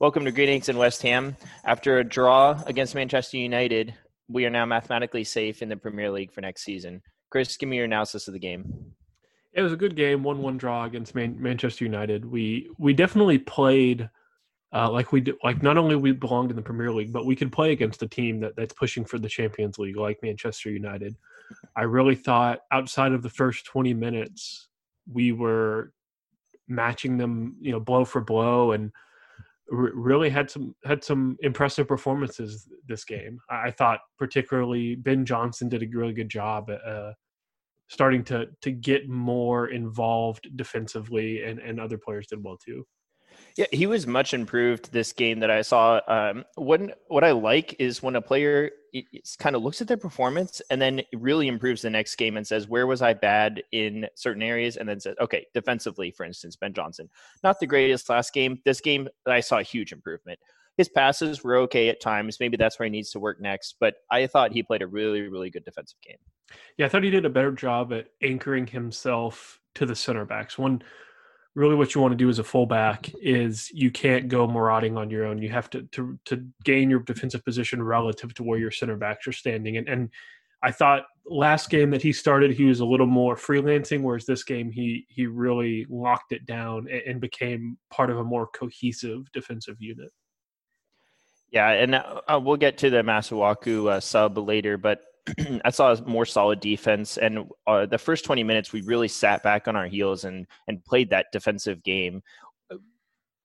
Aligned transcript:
Welcome 0.00 0.24
to 0.26 0.30
Greetings 0.30 0.68
in 0.68 0.78
West 0.78 1.02
Ham. 1.02 1.36
After 1.64 1.98
a 1.98 2.04
draw 2.04 2.62
against 2.66 2.94
Manchester 2.94 3.36
United, 3.36 3.92
we 4.28 4.46
are 4.46 4.50
now 4.50 4.64
mathematically 4.64 5.24
safe 5.24 5.60
in 5.60 5.68
the 5.68 5.76
Premier 5.76 6.08
League 6.08 6.30
for 6.30 6.40
next 6.40 6.62
season. 6.62 7.02
Chris, 7.30 7.56
give 7.56 7.68
me 7.68 7.74
your 7.74 7.86
analysis 7.86 8.28
of 8.28 8.32
the 8.32 8.38
game. 8.38 8.94
It 9.54 9.60
was 9.60 9.72
a 9.72 9.76
good 9.76 9.96
game, 9.96 10.22
one-one 10.22 10.56
draw 10.56 10.84
against 10.84 11.16
Man- 11.16 11.42
Manchester 11.42 11.84
United. 11.84 12.24
We 12.24 12.70
we 12.78 12.92
definitely 12.92 13.38
played 13.38 14.08
uh, 14.72 14.88
like 14.88 15.10
we 15.10 15.20
do, 15.20 15.36
like 15.42 15.64
not 15.64 15.76
only 15.76 15.96
we 15.96 16.12
belonged 16.12 16.50
in 16.50 16.56
the 16.56 16.62
Premier 16.62 16.92
League, 16.92 17.12
but 17.12 17.26
we 17.26 17.34
could 17.34 17.50
play 17.50 17.72
against 17.72 18.00
a 18.04 18.06
team 18.06 18.38
that, 18.38 18.54
that's 18.54 18.74
pushing 18.74 19.04
for 19.04 19.18
the 19.18 19.28
Champions 19.28 19.80
League, 19.80 19.96
like 19.96 20.22
Manchester 20.22 20.70
United. 20.70 21.16
I 21.74 21.82
really 21.82 22.14
thought 22.14 22.60
outside 22.70 23.10
of 23.10 23.24
the 23.24 23.30
first 23.30 23.66
twenty 23.66 23.94
minutes, 23.94 24.68
we 25.12 25.32
were 25.32 25.92
matching 26.68 27.18
them, 27.18 27.56
you 27.60 27.72
know, 27.72 27.80
blow 27.80 28.04
for 28.04 28.20
blow, 28.20 28.70
and 28.70 28.92
really 29.70 30.30
had 30.30 30.50
some 30.50 30.74
had 30.84 31.04
some 31.04 31.36
impressive 31.40 31.86
performances 31.86 32.68
this 32.86 33.04
game. 33.04 33.38
I 33.50 33.70
thought 33.70 34.00
particularly 34.18 34.94
Ben 34.94 35.24
Johnson 35.24 35.68
did 35.68 35.82
a 35.82 35.96
really 35.96 36.14
good 36.14 36.30
job 36.30 36.70
at 36.70 36.80
uh, 36.84 37.12
starting 37.88 38.24
to 38.24 38.46
to 38.62 38.70
get 38.70 39.08
more 39.08 39.68
involved 39.68 40.48
defensively, 40.56 41.42
and 41.44 41.58
and 41.58 41.80
other 41.80 41.98
players 41.98 42.26
did 42.28 42.42
well 42.42 42.56
too. 42.56 42.86
Yeah, 43.56 43.66
he 43.72 43.86
was 43.86 44.06
much 44.06 44.34
improved 44.34 44.92
this 44.92 45.12
game 45.12 45.40
that 45.40 45.50
I 45.50 45.62
saw. 45.62 46.00
Um, 46.06 46.44
when 46.56 46.92
what 47.08 47.24
I 47.24 47.32
like 47.32 47.76
is 47.78 48.02
when 48.02 48.16
a 48.16 48.22
player 48.22 48.70
kind 49.38 49.54
of 49.54 49.62
looks 49.62 49.80
at 49.80 49.88
their 49.88 49.96
performance 49.96 50.62
and 50.70 50.80
then 50.80 51.02
really 51.14 51.48
improves 51.48 51.82
the 51.82 51.90
next 51.90 52.16
game 52.16 52.36
and 52.36 52.46
says, 52.46 52.68
"Where 52.68 52.86
was 52.86 53.02
I 53.02 53.14
bad 53.14 53.62
in 53.72 54.06
certain 54.14 54.42
areas?" 54.42 54.76
And 54.76 54.88
then 54.88 55.00
says, 55.00 55.16
"Okay, 55.20 55.46
defensively, 55.54 56.10
for 56.10 56.24
instance, 56.24 56.56
Ben 56.56 56.72
Johnson, 56.72 57.10
not 57.42 57.60
the 57.60 57.66
greatest 57.66 58.08
last 58.08 58.32
game. 58.32 58.60
This 58.64 58.80
game, 58.80 59.08
I 59.26 59.40
saw 59.40 59.58
a 59.58 59.62
huge 59.62 59.92
improvement. 59.92 60.38
His 60.76 60.88
passes 60.88 61.42
were 61.42 61.56
okay 61.56 61.88
at 61.88 62.00
times. 62.00 62.38
Maybe 62.38 62.56
that's 62.56 62.78
where 62.78 62.84
he 62.86 62.90
needs 62.90 63.10
to 63.10 63.18
work 63.18 63.40
next. 63.40 63.74
But 63.80 63.96
I 64.10 64.28
thought 64.28 64.52
he 64.52 64.62
played 64.62 64.82
a 64.82 64.86
really, 64.86 65.22
really 65.22 65.50
good 65.50 65.64
defensive 65.64 65.98
game. 66.00 66.18
Yeah, 66.76 66.86
I 66.86 66.88
thought 66.88 67.02
he 67.02 67.10
did 67.10 67.24
a 67.24 67.30
better 67.30 67.50
job 67.50 67.92
at 67.92 68.06
anchoring 68.22 68.66
himself 68.66 69.60
to 69.74 69.86
the 69.86 69.96
center 69.96 70.24
backs. 70.24 70.56
One 70.56 70.82
really 71.58 71.74
what 71.74 71.92
you 71.92 72.00
want 72.00 72.12
to 72.12 72.16
do 72.16 72.28
as 72.28 72.38
a 72.38 72.44
fullback 72.44 73.10
is 73.20 73.68
you 73.72 73.90
can't 73.90 74.28
go 74.28 74.46
marauding 74.46 74.96
on 74.96 75.10
your 75.10 75.26
own. 75.26 75.42
You 75.42 75.48
have 75.50 75.68
to 75.70 75.82
to 75.92 76.18
to 76.26 76.46
gain 76.64 76.88
your 76.88 77.00
defensive 77.00 77.44
position 77.44 77.82
relative 77.82 78.32
to 78.34 78.44
where 78.44 78.60
your 78.60 78.70
center 78.70 78.96
backs 78.96 79.26
are 79.26 79.32
standing. 79.32 79.76
And 79.76 79.88
and 79.88 80.10
I 80.62 80.70
thought 80.70 81.06
last 81.26 81.68
game 81.68 81.90
that 81.90 82.02
he 82.02 82.12
started, 82.12 82.52
he 82.52 82.64
was 82.64 82.80
a 82.80 82.86
little 82.86 83.06
more 83.06 83.34
freelancing, 83.34 84.02
whereas 84.02 84.24
this 84.24 84.44
game 84.44 84.70
he 84.70 85.04
he 85.08 85.26
really 85.26 85.84
locked 85.90 86.30
it 86.30 86.46
down 86.46 86.86
and, 86.88 87.02
and 87.06 87.20
became 87.20 87.76
part 87.90 88.10
of 88.10 88.18
a 88.18 88.24
more 88.24 88.46
cohesive 88.46 89.30
defensive 89.32 89.76
unit. 89.80 90.12
Yeah, 91.50 91.70
and 91.70 91.94
uh, 91.94 92.40
we'll 92.40 92.56
get 92.56 92.78
to 92.78 92.90
the 92.90 93.02
Masuaku 93.02 93.90
uh, 93.90 94.00
sub 94.00 94.38
later, 94.38 94.76
but 94.76 95.00
I 95.64 95.70
saw 95.70 95.92
a 95.92 96.02
more 96.06 96.26
solid 96.26 96.60
defense, 96.60 97.18
and 97.18 97.46
uh, 97.66 97.86
the 97.86 97.98
first 97.98 98.24
20 98.24 98.42
minutes 98.44 98.72
we 98.72 98.82
really 98.82 99.08
sat 99.08 99.42
back 99.42 99.68
on 99.68 99.76
our 99.76 99.86
heels 99.86 100.24
and 100.24 100.46
and 100.66 100.84
played 100.84 101.10
that 101.10 101.26
defensive 101.32 101.82
game. 101.82 102.22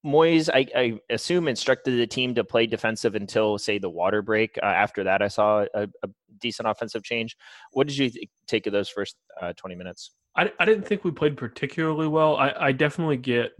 Moyes, 0.05 0.49
I, 0.53 0.67
I 0.77 0.99
assume, 1.09 1.47
instructed 1.47 1.97
the 1.97 2.05
team 2.05 2.35
to 2.35 2.43
play 2.43 2.67
defensive 2.67 3.15
until, 3.15 3.57
say, 3.57 3.77
the 3.77 3.89
water 3.89 4.21
break. 4.21 4.57
Uh, 4.61 4.65
after 4.65 5.05
that, 5.05 5.21
I 5.21 5.29
saw 5.29 5.65
a, 5.73 5.83
a, 6.03 6.09
decent 6.39 6.67
offensive 6.67 7.03
change. 7.03 7.37
What 7.71 7.87
did 7.87 7.97
you 7.97 8.09
th- 8.09 8.29
take 8.45 8.67
of 8.67 8.73
those 8.73 8.89
first 8.89 9.15
uh, 9.41 9.53
20 9.53 9.75
minutes? 9.75 10.11
I, 10.35 10.51
I 10.59 10.65
didn't 10.65 10.85
think 10.85 11.03
we 11.03 11.11
played 11.11 11.37
particularly 11.37 12.07
well. 12.07 12.35
I, 12.35 12.53
I 12.59 12.71
definitely 12.71 13.17
get 13.17 13.51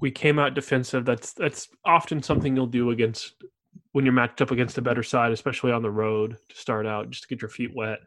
we 0.00 0.10
came 0.10 0.38
out 0.38 0.54
defensive. 0.54 1.04
That's 1.04 1.32
that's 1.32 1.68
often 1.84 2.22
something 2.22 2.56
you'll 2.56 2.66
do 2.66 2.90
against 2.90 3.34
when 3.94 4.04
you're 4.04 4.12
matched 4.12 4.42
up 4.42 4.50
against 4.50 4.76
a 4.76 4.82
better 4.82 5.04
side, 5.04 5.30
especially 5.30 5.70
on 5.70 5.80
the 5.80 5.90
road 5.90 6.36
to 6.48 6.56
start 6.56 6.84
out, 6.84 7.10
just 7.10 7.22
to 7.22 7.28
get 7.28 7.40
your 7.40 7.48
feet 7.48 7.70
wet. 7.76 8.00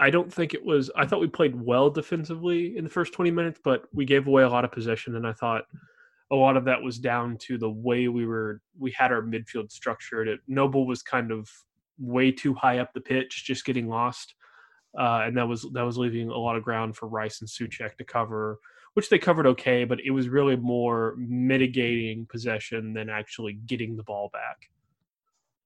I 0.00 0.08
don't 0.08 0.32
think 0.32 0.54
it 0.54 0.64
was. 0.64 0.90
I 0.96 1.04
thought 1.04 1.20
we 1.20 1.26
played 1.26 1.54
well 1.54 1.90
defensively 1.90 2.74
in 2.74 2.82
the 2.82 2.88
first 2.88 3.12
20 3.12 3.30
minutes, 3.30 3.60
but 3.62 3.84
we 3.92 4.06
gave 4.06 4.26
away 4.26 4.44
a 4.44 4.48
lot 4.48 4.64
of 4.64 4.72
possession, 4.72 5.14
and 5.14 5.26
I 5.26 5.34
thought 5.34 5.64
a 6.32 6.34
lot 6.34 6.56
of 6.56 6.64
that 6.64 6.80
was 6.80 6.98
down 6.98 7.36
to 7.42 7.58
the 7.58 7.68
way 7.68 8.08
we 8.08 8.24
were. 8.24 8.62
We 8.78 8.92
had 8.92 9.12
our 9.12 9.20
midfield 9.20 9.70
structured. 9.70 10.26
It, 10.26 10.40
Noble 10.48 10.86
was 10.86 11.02
kind 11.02 11.30
of 11.32 11.50
way 11.98 12.32
too 12.32 12.54
high 12.54 12.78
up 12.78 12.94
the 12.94 13.00
pitch, 13.02 13.44
just 13.44 13.66
getting 13.66 13.88
lost, 13.88 14.34
uh, 14.98 15.24
and 15.24 15.36
that 15.36 15.46
was 15.46 15.66
that 15.74 15.84
was 15.84 15.98
leaving 15.98 16.30
a 16.30 16.38
lot 16.38 16.56
of 16.56 16.64
ground 16.64 16.96
for 16.96 17.08
Rice 17.08 17.42
and 17.42 17.50
Soucek 17.50 17.96
to 17.98 18.04
cover 18.04 18.58
which 18.96 19.10
they 19.10 19.18
covered 19.18 19.46
okay, 19.46 19.84
but 19.84 20.00
it 20.00 20.10
was 20.10 20.30
really 20.30 20.56
more 20.56 21.14
mitigating 21.18 22.24
possession 22.24 22.94
than 22.94 23.10
actually 23.10 23.52
getting 23.66 23.94
the 23.94 24.02
ball 24.02 24.30
back. 24.32 24.70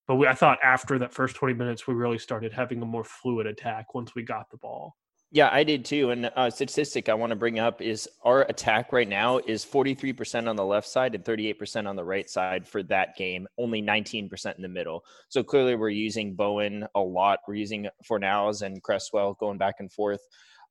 But 0.08 0.16
we, 0.16 0.26
I 0.26 0.34
thought 0.34 0.58
after 0.64 0.98
that 0.98 1.14
first 1.14 1.36
20 1.36 1.54
minutes, 1.54 1.86
we 1.86 1.94
really 1.94 2.18
started 2.18 2.52
having 2.52 2.82
a 2.82 2.84
more 2.84 3.04
fluid 3.04 3.46
attack 3.46 3.94
once 3.94 4.16
we 4.16 4.24
got 4.24 4.50
the 4.50 4.56
ball. 4.56 4.96
Yeah, 5.30 5.48
I 5.52 5.62
did 5.62 5.84
too. 5.84 6.10
And 6.10 6.28
a 6.34 6.50
statistic 6.50 7.08
I 7.08 7.14
want 7.14 7.30
to 7.30 7.36
bring 7.36 7.60
up 7.60 7.80
is 7.80 8.08
our 8.24 8.42
attack 8.42 8.92
right 8.92 9.08
now 9.08 9.38
is 9.38 9.64
43% 9.64 10.48
on 10.48 10.56
the 10.56 10.64
left 10.64 10.88
side 10.88 11.14
and 11.14 11.24
38% 11.24 11.86
on 11.88 11.94
the 11.94 12.02
right 12.02 12.28
side 12.28 12.66
for 12.66 12.82
that 12.82 13.16
game, 13.16 13.47
only 13.58 13.80
19% 13.80 14.56
in 14.56 14.62
the 14.62 14.68
middle. 14.68 15.04
So 15.28 15.44
clearly 15.44 15.76
we're 15.76 15.91
using 15.91 16.34
Bowen 16.34 16.84
a 16.97 17.00
lot. 17.00 17.38
We're 17.47 17.54
using 17.54 17.86
Fornals 18.10 18.62
and 18.62 18.82
Cresswell 18.82 19.34
going 19.34 19.56
back 19.56 19.76
and 19.78 19.92
forth. 19.92 20.26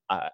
Uh, 0.09 0.28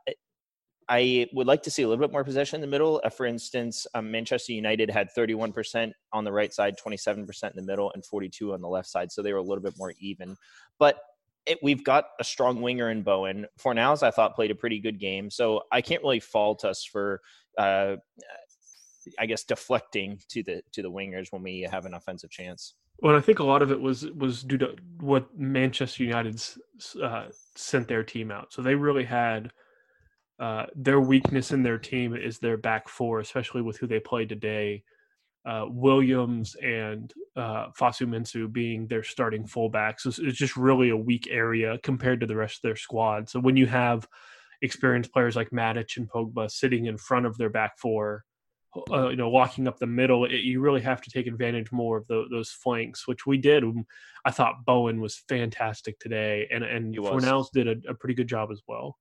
I 0.88 1.28
would 1.34 1.48
like 1.48 1.64
to 1.64 1.72
see 1.72 1.82
a 1.82 1.88
little 1.88 2.06
bit 2.06 2.12
more 2.12 2.24
possession 2.24 2.58
in 2.58 2.62
the 2.62 2.68
middle. 2.68 3.02
Uh, 3.04 3.10
for 3.10 3.26
instance, 3.26 3.88
um, 3.96 4.12
Manchester 4.12 4.54
United 4.54 4.90
had 4.90 5.10
31% 5.18 5.92
on 6.14 6.24
the 6.24 6.32
right 6.32 6.54
side, 6.54 6.76
27% 6.78 7.44
in 7.44 7.52
the 7.56 7.62
middle, 7.64 7.92
and 7.94 8.06
42 8.06 8.54
on 8.54 8.62
the 8.62 8.68
left 8.68 8.88
side. 8.88 9.12
So 9.12 9.22
they 9.22 9.34
were 9.34 9.40
a 9.40 9.44
little 9.44 9.64
bit 9.64 9.74
more 9.78 9.94
even. 10.00 10.38
But 10.78 10.98
it, 11.48 11.58
we've 11.64 11.84
got 11.84 12.06
a 12.20 12.24
strong 12.24 12.62
winger 12.62 12.92
in 12.92 13.02
Bowen. 13.02 13.48
Fornals, 13.60 14.04
I 14.04 14.12
thought, 14.12 14.36
played 14.36 14.52
a 14.52 14.56
pretty 14.56 14.80
good 14.80 15.00
game. 15.00 15.32
So 15.32 15.64
I 15.72 15.82
can't 15.82 16.04
really 16.04 16.20
fault 16.20 16.64
us 16.64 16.84
for, 16.84 17.22
uh, 17.58 17.96
I 19.18 19.26
guess, 19.26 19.44
deflecting 19.44 20.20
to 20.30 20.44
the 20.44 20.62
to 20.74 20.82
the 20.84 20.92
wingers 20.92 21.32
when 21.32 21.42
we 21.42 21.62
have 21.62 21.86
an 21.86 21.96
offensive 21.96 22.30
chance. 22.30 22.76
Well, 23.00 23.16
I 23.16 23.22
think 23.22 23.40
a 23.40 23.44
lot 23.44 23.62
of 23.62 23.72
it 23.72 23.82
was 23.82 24.06
was 24.12 24.44
due 24.44 24.58
to 24.60 24.76
what 25.00 25.36
Manchester 25.38 26.04
United's 26.04 26.58
uh, 27.02 27.28
sent 27.56 27.88
their 27.88 28.04
team 28.04 28.32
out. 28.32 28.54
So 28.54 28.62
they 28.62 28.76
really 28.76 29.06
had– 29.06 29.52
uh, 30.40 30.66
their 30.76 31.00
weakness 31.00 31.52
in 31.52 31.64
their 31.64 31.78
team 31.78 32.16
is 32.16 32.40
their 32.40 32.58
back 32.58 32.90
four, 32.90 33.20
especially 33.20 33.62
with 33.62 33.78
who 33.78 33.88
they 33.88 34.00
played 34.00 34.30
today. 34.30 34.84
Uh, 35.46 35.66
Williams 35.70 36.56
and 36.56 37.14
uh, 37.36 37.68
Mensah 37.78 38.52
being 38.52 38.88
their 38.88 39.04
starting 39.04 39.46
fullbacks. 39.46 40.02
So 40.02 40.10
it's 40.10 40.38
just 40.38 40.58
really 40.58 40.90
a 40.90 40.98
weak 40.98 41.28
area 41.30 41.78
compared 41.84 42.20
to 42.22 42.26
the 42.26 42.36
rest 42.36 42.58
of 42.58 42.62
their 42.64 42.76
squad. 42.76 43.30
So 43.30 43.40
when 43.40 43.56
you 43.56 43.68
have 43.68 44.08
experienced 44.64 45.14
players 45.14 45.36
like 45.36 45.52
Matic 45.52 45.98
and 45.98 46.10
Pogba 46.10 46.50
sitting 46.50 46.88
in 46.88 46.98
front 46.98 47.28
of 47.28 47.38
their 47.38 47.52
back 47.52 47.78
four, 47.78 48.26
uh, 48.92 49.10
you 49.10 49.16
know, 49.16 49.30
locking 49.30 49.68
up 49.68 49.78
the 49.78 49.88
middle, 49.88 50.26
it, 50.26 50.42
you 50.42 50.60
really 50.60 50.82
have 50.82 51.02
to 51.02 51.12
take 51.12 51.28
advantage 51.28 51.72
more 51.72 51.98
of 51.98 52.08
the, 52.08 52.26
those 52.30 52.50
flanks, 52.50 53.08
which 53.08 53.26
we 53.26 53.38
did. 53.38 53.64
I 54.26 54.32
thought 54.32 54.66
Bowen 54.66 55.00
was 55.00 55.24
fantastic 55.30 56.00
today, 56.00 56.48
and 56.52 56.64
and 56.64 56.96
Fornals 56.96 57.52
did 57.54 57.68
a, 57.68 57.92
a 57.92 57.94
pretty 57.94 58.16
good 58.16 58.28
job 58.28 58.50
as 58.52 58.62
well. 58.68 58.98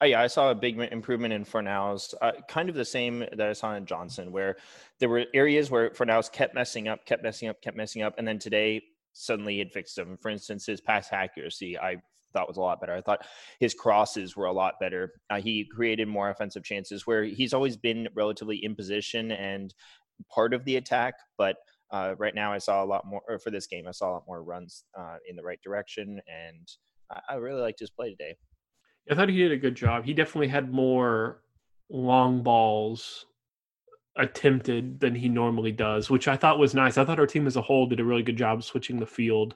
Oh, 0.00 0.04
yeah, 0.04 0.20
I 0.20 0.26
saw 0.26 0.50
a 0.50 0.54
big 0.54 0.78
improvement 0.78 1.32
in 1.32 1.44
Fornals, 1.44 2.12
uh, 2.20 2.32
kind 2.48 2.68
of 2.68 2.74
the 2.74 2.84
same 2.84 3.20
that 3.20 3.40
I 3.40 3.52
saw 3.52 3.76
in 3.76 3.86
Johnson, 3.86 4.32
where 4.32 4.56
there 4.98 5.08
were 5.08 5.26
areas 5.32 5.70
where 5.70 5.90
Fornals 5.90 6.30
kept 6.30 6.56
messing 6.56 6.88
up, 6.88 7.06
kept 7.06 7.22
messing 7.22 7.48
up, 7.48 7.62
kept 7.62 7.76
messing 7.76 8.02
up, 8.02 8.14
and 8.18 8.26
then 8.26 8.40
today 8.40 8.82
suddenly 9.12 9.60
it 9.60 9.72
fixed 9.72 9.94
them. 9.94 10.18
For 10.20 10.28
instance, 10.28 10.66
his 10.66 10.80
pass 10.80 11.12
accuracy, 11.12 11.78
I 11.78 11.98
thought 12.32 12.48
was 12.48 12.56
a 12.56 12.60
lot 12.62 12.80
better. 12.80 12.94
I 12.94 13.00
thought 13.00 13.26
his 13.60 13.74
crosses 13.74 14.36
were 14.36 14.46
a 14.46 14.52
lot 14.52 14.74
better. 14.80 15.12
Uh, 15.30 15.40
he 15.40 15.64
created 15.64 16.08
more 16.08 16.30
offensive 16.30 16.64
chances 16.64 17.06
where 17.06 17.22
he's 17.24 17.54
always 17.54 17.76
been 17.76 18.08
relatively 18.14 18.56
in 18.64 18.74
position 18.74 19.30
and 19.30 19.72
part 20.34 20.54
of 20.54 20.64
the 20.64 20.76
attack, 20.76 21.14
but 21.38 21.56
uh, 21.92 22.14
right 22.18 22.34
now 22.34 22.52
I 22.52 22.58
saw 22.58 22.82
a 22.82 22.86
lot 22.86 23.04
more 23.06 23.38
for 23.42 23.50
this 23.50 23.66
game. 23.66 23.86
I 23.86 23.92
saw 23.92 24.10
a 24.10 24.14
lot 24.14 24.24
more 24.26 24.42
runs 24.42 24.84
uh, 24.98 25.16
in 25.28 25.36
the 25.36 25.42
right 25.42 25.60
direction, 25.62 26.20
and 26.26 26.68
I, 27.10 27.34
I 27.34 27.34
really 27.36 27.60
liked 27.60 27.80
his 27.80 27.90
play 27.90 28.10
today. 28.10 28.34
I 29.10 29.14
thought 29.14 29.28
he 29.28 29.36
did 29.36 29.52
a 29.52 29.56
good 29.56 29.74
job. 29.74 30.04
He 30.04 30.14
definitely 30.14 30.48
had 30.48 30.72
more 30.72 31.42
long 31.88 32.42
balls 32.42 33.26
attempted 34.16 35.00
than 35.00 35.14
he 35.14 35.28
normally 35.28 35.72
does, 35.72 36.10
which 36.10 36.28
I 36.28 36.36
thought 36.36 36.58
was 36.58 36.74
nice. 36.74 36.98
I 36.98 37.04
thought 37.04 37.18
our 37.18 37.26
team 37.26 37.46
as 37.46 37.56
a 37.56 37.62
whole 37.62 37.86
did 37.86 38.00
a 38.00 38.04
really 38.04 38.22
good 38.22 38.36
job 38.36 38.62
switching 38.62 38.98
the 38.98 39.06
field. 39.06 39.54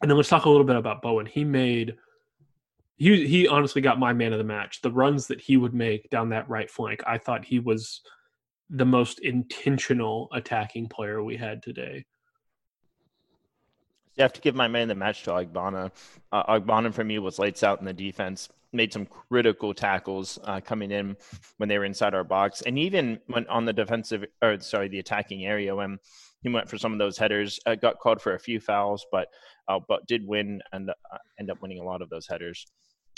And 0.00 0.10
then 0.10 0.16
let's 0.16 0.28
talk 0.28 0.44
a 0.44 0.50
little 0.50 0.66
bit 0.66 0.76
about 0.76 1.02
Bowen. 1.02 1.26
He 1.26 1.44
made 1.44 1.96
he 2.96 3.26
he 3.26 3.48
honestly 3.48 3.82
got 3.82 3.98
my 3.98 4.12
man 4.12 4.32
of 4.32 4.38
the 4.38 4.44
match. 4.44 4.80
The 4.80 4.90
runs 4.90 5.26
that 5.26 5.40
he 5.40 5.56
would 5.56 5.74
make 5.74 6.10
down 6.10 6.28
that 6.30 6.48
right 6.48 6.70
flank, 6.70 7.02
I 7.06 7.18
thought 7.18 7.44
he 7.44 7.58
was 7.58 8.00
the 8.70 8.84
most 8.84 9.20
intentional 9.20 10.28
attacking 10.32 10.88
player 10.88 11.22
we 11.22 11.36
had 11.36 11.62
today. 11.62 12.04
You 14.16 14.22
have 14.22 14.32
to 14.34 14.40
give 14.40 14.54
my 14.54 14.68
man 14.68 14.88
the 14.88 14.94
match 14.94 15.24
to 15.24 15.30
Ogbonna. 15.30 15.90
Uh, 16.30 16.58
Ogbonna 16.58 16.94
for 16.94 17.02
me 17.04 17.18
was 17.18 17.38
lights 17.38 17.62
out 17.62 17.80
in 17.80 17.84
the 17.84 17.92
defense. 17.92 18.48
made 18.74 18.92
some 18.92 19.06
critical 19.06 19.72
tackles 19.72 20.38
uh, 20.44 20.60
coming 20.60 20.90
in 20.90 21.16
when 21.56 21.68
they 21.68 21.78
were 21.78 21.84
inside 21.84 22.14
our 22.14 22.24
box, 22.24 22.62
and 22.62 22.78
even 22.78 23.18
when 23.28 23.46
on 23.48 23.64
the 23.64 23.72
defensive 23.72 24.24
or 24.42 24.58
sorry, 24.60 24.88
the 24.88 24.98
attacking 24.98 25.44
area 25.46 25.74
when 25.74 25.98
he 26.42 26.50
went 26.50 26.68
for 26.68 26.76
some 26.76 26.92
of 26.92 26.98
those 26.98 27.16
headers, 27.16 27.58
uh, 27.66 27.74
got 27.74 27.98
called 27.98 28.20
for 28.20 28.34
a 28.34 28.38
few 28.38 28.60
fouls, 28.60 29.06
but 29.10 29.28
uh, 29.68 29.78
but 29.88 30.06
did 30.06 30.26
win 30.26 30.60
and 30.72 30.90
uh, 30.90 31.18
end 31.38 31.50
up 31.50 31.62
winning 31.62 31.78
a 31.78 31.84
lot 31.84 32.02
of 32.02 32.10
those 32.10 32.26
headers. 32.26 32.66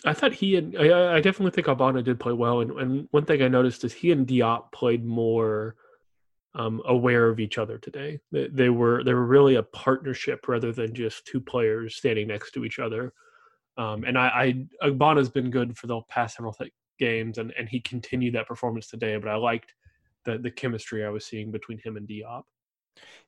I 0.05 0.13
thought 0.13 0.33
he 0.33 0.57
and 0.57 0.77
I, 0.79 1.17
I 1.17 1.21
definitely 1.21 1.51
think 1.51 1.67
Ogbonna 1.67 2.05
did 2.05 2.21
play 2.21 2.33
well, 2.33 2.61
and, 2.61 2.71
and 2.73 3.09
one 3.11 3.25
thing 3.25 3.43
I 3.43 3.49
noticed 3.49 3.85
is 3.85 3.93
he 3.93 4.13
and 4.13 4.27
Diop 4.27 4.73
played 4.73 5.05
more 5.05 5.75
um, 6.57 6.83
aware 6.87 7.29
of 7.29 7.39
each 7.39 7.59
other 7.59 7.79
today. 7.79 8.19
They, 8.33 8.49
they, 8.49 8.69
were 8.71 9.05
they 9.05 9.15
were 9.15 9.27
really 9.27 9.57
a 9.57 9.63
partnership 9.63 10.49
rather 10.49 10.73
than 10.73 10.95
just 10.95 11.27
two 11.27 11.41
players 11.41 11.97
standing 11.97 12.29
next 12.29 12.53
to 12.53 12.65
each 12.65 12.79
other. 12.79 13.13
Um, 13.77 14.05
and 14.05 14.19
I, 14.19 14.67
I 14.81 14.89
Ogbonna's 14.89 15.29
been 15.29 15.51
good 15.51 15.77
for 15.77 15.87
the 15.87 16.01
past 16.09 16.37
several 16.37 16.55
th- 16.55 16.73
games, 16.99 17.37
and, 17.37 17.53
and 17.59 17.69
he 17.69 17.79
continued 17.81 18.35
that 18.35 18.49
performance 18.49 18.89
today. 18.89 19.17
But 19.19 19.29
I 19.29 19.37
liked 19.37 19.75
the 20.25 20.39
the 20.39 20.51
chemistry 20.51 21.05
I 21.05 21.11
was 21.11 21.27
seeing 21.27 21.51
between 21.51 21.79
him 21.79 21.99
and 21.99 22.09
Diop. 22.09 22.43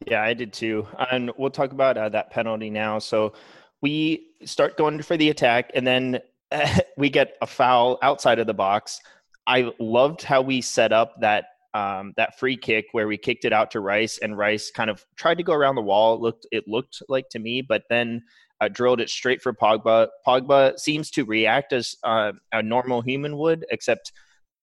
Yeah, 0.07 0.23
I 0.23 0.33
did 0.33 0.55
too. 0.55 0.87
And 1.11 1.31
we'll 1.37 1.51
talk 1.51 1.73
about 1.73 1.99
uh, 1.99 2.09
that 2.09 2.31
penalty 2.31 2.71
now. 2.71 2.99
So 2.99 3.35
we 3.83 4.29
start 4.45 4.79
going 4.79 5.03
for 5.03 5.19
the 5.19 5.29
attack, 5.29 5.71
and 5.75 5.87
then 5.87 6.21
uh, 6.51 6.79
we 6.97 7.11
get 7.11 7.37
a 7.43 7.47
foul 7.47 7.99
outside 8.01 8.39
of 8.39 8.47
the 8.47 8.55
box. 8.55 9.01
I 9.47 9.71
loved 9.79 10.23
how 10.23 10.41
we 10.41 10.63
set 10.63 10.93
up 10.93 11.21
that 11.21 11.45
um, 11.75 12.15
that 12.17 12.39
free 12.39 12.57
kick 12.57 12.87
where 12.93 13.09
we 13.09 13.17
kicked 13.17 13.45
it 13.45 13.53
out 13.53 13.71
to 13.73 13.81
Rice, 13.81 14.19
and 14.19 14.37
Rice 14.37 14.71
kind 14.71 14.91
of 14.91 15.05
tried 15.17 15.39
to 15.39 15.45
go 15.45 15.53
around 15.53 15.75
the 15.75 15.83
wall. 15.83 16.15
It 16.15 16.21
looked 16.21 16.47
it 16.51 16.65
looked 16.67 17.03
like 17.09 17.29
to 17.31 17.39
me, 17.39 17.63
but 17.63 17.83
then 17.91 18.23
uh, 18.61 18.69
drilled 18.69 19.01
it 19.01 19.11
straight 19.11 19.43
for 19.43 19.53
Pogba. 19.53 20.09
Pogba 20.27 20.79
seems 20.79 21.11
to 21.13 21.25
react 21.25 21.73
as 21.73 21.97
uh, 22.05 22.33
a 22.53 22.63
normal 22.63 23.03
human 23.03 23.37
would, 23.37 23.65
except 23.71 24.13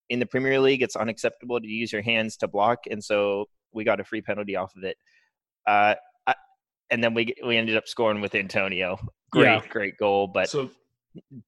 in 0.09 0.19
the 0.19 0.25
Premier 0.25 0.59
League, 0.59 0.81
it's 0.81 0.95
unacceptable 0.95 1.59
to 1.59 1.67
use 1.67 1.91
your 1.91 2.01
hands 2.01 2.37
to 2.37 2.47
block, 2.47 2.85
and 2.89 3.03
so 3.03 3.45
we 3.71 3.83
got 3.83 3.99
a 3.99 4.03
free 4.03 4.21
penalty 4.21 4.55
off 4.55 4.75
of 4.75 4.83
it. 4.83 4.97
Uh, 5.67 5.95
I, 6.27 6.35
and 6.89 7.03
then 7.03 7.13
we 7.13 7.33
we 7.45 7.57
ended 7.57 7.77
up 7.77 7.87
scoring 7.87 8.21
with 8.21 8.35
Antonio. 8.35 8.97
Great, 9.31 9.43
yeah. 9.43 9.61
great 9.69 9.97
goal, 9.97 10.27
but 10.27 10.49
so, 10.49 10.69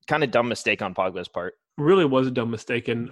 kind 0.08 0.24
of 0.24 0.32
dumb 0.32 0.48
mistake 0.48 0.82
on 0.82 0.94
Pogba's 0.94 1.28
part. 1.28 1.54
Really 1.78 2.06
was 2.06 2.28
a 2.28 2.32
dumb 2.32 2.50
mistake, 2.50 2.88
and 2.88 3.12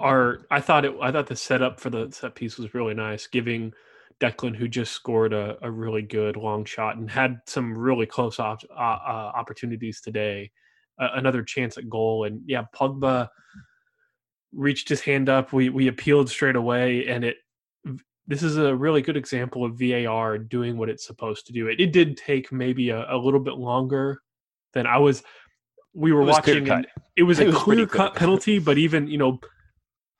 our 0.00 0.46
I 0.50 0.60
thought 0.60 0.84
it 0.84 0.94
I 1.00 1.12
thought 1.12 1.26
the 1.26 1.36
setup 1.36 1.80
for 1.80 1.90
the 1.90 2.10
set 2.10 2.34
piece 2.34 2.58
was 2.58 2.74
really 2.74 2.94
nice, 2.94 3.26
giving 3.26 3.72
Declan, 4.20 4.54
who 4.56 4.68
just 4.68 4.92
scored 4.92 5.32
a, 5.32 5.56
a 5.62 5.70
really 5.70 6.02
good 6.02 6.36
long 6.36 6.64
shot 6.64 6.96
and 6.96 7.10
had 7.10 7.40
some 7.46 7.76
really 7.76 8.06
close 8.06 8.38
op, 8.38 8.60
uh, 8.70 8.80
uh, 8.80 9.32
opportunities 9.34 10.00
today, 10.00 10.50
uh, 11.00 11.08
another 11.14 11.42
chance 11.42 11.76
at 11.76 11.90
goal. 11.90 12.24
And 12.24 12.40
yeah, 12.46 12.64
Pogba 12.74 13.28
reached 14.52 14.88
his 14.88 15.00
hand 15.00 15.28
up. 15.28 15.52
We 15.52 15.68
we 15.68 15.88
appealed 15.88 16.28
straight 16.28 16.56
away, 16.56 17.06
and 17.06 17.24
it. 17.24 17.36
This 18.28 18.44
is 18.44 18.56
a 18.56 18.74
really 18.74 19.02
good 19.02 19.16
example 19.16 19.64
of 19.64 19.76
VAR 19.76 20.38
doing 20.38 20.78
what 20.78 20.88
it's 20.88 21.04
supposed 21.04 21.44
to 21.46 21.52
do. 21.52 21.66
It, 21.66 21.80
it 21.80 21.92
did 21.92 22.16
take 22.16 22.52
maybe 22.52 22.90
a, 22.90 23.04
a 23.12 23.18
little 23.18 23.40
bit 23.40 23.54
longer 23.54 24.22
than 24.72 24.86
I 24.86 24.98
was. 24.98 25.24
We 25.92 26.12
were 26.12 26.22
watching. 26.22 26.70
And 26.70 26.86
it 27.16 27.24
was 27.24 27.40
a 27.40 27.50
clear 27.50 27.84
cut 27.86 28.14
penalty, 28.14 28.60
but 28.60 28.78
even 28.78 29.08
you 29.08 29.18
know 29.18 29.40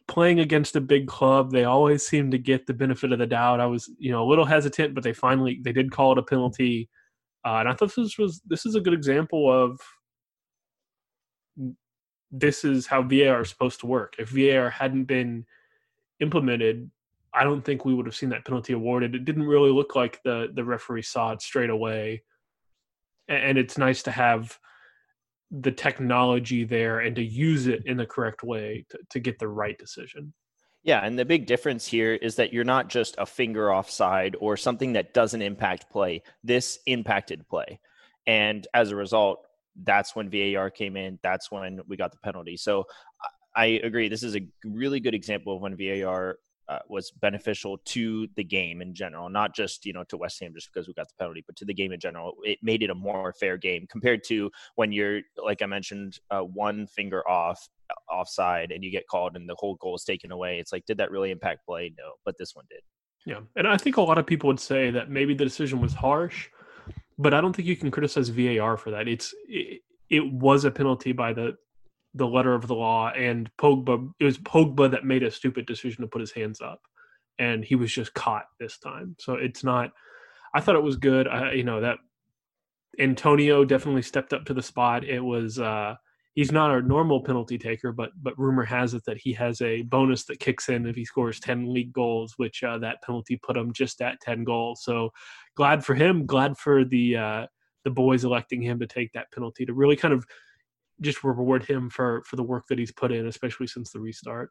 playing 0.09 0.41
against 0.41 0.77
a 0.77 0.81
big 0.81 1.07
club, 1.07 1.51
they 1.51 1.65
always 1.65 2.07
seem 2.07 2.31
to 2.31 2.39
get 2.39 2.67
the 2.67 2.75
benefit 2.75 3.13
of 3.13 3.19
the 3.19 3.27
doubt. 3.27 3.61
I 3.61 3.67
was, 3.67 3.91
you 3.99 4.11
know, 4.11 4.25
a 4.25 4.29
little 4.29 4.45
hesitant, 4.45 4.95
but 4.95 5.05
they 5.05 5.13
finally 5.13 5.61
they 5.63 5.73
did 5.73 5.91
call 5.91 6.13
it 6.13 6.19
a 6.19 6.23
penalty, 6.23 6.89
uh, 7.45 7.57
and 7.57 7.69
I 7.69 7.75
thought 7.75 7.95
this 7.95 8.19
was 8.19 8.41
this 8.47 8.67
is 8.67 8.75
a 8.75 8.81
good 8.81 8.95
example 8.95 9.51
of 9.51 9.81
this 12.31 12.65
is 12.65 12.87
how 12.87 13.03
VAR 13.03 13.43
is 13.43 13.51
supposed 13.51 13.81
to 13.81 13.87
work. 13.87 14.15
If 14.19 14.31
VAR 14.31 14.71
hadn't 14.71 15.05
been 15.05 15.45
implemented, 16.21 16.91
I 17.35 17.45
don't 17.45 17.63
think 17.63 17.85
we 17.85 17.95
would 17.95 18.07
have 18.07 18.17
seen 18.17 18.31
that 18.31 18.45
penalty 18.45 18.73
awarded. 18.73 19.15
It 19.15 19.25
didn't 19.25 19.47
really 19.47 19.71
look 19.71 19.95
like 19.95 20.23
the 20.23 20.49
the 20.55 20.65
referee 20.65 21.03
saw 21.03 21.33
it 21.33 21.43
straight 21.43 21.71
away, 21.71 22.23
and 23.29 23.59
it's 23.59 23.79
nice 23.79 24.03
to 24.05 24.11
have 24.11 24.59
the 25.61 25.71
technology 25.71 26.65
there 26.65 27.01
and 27.01 27.15
to 27.15 27.23
use 27.23 27.67
it 27.67 27.85
in 27.85 27.97
the 27.97 28.07
correct 28.07 28.43
way 28.43 28.87
to, 28.89 28.99
to 29.11 29.21
get 29.21 29.39
the 29.39 29.49
right 29.49 29.79
decision. 29.79 30.33
Yeah, 30.83 31.05
and 31.05 31.17
the 31.17 31.25
big 31.25 31.47
difference 31.47 31.87
here 31.87 32.15
is 32.15 32.35
that 32.37 32.53
you're 32.53 32.65
not 32.65 32.89
just 32.89 33.15
a 33.19 33.27
finger 33.27 33.73
offside 33.73 34.35
or 34.41 34.57
something 34.57 34.95
that 34.95 35.15
doesn't 35.15 35.43
impact 35.43 35.91
play. 35.91 36.23
This 36.43 36.79
impacted 36.87 37.47
play. 37.49 37.79
And 38.27 38.67
as 38.75 38.91
a 38.91 38.97
result, 38.97 39.47
that's 39.85 40.17
when 40.17 40.31
VAR 40.31 40.71
came 40.71 40.97
in. 40.97 41.19
That's 41.23 41.51
when 41.53 41.81
we 41.87 41.97
got 41.97 42.11
the 42.11 42.19
penalty. 42.19 42.57
So 42.57 42.85
I 43.55 43.81
agree. 43.85 44.09
This 44.09 44.23
is 44.23 44.35
a 44.35 44.41
really 44.65 44.99
good 44.99 45.15
example 45.15 45.55
of 45.55 45.63
when 45.63 45.77
VAR 45.77 46.39
uh, 46.69 46.79
was 46.89 47.11
beneficial 47.11 47.79
to 47.85 48.29
the 48.37 48.45
game 48.45 48.81
in 48.83 48.95
general, 48.95 49.29
not 49.29 49.55
just 49.55 49.85
you 49.85 49.93
know 49.93 50.05
to 50.05 50.17
West 50.17 50.41
Ham 50.41 50.53
just 50.55 50.73
because 50.73 50.87
we 50.87 50.95
got 50.95 51.09
the 51.09 51.15
penalty, 51.19 51.43
but 51.47 51.57
to 51.57 51.65
the 51.65 51.75
game 51.75 51.93
in 51.93 52.01
general. 52.01 52.35
It 52.43 52.59
made 52.63 52.83
it 52.83 52.91
a 52.91 52.95
more 52.95 53.33
fair 53.33 53.57
game 53.57 53.87
compared 53.91 54.25
to 54.25 54.51
when 54.77 54.93
you're 54.93 55.21
like 55.43 55.63
I 55.63 55.67
mentioned, 55.67 56.19
uh, 56.31 56.41
one 56.41 56.87
finger 56.87 57.29
off 57.29 57.69
uh, 57.91 58.13
offside 58.13 58.71
and 58.71 58.83
you 58.85 58.91
get 58.91 59.09
called 59.09 59.37
and 59.37 59.49
the 59.49 59.57
whole 59.59 59.75
goal 59.77 59.97
is 59.97 60.05
taken 60.05 60.33
away. 60.33 60.59
It's 60.59 60.73
like, 60.73 60.87
did 60.87 60.99
that 60.99 61.11
really 61.11 61.31
impact 61.31 61.67
play? 61.67 61.93
No, 61.99 62.13
but 62.25 62.37
this 62.39 62.55
one 62.55 62.65
did. 62.71 62.81
Yeah, 63.25 63.41
and 63.57 63.69
I 63.69 63.77
think 63.77 63.97
a 63.97 64.03
lot 64.03 64.19
of 64.19 64.27
people 64.27 64.49
would 64.49 64.61
say 64.61 64.91
that 64.91 65.11
maybe 65.11 65.35
the 65.35 65.45
decision 65.45 65.81
was 65.81 65.95
harsh, 65.95 66.49
but 67.19 67.33
I 67.35 67.41
don't 67.41 67.55
think 67.55 67.69
you 67.69 67.77
can 67.77 67.91
criticize 67.91 68.29
VAR 68.29 68.77
for 68.77 68.91
that. 68.91 69.07
It's 69.07 69.33
it, 69.49 69.83
it 70.11 70.33
was 70.33 70.65
a 70.65 70.71
penalty 70.71 71.13
by 71.13 71.33
the 71.33 71.57
the 72.15 72.27
letter 72.27 72.55
of 72.55 72.67
the 72.67 72.75
law, 72.75 73.11
and 73.11 73.51
Pogba. 73.59 74.13
It 74.21 74.25
was 74.25 74.39
Pogba 74.39 74.91
that 74.91 75.05
made 75.05 75.23
a 75.23 75.31
stupid 75.31 75.67
decision 75.67 76.03
to 76.03 76.09
put 76.09 76.21
his 76.21 76.33
hands 76.33 76.61
up, 76.61 76.81
and 77.39 77.65
he 77.65 77.75
was 77.75 77.93
just 77.93 78.15
caught 78.15 78.47
this 78.59 78.79
time. 78.79 79.17
So 79.19 79.35
it's 79.35 79.65
not. 79.65 79.93
I 80.55 80.61
thought 80.61 80.77
it 80.77 80.83
was 80.83 80.97
good. 80.97 81.27
I, 81.29 81.53
you 81.53 81.65
know 81.65 81.81
that 81.81 81.99
Antonio 82.99 83.65
definitely 83.65 84.03
stepped 84.03 84.33
up 84.33 84.45
to 84.47 84.55
the 84.55 84.63
spot. 84.63 85.05
It 85.05 85.21
was. 85.21 85.59
uh 85.59 85.97
He's 86.35 86.51
not 86.51 86.75
a 86.75 86.81
normal 86.81 87.23
penalty 87.23 87.59
taker, 87.59 87.93
but 87.93 88.11
but 88.23 88.39
rumor 88.39 88.65
has 88.65 88.95
it 88.95 89.05
that 89.05 89.19
he 89.19 89.35
has 89.35 89.61
a 89.61 89.83
bonus 89.83 90.25
that 90.25 90.41
kicks 90.41 90.71
in 90.71 90.87
if 90.87 90.97
he 90.97 91.05
scores 91.05 91.39
ten 91.39 91.71
league 91.75 91.93
goals, 91.93 92.33
which 92.39 92.65
uh, 92.65 92.79
that 92.79 93.03
penalty 93.03 93.37
put 93.37 93.55
him 93.55 93.71
just 93.71 94.01
at 94.01 94.19
ten 94.23 94.43
goals. 94.43 94.83
So 94.83 95.11
glad 95.57 95.85
for 95.85 95.95
him. 95.95 96.25
Glad 96.25 96.57
for 96.57 96.87
the 96.87 97.17
uh, 97.19 97.47
the 97.85 97.91
boys 97.91 98.25
electing 98.25 98.63
him 98.63 98.79
to 98.81 98.87
take 98.87 99.13
that 99.13 99.31
penalty 99.31 99.67
to 99.67 99.75
really 99.75 99.95
kind 99.95 100.15
of 100.15 100.25
just 101.01 101.25
reward 101.25 101.65
him 101.65 101.91
for 101.91 102.23
for 102.27 102.37
the 102.37 102.43
work 102.43 102.67
that 102.69 102.79
he's 102.79 102.93
put 102.93 103.13
in, 103.13 103.27
especially 103.27 103.67
since 103.67 103.91
the 103.91 104.01
restart. 104.01 104.51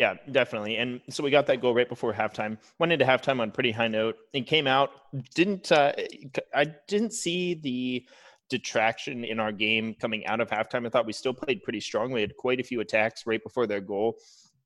Yeah, 0.00 0.14
definitely. 0.30 0.76
And 0.76 1.00
so 1.10 1.22
we 1.22 1.30
got 1.30 1.46
that 1.46 1.60
goal 1.60 1.74
right 1.74 1.88
before 1.88 2.12
halftime. 2.12 2.56
Went 2.78 2.92
into 2.92 3.04
halftime 3.04 3.40
on 3.40 3.50
pretty 3.50 3.70
high 3.70 3.88
note. 3.88 4.16
and 4.34 4.46
came 4.46 4.66
out. 4.66 4.90
Didn't 5.34 5.70
uh, 5.70 5.92
I 6.54 6.66
didn't 6.88 7.12
see 7.12 7.54
the 7.54 8.06
detraction 8.48 9.24
in 9.24 9.40
our 9.40 9.52
game 9.52 9.94
coming 10.00 10.24
out 10.26 10.40
of 10.40 10.48
halftime. 10.48 10.86
I 10.86 10.90
thought 10.90 11.06
we 11.06 11.12
still 11.12 11.34
played 11.34 11.62
pretty 11.62 11.80
strong. 11.80 12.12
We 12.12 12.20
had 12.20 12.36
quite 12.36 12.60
a 12.60 12.64
few 12.64 12.80
attacks 12.80 13.26
right 13.26 13.42
before 13.42 13.66
their 13.66 13.80
goal. 13.80 14.16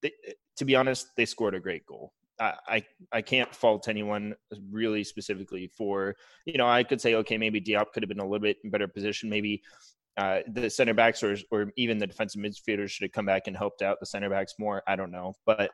They, 0.02 0.12
to 0.56 0.64
be 0.64 0.76
honest, 0.76 1.08
they 1.16 1.24
scored 1.24 1.54
a 1.54 1.60
great 1.60 1.86
goal. 1.86 2.12
I, 2.40 2.82
I 3.12 3.20
can't 3.20 3.54
fault 3.54 3.88
anyone 3.88 4.34
really 4.70 5.04
specifically 5.04 5.66
for 5.66 6.16
you 6.46 6.56
know 6.56 6.66
I 6.66 6.82
could 6.84 6.98
say 6.98 7.14
okay 7.16 7.36
maybe 7.36 7.60
Diop 7.60 7.92
could 7.92 8.02
have 8.02 8.08
been 8.08 8.18
a 8.18 8.24
little 8.24 8.38
bit 8.38 8.56
in 8.64 8.70
better 8.70 8.88
position 8.88 9.28
maybe 9.28 9.62
uh, 10.20 10.42
the 10.52 10.68
center 10.68 10.92
backs 10.92 11.22
or 11.22 11.34
or 11.50 11.72
even 11.76 11.96
the 11.96 12.06
defensive 12.06 12.42
midfielders 12.42 12.90
should 12.90 13.04
have 13.04 13.12
come 13.12 13.24
back 13.24 13.46
and 13.46 13.56
helped 13.56 13.80
out 13.80 13.98
the 14.00 14.06
center 14.06 14.28
backs 14.28 14.52
more. 14.58 14.82
I 14.86 14.94
don't 14.94 15.10
know, 15.10 15.32
but 15.46 15.70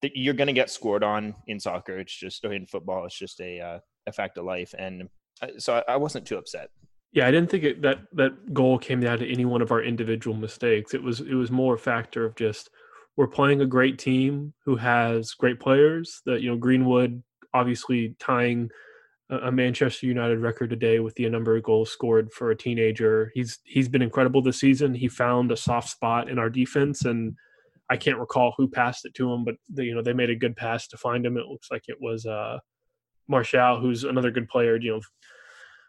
you're 0.00 0.34
going 0.34 0.46
to 0.46 0.54
get 0.54 0.70
scored 0.70 1.04
on 1.04 1.34
in 1.48 1.60
soccer. 1.60 1.98
It's 1.98 2.18
just 2.18 2.42
in 2.44 2.64
football. 2.64 3.04
It's 3.04 3.18
just 3.18 3.38
a 3.40 3.60
uh, 3.60 3.78
a 4.06 4.12
fact 4.12 4.38
of 4.38 4.46
life, 4.46 4.74
and 4.78 5.10
uh, 5.42 5.48
so 5.58 5.82
I, 5.86 5.92
I 5.92 5.96
wasn't 5.96 6.26
too 6.26 6.38
upset. 6.38 6.70
Yeah, 7.12 7.26
I 7.26 7.30
didn't 7.30 7.50
think 7.50 7.64
it, 7.64 7.82
that 7.82 7.98
that 8.12 8.54
goal 8.54 8.78
came 8.78 9.00
down 9.00 9.18
to 9.18 9.30
any 9.30 9.44
one 9.44 9.60
of 9.60 9.70
our 9.70 9.82
individual 9.82 10.34
mistakes. 10.34 10.94
It 10.94 11.02
was 11.02 11.20
it 11.20 11.34
was 11.34 11.50
more 11.50 11.74
a 11.74 11.78
factor 11.78 12.24
of 12.24 12.36
just 12.36 12.70
we're 13.18 13.26
playing 13.26 13.60
a 13.60 13.66
great 13.66 13.98
team 13.98 14.54
who 14.64 14.76
has 14.76 15.34
great 15.34 15.60
players. 15.60 16.22
That 16.24 16.40
you 16.40 16.50
know 16.50 16.56
Greenwood 16.56 17.22
obviously 17.52 18.16
tying 18.18 18.70
a 19.30 19.52
Manchester 19.52 20.06
United 20.06 20.38
record 20.38 20.70
today 20.70 21.00
with 21.00 21.14
the 21.14 21.28
number 21.28 21.56
of 21.56 21.62
goals 21.62 21.90
scored 21.90 22.32
for 22.32 22.50
a 22.50 22.56
teenager. 22.56 23.30
He's 23.34 23.58
he's 23.64 23.88
been 23.88 24.02
incredible 24.02 24.40
this 24.40 24.60
season. 24.60 24.94
He 24.94 25.08
found 25.08 25.52
a 25.52 25.56
soft 25.56 25.90
spot 25.90 26.30
in 26.30 26.38
our 26.38 26.48
defense, 26.48 27.04
and 27.04 27.34
I 27.90 27.96
can't 27.96 28.18
recall 28.18 28.54
who 28.56 28.68
passed 28.68 29.04
it 29.04 29.14
to 29.14 29.30
him, 29.32 29.44
but 29.44 29.56
the, 29.68 29.84
you 29.84 29.94
know 29.94 30.02
they 30.02 30.14
made 30.14 30.30
a 30.30 30.36
good 30.36 30.56
pass 30.56 30.88
to 30.88 30.96
find 30.96 31.26
him. 31.26 31.36
It 31.36 31.46
looks 31.46 31.70
like 31.70 31.84
it 31.88 31.98
was 32.00 32.24
uh, 32.24 32.58
Martial, 33.28 33.78
who's 33.80 34.04
another 34.04 34.30
good 34.30 34.48
player. 34.48 34.76
You 34.76 34.92
know, 34.92 35.00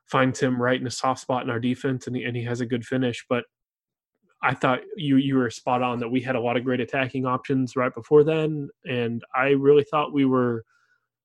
finds 0.07 0.39
him 0.39 0.61
right 0.61 0.79
in 0.79 0.87
a 0.87 0.91
soft 0.91 1.21
spot 1.21 1.43
in 1.43 1.49
our 1.49 1.59
defense, 1.59 2.07
and 2.07 2.15
he, 2.15 2.23
and 2.23 2.35
he 2.35 2.43
has 2.43 2.59
a 2.59 2.65
good 2.65 2.85
finish. 2.85 3.25
But 3.29 3.45
I 4.43 4.53
thought 4.53 4.81
you 4.97 5.15
you 5.15 5.37
were 5.37 5.49
spot 5.49 5.81
on 5.81 5.99
that 5.99 6.09
we 6.09 6.19
had 6.19 6.35
a 6.35 6.41
lot 6.41 6.57
of 6.57 6.65
great 6.65 6.81
attacking 6.81 7.25
options 7.25 7.77
right 7.77 7.93
before 7.95 8.25
then, 8.25 8.69
and 8.85 9.23
I 9.33 9.49
really 9.51 9.85
thought 9.85 10.13
we 10.13 10.25
were. 10.25 10.65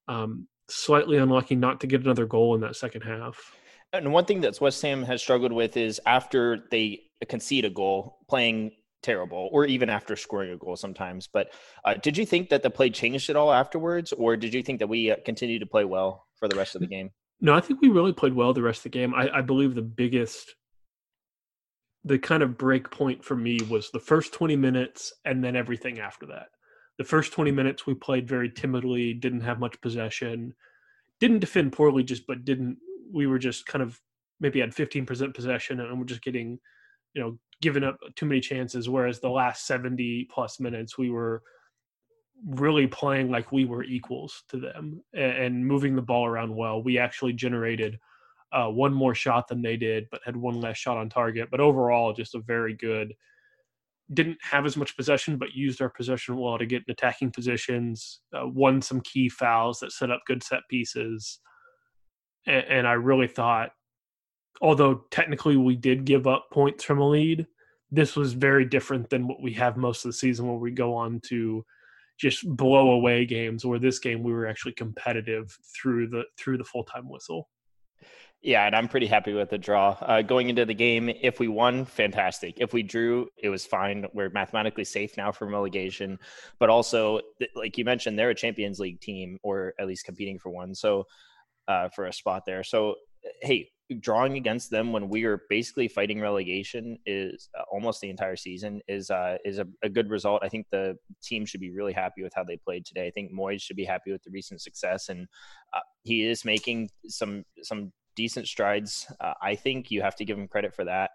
Um, 0.07 0.47
slightly 0.69 1.17
unlucky 1.17 1.57
not 1.57 1.81
to 1.81 1.87
get 1.87 2.03
another 2.03 2.27
goal 2.27 2.55
in 2.55 2.61
that 2.63 2.77
second 2.77 3.03
half. 3.03 3.55
And 3.93 4.13
one 4.13 4.25
thing 4.25 4.41
that 4.41 4.61
West 4.61 4.83
Ham 4.83 5.03
has 5.05 5.23
struggled 5.23 5.53
with 5.53 5.77
is 5.77 6.01
after 6.05 6.65
they 6.71 7.03
concede 7.29 7.65
a 7.65 7.71
goal, 7.71 8.19
playing 8.29 8.73
terrible, 9.03 9.49
or 9.53 9.67
even 9.67 9.89
after 9.89 10.17
scoring 10.17 10.51
a 10.51 10.57
goal 10.57 10.75
sometimes. 10.77 11.29
But 11.33 11.53
uh, 11.85 11.95
did 11.95 12.17
you 12.17 12.27
think 12.27 12.49
that 12.49 12.63
the 12.63 12.71
play 12.71 12.91
changed 12.91 13.31
at 13.31 13.37
all 13.37 13.53
afterwards, 13.53 14.13
or 14.13 14.37
did 14.37 14.53
you 14.53 14.63
think 14.63 14.81
that 14.81 14.89
we 14.89 15.11
uh, 15.11 15.17
continued 15.25 15.61
to 15.61 15.67
play 15.67 15.85
well 15.85 16.27
for 16.37 16.49
the 16.49 16.57
rest 16.57 16.75
of 16.75 16.81
the 16.81 16.87
game? 16.89 17.11
No, 17.41 17.55
I 17.55 17.61
think 17.61 17.81
we 17.81 17.89
really 17.89 18.13
played 18.13 18.35
well 18.35 18.53
the 18.53 18.63
rest 18.63 18.79
of 18.79 18.85
the 18.85 18.99
game. 18.99 19.15
I, 19.15 19.29
I 19.29 19.41
believe 19.43 19.75
the 19.75 19.83
biggest, 19.83 20.55
the 22.03 22.19
kind 22.19 22.43
of 22.43 22.59
break 22.59 22.91
point 22.91 23.25
for 23.25 23.37
me 23.37 23.61
was 23.69 23.91
the 23.91 24.01
first 24.01 24.33
20 24.33 24.57
minutes 24.57 25.13
and 25.25 25.45
then 25.45 25.55
everything 25.55 26.01
after 26.01 26.27
that. 26.27 26.47
The 26.99 27.05
first 27.05 27.33
20 27.33 27.51
minutes 27.51 27.87
we 27.87 27.95
played 27.95 28.29
very 28.29 28.51
timidly, 28.51 29.15
didn't 29.15 29.41
have 29.41 29.59
much 29.59 29.81
possession, 29.81 30.55
didn't 31.21 31.41
defend 31.41 31.73
poorly, 31.73 32.05
just 32.05 32.27
but 32.27 32.45
didn't. 32.45 32.79
We 33.13 33.27
were 33.27 33.39
just 33.39 33.67
kind 33.67 33.83
of 33.83 34.01
maybe 34.41 34.61
had 34.61 34.75
15% 34.75 35.35
possession 35.35 35.81
and 35.81 35.99
we're 35.99 36.05
just 36.05 36.23
getting, 36.23 36.59
you 37.15 37.23
know, 37.23 37.39
given 37.63 37.85
up 37.85 37.99
too 38.17 38.27
many 38.27 38.41
chances. 38.41 38.89
Whereas 38.89 39.21
the 39.21 39.29
last 39.29 39.67
70 39.67 40.29
plus 40.31 40.61
minutes, 40.61 40.99
we 40.99 41.11
were 41.11 41.43
really 42.47 42.87
playing 42.87 43.31
like 43.31 43.53
we 43.53 43.65
were 43.65 43.85
equals 43.85 44.43
to 44.49 44.59
them 44.59 45.03
and, 45.15 45.67
moving 45.67 45.97
the 45.97 46.03
ball 46.03 46.27
around 46.27 46.55
well. 46.55 46.83
We 46.83 46.99
actually 46.99 47.33
generated 47.33 47.99
uh, 48.53 48.69
one 48.69 48.93
more 48.93 49.15
shot 49.15 49.49
than 49.49 49.63
they 49.63 49.77
did, 49.77 50.07
but 50.11 50.21
had 50.25 50.37
one 50.37 50.61
less 50.61 50.77
shot 50.77 50.97
on 50.97 51.09
target. 51.09 51.49
But 51.51 51.61
overall, 51.61 52.13
just 52.13 52.35
a 52.35 52.41
very 52.41 52.75
good. 52.75 53.15
Didn't 54.13 54.39
have 54.43 54.67
as 54.67 54.77
much 54.77 54.97
possession, 54.97 55.39
but 55.39 55.55
used 55.55 55.81
our 55.81 55.89
possession 55.89 56.37
well 56.37 56.59
to 56.59 56.67
get 56.67 56.83
in 56.87 56.93
attacking 56.93 57.31
positions. 57.31 58.21
Uh, 58.35 58.47
won 58.47 58.83
some 58.83 59.01
key 59.01 59.29
fouls 59.29 59.81
that 59.81 59.93
set 59.93 60.11
up 60.11 60.21
good 60.27 60.43
set 60.43 60.61
pieces, 60.69 61.41
and, 62.47 62.65
and 62.69 62.87
I 62.87 62.93
really 62.93 63.29
thought, 63.29 63.71
although 64.61 65.07
technically 65.11 65.57
we 65.57 65.77
did 65.77 66.05
give 66.05 66.27
up 66.27 66.47
points 66.53 66.85
from 66.85 67.01
a 67.01 67.09
lead, 67.09 67.47
this 67.91 68.15
was 68.17 68.35
very 68.35 68.65
different 68.65 69.09
than 69.09 69.27
what 69.27 69.43
we 69.43 69.53
have 69.55 69.77
most 69.77 70.05
of 70.05 70.11
the 70.11 70.19
season, 70.19 70.49
where 70.49 70.59
we 70.59 70.71
go 70.71 70.95
on 70.95 71.21
to 71.29 71.65
just 72.19 72.47
blow 72.57 72.91
away 72.91 73.27
games 73.27 73.65
where 73.65 73.79
this 73.79 73.99
game 73.99 74.23
we 74.23 74.33
were 74.33 74.47
actually 74.47 74.73
competitive 74.73 75.57
through 75.75 76.09
the 76.09 76.23
through 76.39 76.59
the 76.59 76.65
full 76.65 76.85
time 76.85 77.09
whistle. 77.09 77.49
Yeah, 78.45 78.67
and 78.67 78.77
I'm 78.77 78.89
pretty 78.89 79.07
happy 79.07 79.33
with 79.33 79.49
the 79.49 79.57
draw. 79.57 79.97
Uh, 80.03 80.21
going 80.21 80.51
into 80.51 80.67
the 80.67 80.75
game, 80.75 81.09
if 81.09 81.41
we 81.41 81.49
won, 81.49 81.87
fantastic. 81.87 82.57
If 82.59 82.75
we 82.75 82.83
drew, 82.83 83.27
it 83.39 83.49
was 83.49 83.65
fine. 83.65 84.05
We're 84.13 84.29
mathematically 84.29 84.85
safe 84.85 85.17
now 85.17 85.33
from 85.33 85.51
relegation. 85.51 86.19
But 86.61 86.69
also, 86.69 87.23
like 87.55 87.79
you 87.79 87.87
mentioned, 87.87 88.19
they're 88.19 88.29
a 88.29 88.35
Champions 88.35 88.79
League 88.79 89.01
team, 89.01 89.39
or 89.43 89.73
at 89.81 89.87
least 89.87 90.05
competing 90.05 90.39
for 90.39 90.51
one. 90.51 90.75
So, 90.75 91.07
uh, 91.69 91.89
for 91.89 92.05
a 92.05 92.13
spot 92.13 92.43
there. 92.45 92.63
So, 92.63 92.97
hey, 93.41 93.71
drawing 94.01 94.37
against 94.37 94.71
them 94.71 94.93
when 94.93 95.09
we 95.09 95.25
are 95.25 95.41
basically 95.49 95.89
fighting 95.89 96.21
relegation 96.21 96.99
is 97.07 97.49
uh, 97.59 97.63
almost 97.73 98.03
the 98.03 98.11
entire 98.11 98.37
season 98.37 98.83
is 98.89 99.11
uh, 99.11 99.39
is 99.47 99.59
a, 99.59 99.67
a, 99.83 99.89
good 99.89 100.11
result. 100.11 100.43
I 100.45 100.51
think 100.51 100.67
the 100.71 100.99
team 101.23 101.47
should 101.47 101.61
be 101.61 101.71
really 101.71 101.95
happy 101.95 102.23
with 102.23 102.35
how 102.35 102.45
they 102.45 102.59
played 102.59 102.85
today. 102.85 103.07
I 103.07 103.11
think 103.11 103.33
Moyes 103.33 103.63
should 103.63 103.77
be 103.77 103.85
happy 103.87 104.13
with 104.13 104.23
the 104.23 104.31
recent 104.31 104.61
success, 104.61 105.09
and 105.09 105.27
uh, 105.75 105.81
he 106.03 106.27
is 106.27 106.45
making 106.45 106.91
some 107.09 107.45
some 107.63 107.93
decent 108.17 108.47
strides. 108.47 109.11
Uh, 109.21 109.35
I 109.43 109.55
think 109.55 109.91
you 109.91 110.03
have 110.03 110.17
to 110.17 110.25
give 110.25 110.39
him 110.39 110.49
credit 110.49 110.75
for 110.75 110.85
that. 110.85 111.11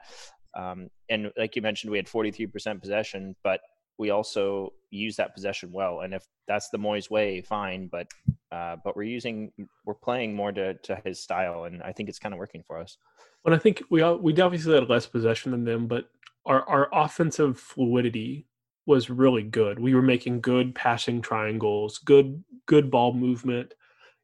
Um, 0.56 0.90
and 1.10 1.32
like 1.38 1.56
you 1.56 1.62
mentioned, 1.62 1.92
we 1.92 1.98
had 1.98 2.08
43% 2.08 2.82
possession, 2.82 3.36
but 3.44 3.62
we 3.98 4.10
also 4.10 4.74
use 4.90 5.18
that 5.18 5.36
possession 5.36 5.72
well. 5.72 6.02
And 6.02 6.14
if 6.14 6.26
that's 6.48 6.70
the 6.70 6.80
Moyes 6.80 7.10
way, 7.10 7.42
fine. 7.42 7.88
But 7.92 8.08
uh, 8.52 8.78
but 8.84 8.96
we're 8.96 9.04
using 9.04 9.52
we're 9.86 9.94
playing 9.94 10.34
more 10.34 10.52
to, 10.52 10.74
to 10.74 10.96
his 11.06 11.22
style, 11.22 11.66
and 11.66 11.84
I 11.84 11.92
think 11.92 12.10
it's 12.10 12.18
kind 12.18 12.34
of 12.34 12.40
working 12.40 12.64
for 12.66 12.80
us. 12.80 12.98
But 13.44 13.54
I 13.54 13.58
think 13.58 13.84
we 13.90 14.02
we 14.16 14.40
obviously 14.42 14.74
had 14.74 14.90
less 14.90 15.06
possession 15.06 15.52
than 15.52 15.66
them, 15.66 15.88
but 15.88 16.10
our 16.46 16.68
our 16.68 16.90
offensive 16.94 17.60
fluidity 17.60 18.48
was 18.86 19.10
really 19.10 19.44
good. 19.44 19.80
We 19.80 19.94
were 19.94 20.02
making 20.02 20.42
good 20.42 20.74
passing 20.74 21.22
triangles, 21.22 22.00
good 22.00 22.44
good 22.66 22.90
ball 22.90 23.14
movement. 23.14 23.74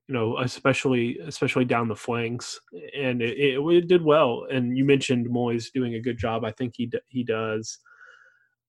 You 0.07 0.13
know, 0.13 0.37
especially 0.37 1.17
especially 1.19 1.65
down 1.65 1.87
the 1.87 1.95
flanks, 1.95 2.59
and 2.95 3.21
it, 3.21 3.37
it, 3.37 3.59
it 3.59 3.87
did 3.87 4.03
well. 4.03 4.45
And 4.51 4.77
you 4.77 4.85
mentioned 4.85 5.27
Moyes 5.27 5.71
doing 5.71 5.95
a 5.95 6.01
good 6.01 6.17
job. 6.17 6.45
I 6.45 6.51
think 6.51 6.75
he 6.75 6.91
he 7.07 7.23
does. 7.23 7.79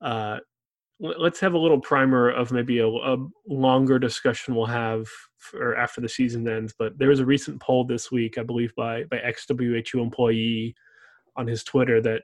Uh, 0.01 0.39
let's 0.99 1.41
have 1.41 1.55
a 1.55 1.59
little 1.59 1.81
primer 1.81 2.31
of 2.31 2.53
maybe 2.53 2.79
a, 2.79 2.87
a, 2.87 3.17
longer 3.47 3.99
discussion 3.99 4.55
we'll 4.55 4.67
have 4.67 5.07
for 5.37 5.77
after 5.77 6.01
the 6.01 6.09
season 6.09 6.49
ends. 6.49 6.75
But 6.79 6.99
there 6.99 7.09
was 7.09 7.21
a 7.21 7.27
recent 7.27 7.61
poll 7.61 7.85
this 7.85 8.11
week, 8.11 8.39
I 8.39 8.43
believe, 8.43 8.75
by 8.75 9.05
by 9.05 9.19
XWHU 9.19 10.01
employee 10.01 10.75
on 11.37 11.47
his 11.47 11.65
Twitter 11.65 12.01
that 12.03 12.23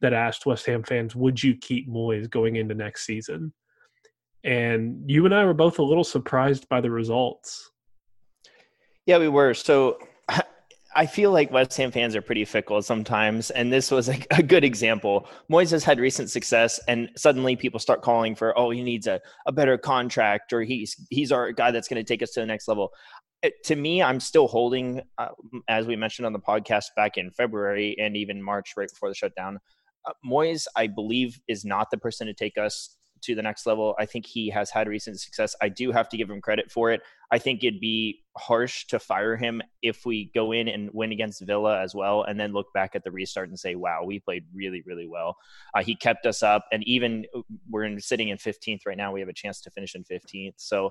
that 0.00 0.12
asked 0.12 0.46
West 0.46 0.66
Ham 0.66 0.82
fans, 0.82 1.16
"Would 1.16 1.42
you 1.42 1.56
keep 1.56 1.88
Moyes 1.88 2.28
going 2.28 2.56
into 2.56 2.74
next 2.74 3.06
season?" 3.06 3.52
And 4.44 5.10
you 5.10 5.24
and 5.24 5.34
I 5.34 5.44
were 5.44 5.54
both 5.54 5.78
a 5.78 5.82
little 5.82 6.04
surprised 6.04 6.68
by 6.68 6.80
the 6.80 6.90
results. 6.90 7.70
Yeah, 9.10 9.18
we 9.18 9.26
were. 9.26 9.54
So 9.54 9.98
I 10.94 11.06
feel 11.06 11.32
like 11.32 11.50
West 11.50 11.76
Ham 11.78 11.90
fans 11.90 12.14
are 12.14 12.22
pretty 12.22 12.44
fickle 12.44 12.80
sometimes, 12.80 13.50
and 13.50 13.72
this 13.72 13.90
was 13.90 14.08
a, 14.08 14.16
a, 14.30 14.40
good 14.40 14.62
example. 14.62 15.26
Moyes 15.50 15.72
has 15.72 15.82
had 15.82 15.98
recent 15.98 16.30
success, 16.30 16.78
and 16.86 17.10
suddenly 17.16 17.56
people 17.56 17.80
start 17.80 18.02
calling 18.02 18.36
for, 18.36 18.56
"Oh, 18.56 18.70
he 18.70 18.84
needs 18.84 19.08
a, 19.08 19.20
a 19.46 19.50
better 19.50 19.76
contract," 19.76 20.52
or 20.52 20.62
"He's 20.62 20.94
he's 21.10 21.32
our 21.32 21.50
guy 21.50 21.72
that's 21.72 21.88
going 21.88 22.00
to 22.00 22.06
take 22.06 22.22
us 22.22 22.30
to 22.34 22.40
the 22.40 22.46
next 22.46 22.68
level." 22.68 22.92
It, 23.42 23.54
to 23.64 23.74
me, 23.74 24.00
I'm 24.00 24.20
still 24.20 24.46
holding, 24.46 25.02
uh, 25.18 25.30
as 25.66 25.88
we 25.88 25.96
mentioned 25.96 26.26
on 26.26 26.32
the 26.32 26.38
podcast 26.38 26.84
back 26.94 27.16
in 27.16 27.32
February 27.32 27.96
and 27.98 28.16
even 28.16 28.40
March, 28.40 28.74
right 28.76 28.88
before 28.88 29.08
the 29.08 29.16
shutdown. 29.16 29.58
Uh, 30.06 30.12
Moyes, 30.24 30.68
I 30.76 30.86
believe, 30.86 31.40
is 31.48 31.64
not 31.64 31.90
the 31.90 31.98
person 31.98 32.28
to 32.28 32.32
take 32.32 32.56
us 32.56 32.96
to 33.22 33.34
the 33.34 33.42
next 33.42 33.66
level. 33.66 33.94
I 33.98 34.06
think 34.06 34.26
he 34.26 34.50
has 34.50 34.70
had 34.70 34.88
recent 34.88 35.20
success. 35.20 35.54
I 35.60 35.68
do 35.68 35.92
have 35.92 36.08
to 36.10 36.16
give 36.16 36.30
him 36.30 36.40
credit 36.40 36.70
for 36.70 36.90
it. 36.90 37.00
I 37.30 37.38
think 37.38 37.62
it'd 37.62 37.80
be 37.80 38.20
harsh 38.36 38.86
to 38.86 38.98
fire 38.98 39.36
him 39.36 39.62
if 39.82 40.04
we 40.04 40.30
go 40.34 40.52
in 40.52 40.68
and 40.68 40.90
win 40.92 41.12
against 41.12 41.44
Villa 41.46 41.80
as 41.80 41.94
well, 41.94 42.22
and 42.22 42.38
then 42.38 42.52
look 42.52 42.66
back 42.74 42.94
at 42.94 43.04
the 43.04 43.10
restart 43.10 43.48
and 43.48 43.58
say, 43.58 43.74
"Wow, 43.74 44.04
we 44.04 44.20
played 44.20 44.44
really, 44.54 44.82
really 44.86 45.06
well." 45.06 45.36
Uh, 45.74 45.82
he 45.82 45.94
kept 45.94 46.26
us 46.26 46.42
up, 46.42 46.64
and 46.72 46.82
even 46.86 47.26
uh, 47.36 47.42
we're 47.68 47.84
in, 47.84 48.00
sitting 48.00 48.28
in 48.28 48.38
15th 48.38 48.80
right 48.86 48.96
now. 48.96 49.12
We 49.12 49.20
have 49.20 49.28
a 49.28 49.34
chance 49.34 49.60
to 49.62 49.70
finish 49.70 49.94
in 49.94 50.04
15th. 50.04 50.54
So. 50.56 50.90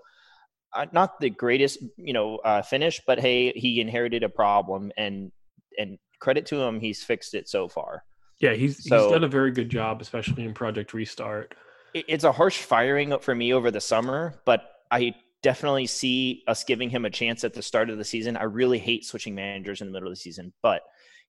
Uh, 0.71 0.85
not 0.91 1.19
the 1.19 1.31
greatest, 1.31 1.79
you 1.97 2.13
know, 2.13 2.35
uh, 2.45 2.61
finish, 2.61 3.01
but 3.07 3.19
hey, 3.19 3.51
he 3.53 3.81
inherited 3.81 4.21
a 4.21 4.29
problem, 4.29 4.91
and 4.97 5.31
and 5.79 5.97
credit 6.19 6.45
to 6.45 6.61
him, 6.61 6.79
he's 6.79 7.03
fixed 7.03 7.33
it 7.33 7.49
so 7.49 7.67
far. 7.67 8.03
Yeah, 8.39 8.53
he's 8.53 8.87
so, 8.87 9.03
he's 9.03 9.11
done 9.11 9.23
a 9.23 9.29
very 9.29 9.51
good 9.51 9.69
job, 9.69 10.01
especially 10.01 10.45
in 10.45 10.53
Project 10.53 10.93
Restart 10.93 11.55
it's 11.93 12.23
a 12.23 12.31
harsh 12.31 12.57
firing 12.57 13.17
for 13.19 13.33
me 13.35 13.53
over 13.53 13.71
the 13.71 13.81
summer, 13.81 14.33
but 14.45 14.61
I 14.91 15.15
definitely 15.41 15.87
see 15.87 16.43
us 16.47 16.63
giving 16.63 16.89
him 16.89 17.05
a 17.05 17.09
chance 17.09 17.43
at 17.43 17.53
the 17.53 17.61
start 17.61 17.89
of 17.89 17.97
the 17.97 18.03
season. 18.03 18.37
I 18.37 18.43
really 18.43 18.79
hate 18.79 19.05
switching 19.05 19.35
managers 19.35 19.81
in 19.81 19.87
the 19.87 19.93
middle 19.93 20.09
of 20.09 20.13
the 20.13 20.19
season, 20.19 20.53
but 20.61 20.81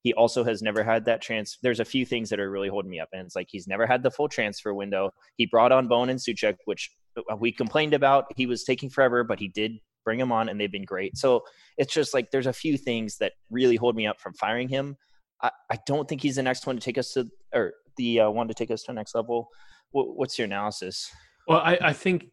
he 0.02 0.14
also 0.14 0.43
has 0.45 0.62
never 0.62 0.83
had 0.83 1.05
that 1.05 1.21
chance. 1.21 1.59
There's 1.62 1.81
a 1.81 1.85
few 1.85 2.07
things 2.07 2.31
that 2.31 2.40
are 2.40 2.50
really 2.50 2.69
holding 2.69 2.90
me 2.90 3.00
up, 3.00 3.09
and 3.12 3.26
it's 3.26 3.37
like 3.37 3.49
he's 3.50 3.69
never 3.69 3.87
had 3.87 4.02
the 4.02 4.11
full 4.11 4.29
transfer 4.29 4.73
window. 4.73 5.11
He 5.37 5.47
brought 5.47 5.73
on 5.73 5.88
Bowen 5.88 6.09
and 6.09 6.19
Soucek, 6.19 6.57
which 6.64 6.90
we 7.38 7.52
complained 7.52 7.95
about. 7.95 8.26
He 8.37 8.47
was 8.47 8.64
taking 8.64 8.88
forever, 8.88 9.25
but 9.25 9.38
he 9.38 9.49
did 9.49 9.73
bring 10.05 10.19
him 10.19 10.33
on, 10.33 10.49
and 10.49 10.59
they've 10.59 10.73
been 10.73 10.85
great. 10.85 11.17
So 11.19 11.43
it's 11.76 11.93
just 11.93 12.14
like 12.14 12.31
there's 12.31 12.47
a 12.47 12.52
few 12.52 12.79
things 12.79 13.19
that 13.19 13.33
really 13.50 13.76
hold 13.76 13.95
me 13.95 14.07
up 14.07 14.21
from 14.21 14.33
firing 14.35 14.69
him. 14.69 14.97
I, 15.43 15.50
I 15.71 15.79
don't 15.87 16.09
think 16.09 16.23
he's 16.23 16.37
the 16.37 16.43
next 16.43 16.67
one 16.67 16.76
to 16.76 16.83
take 16.83 16.99
us 16.99 17.12
to, 17.12 17.29
or 17.52 17.75
the 17.97 18.21
uh, 18.21 18.31
one 18.31 18.49
to 18.49 18.55
take 18.55 18.71
us 18.71 18.83
to 18.83 18.93
the 18.93 18.95
next 18.95 19.14
level 19.14 19.49
what's 19.92 20.38
your 20.38 20.47
analysis? 20.47 21.11
Well, 21.47 21.59
I, 21.59 21.78
I 21.80 21.92
think 21.92 22.26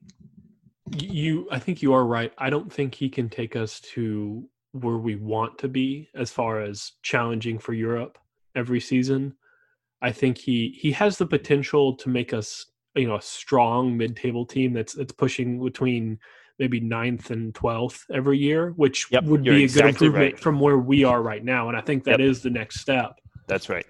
you 0.95 1.47
I 1.51 1.59
think 1.59 1.81
you 1.81 1.93
are 1.93 2.05
right. 2.05 2.31
I 2.37 2.49
don't 2.49 2.71
think 2.71 2.95
he 2.95 3.09
can 3.09 3.29
take 3.29 3.55
us 3.55 3.79
to 3.93 4.47
where 4.71 4.97
we 4.97 5.15
want 5.15 5.57
to 5.59 5.67
be 5.67 6.09
as 6.15 6.31
far 6.31 6.61
as 6.61 6.93
challenging 7.01 7.57
for 7.59 7.73
Europe 7.73 8.17
every 8.55 8.79
season. 8.79 9.33
I 10.01 10.11
think 10.11 10.37
he 10.37 10.77
he 10.79 10.91
has 10.91 11.17
the 11.17 11.25
potential 11.25 11.95
to 11.97 12.09
make 12.09 12.33
us 12.33 12.65
you 12.95 13.07
know 13.07 13.15
a 13.15 13.21
strong 13.21 13.97
mid-table 13.97 14.45
team 14.45 14.73
that's 14.73 14.93
that's 14.93 15.13
pushing 15.13 15.63
between 15.63 16.19
maybe 16.59 16.79
ninth 16.79 17.31
and 17.31 17.53
twelfth 17.53 18.05
every 18.13 18.37
year, 18.37 18.71
which 18.75 19.07
yep, 19.11 19.23
would 19.23 19.43
be 19.43 19.49
a 19.49 19.53
exactly 19.53 19.91
good 19.91 20.05
improvement 20.07 20.33
right. 20.33 20.39
from 20.39 20.59
where 20.59 20.77
we 20.77 21.03
are 21.03 21.21
right 21.21 21.43
now. 21.43 21.69
And 21.69 21.77
I 21.77 21.81
think 21.81 22.03
that 22.05 22.19
yep. 22.19 22.29
is 22.29 22.41
the 22.41 22.49
next 22.49 22.79
step. 22.79 23.19
That's 23.47 23.69
right. 23.69 23.85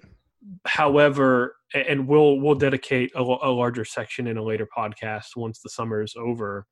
However, 0.65 1.55
and 1.73 2.07
we'll 2.07 2.39
we'll 2.39 2.55
dedicate 2.55 3.11
a, 3.15 3.21
a 3.21 3.51
larger 3.51 3.85
section 3.85 4.27
in 4.27 4.37
a 4.37 4.43
later 4.43 4.67
podcast 4.75 5.35
once 5.35 5.59
the 5.59 5.69
summer 5.69 6.01
is 6.01 6.15
over. 6.17 6.65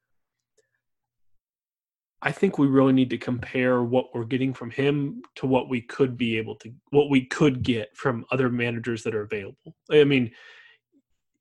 I 2.21 2.31
think 2.31 2.57
we 2.57 2.67
really 2.67 2.93
need 2.93 3.09
to 3.11 3.17
compare 3.17 3.83
what 3.83 4.05
we're 4.13 4.25
getting 4.25 4.53
from 4.53 4.71
him 4.71 5.21
to 5.35 5.45
what 5.45 5.69
we 5.69 5.81
could 5.81 6.17
be 6.17 6.37
able 6.37 6.55
to 6.55 6.71
what 6.89 7.09
we 7.09 7.25
could 7.25 7.61
get 7.61 7.95
from 7.95 8.25
other 8.31 8.49
managers 8.49 9.03
that 9.03 9.13
are 9.13 9.23
available. 9.23 9.75
I 9.91 10.03
mean, 10.05 10.31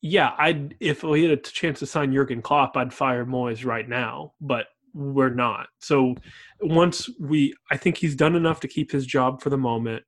yeah, 0.02 0.34
I'd 0.36 0.74
if 0.80 1.02
we 1.02 1.22
had 1.22 1.38
a 1.38 1.40
chance 1.40 1.78
to 1.78 1.86
sign 1.86 2.12
Jurgen 2.12 2.42
Klopp, 2.42 2.76
I'd 2.76 2.92
fire 2.92 3.24
Moyes 3.24 3.64
right 3.64 3.88
now, 3.88 4.32
but 4.40 4.66
we're 4.92 5.34
not. 5.34 5.68
So 5.78 6.14
once 6.60 7.08
we 7.18 7.54
I 7.70 7.76
think 7.76 7.96
he's 7.96 8.14
done 8.14 8.34
enough 8.34 8.60
to 8.60 8.68
keep 8.68 8.90
his 8.90 9.06
job 9.06 9.40
for 9.40 9.50
the 9.50 9.56
moment 9.56 10.04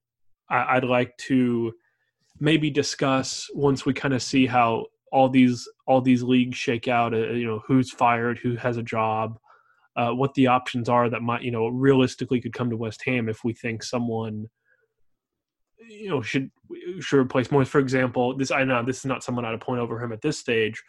I, 0.50 0.76
I'd 0.76 0.85
like 0.85 1.16
to 1.28 1.73
maybe 2.40 2.71
discuss 2.71 3.49
once 3.55 3.87
we 3.87 3.93
kind 3.93 4.14
of 4.14 4.23
see 4.23 4.47
how 4.47 4.87
all 5.12 5.28
these 5.28 5.69
all 5.87 6.00
these 6.00 6.23
leagues 6.23 6.57
shake 6.57 6.88
out. 6.88 7.14
Uh, 7.14 7.31
you 7.31 7.47
know, 7.47 7.62
who's 7.66 7.90
fired, 7.90 8.38
who 8.38 8.57
has 8.57 8.76
a 8.76 8.83
job, 8.83 9.38
uh, 9.97 10.11
what 10.11 10.35
the 10.35 10.47
options 10.47 10.88
are 10.88 11.09
that 11.09 11.23
might 11.23 11.43
you 11.43 11.50
know 11.50 11.69
realistically 11.69 12.40
could 12.40 12.52
come 12.52 12.71
to 12.71 12.76
West 12.76 13.02
Ham 13.07 13.28
if 13.28 13.45
we 13.45 13.52
think 13.52 13.83
someone 13.83 14.47
you 15.88 16.09
know 16.09 16.23
should 16.23 16.50
should 17.00 17.21
replace 17.21 17.49
Moyes. 17.49 17.69
For 17.69 17.78
example, 17.78 18.37
this 18.37 18.50
I 18.50 18.64
know 18.64 18.85
this 18.85 18.99
is 18.99 19.07
not 19.07 19.25
someone 19.25 19.45
I'd 19.45 19.61
point 19.61 19.81
over 19.81 20.02
him 20.02 20.12
at 20.12 20.23
this 20.23 20.38
stage, 20.38 20.83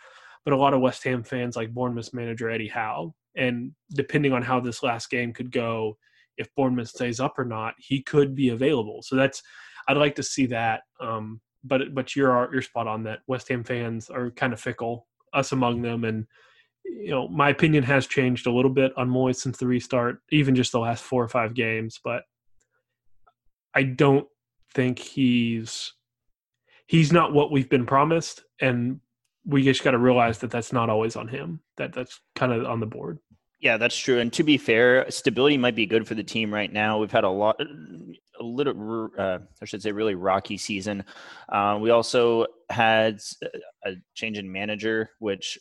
but 0.44 0.54
a 0.54 0.58
lot 0.58 0.74
of 0.74 0.82
West 0.82 1.04
Ham 1.04 1.24
fans 1.24 1.56
like 1.56 1.74
Bournemouth 1.74 2.14
manager 2.14 2.50
Eddie 2.50 2.68
Howe, 2.68 3.14
and 3.36 3.72
depending 3.94 4.34
on 4.34 4.42
how 4.42 4.60
this 4.60 4.84
last 4.84 5.10
game 5.10 5.34
could 5.34 5.52
go, 5.52 5.98
if 6.38 6.54
Bournemouth 6.56 6.90
stays 6.90 7.20
up 7.20 7.38
or 7.38 7.46
not, 7.46 7.76
he 7.78 8.02
could 8.02 8.36
be 8.36 8.50
available. 8.50 9.02
So 9.04 9.16
that's 9.16 9.42
I'd 9.88 9.98
like 9.98 10.16
to 10.16 10.24
see 10.24 10.48
that. 10.48 10.82
Um, 11.00 11.42
but 11.64 11.94
but 11.94 12.16
you're 12.16 12.50
you're 12.52 12.62
spot 12.62 12.88
on 12.88 13.04
that 13.04 13.20
West 13.28 13.50
Ham 13.50 13.64
fans 13.64 14.10
are 14.10 14.32
kind 14.32 14.54
of 14.54 14.60
fickle, 14.60 15.08
us 15.34 15.52
among 15.52 15.82
them, 15.82 16.04
and 16.04 16.26
you 16.86 17.10
know 17.10 17.28
my 17.28 17.50
opinion 17.50 17.84
has 17.84 18.08
changed 18.08 18.48
a 18.48 18.52
little 18.52 18.72
bit 18.72 18.94
on 18.98 19.10
Moyes 19.10 19.38
since 19.38 19.58
the 19.58 19.68
restart, 19.68 20.20
even 20.32 20.56
just 20.56 20.72
the 20.72 20.80
last 20.80 21.04
four 21.04 21.24
or 21.24 21.28
five 21.28 21.54
games. 21.54 22.00
But 22.04 22.24
I 23.74 23.84
don't 23.84 24.28
think 24.74 25.00
he's 25.00 25.94
he's 26.88 27.12
not 27.12 27.34
what 27.34 27.52
we've 27.52 27.70
been 27.70 27.86
promised, 27.86 28.44
and 28.62 29.00
we 29.46 29.64
just 29.64 29.84
got 29.84 29.92
to 29.92 29.98
realize 29.98 30.40
that 30.40 30.52
that's 30.52 30.74
not 30.74 30.90
always 30.90 31.16
on 31.16 31.28
him. 31.28 31.62
That 31.78 31.94
that's 31.94 32.20
kind 32.36 32.52
of 32.52 32.66
on 32.66 32.80
the 32.80 32.86
board. 32.86 33.20
Yeah, 33.60 33.78
that's 33.78 33.98
true. 33.98 34.20
And 34.20 34.32
to 34.34 34.44
be 34.44 34.58
fair, 34.58 35.10
stability 35.10 35.58
might 35.58 35.76
be 35.76 35.88
good 35.88 36.08
for 36.08 36.14
the 36.14 36.24
team 36.24 36.54
right 36.54 36.72
now. 36.72 37.00
We've 37.00 37.12
had 37.12 37.24
a 37.24 37.30
lot, 37.30 37.60
a 37.60 38.44
little, 38.44 39.10
uh, 39.18 39.40
I 39.62 39.66
should 39.66 39.82
say, 39.82 39.92
really 39.92 40.14
rocky 40.14 40.58
season. 40.58 41.04
Uh, 41.50 41.80
we 41.82 41.90
also 41.90 42.46
had 42.70 43.20
a 43.84 43.94
change 44.14 44.38
in 44.38 44.52
manager, 44.52 45.10
which 45.18 45.58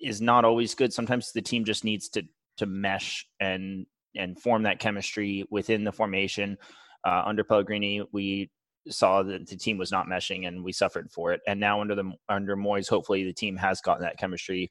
is 0.00 0.20
not 0.20 0.44
always 0.44 0.74
good. 0.76 0.92
Sometimes 0.92 1.32
the 1.32 1.42
team 1.42 1.64
just 1.64 1.84
needs 1.84 2.08
to 2.10 2.22
to 2.58 2.66
mesh 2.66 3.26
and 3.40 3.86
and 4.16 4.40
form 4.40 4.62
that 4.64 4.78
chemistry 4.78 5.44
within 5.50 5.82
the 5.82 5.92
formation. 5.92 6.56
Uh, 7.04 7.22
under 7.26 7.42
Pellegrini, 7.42 8.02
we 8.12 8.50
saw 8.88 9.22
that 9.24 9.48
the 9.48 9.56
team 9.56 9.76
was 9.76 9.90
not 9.90 10.06
meshing, 10.06 10.46
and 10.46 10.62
we 10.62 10.70
suffered 10.72 11.10
for 11.10 11.32
it. 11.32 11.40
And 11.48 11.58
now 11.58 11.80
under 11.80 11.96
the 11.96 12.12
under 12.28 12.56
Moyes, 12.56 12.88
hopefully 12.88 13.24
the 13.24 13.32
team 13.32 13.56
has 13.56 13.80
gotten 13.80 14.02
that 14.02 14.18
chemistry. 14.18 14.70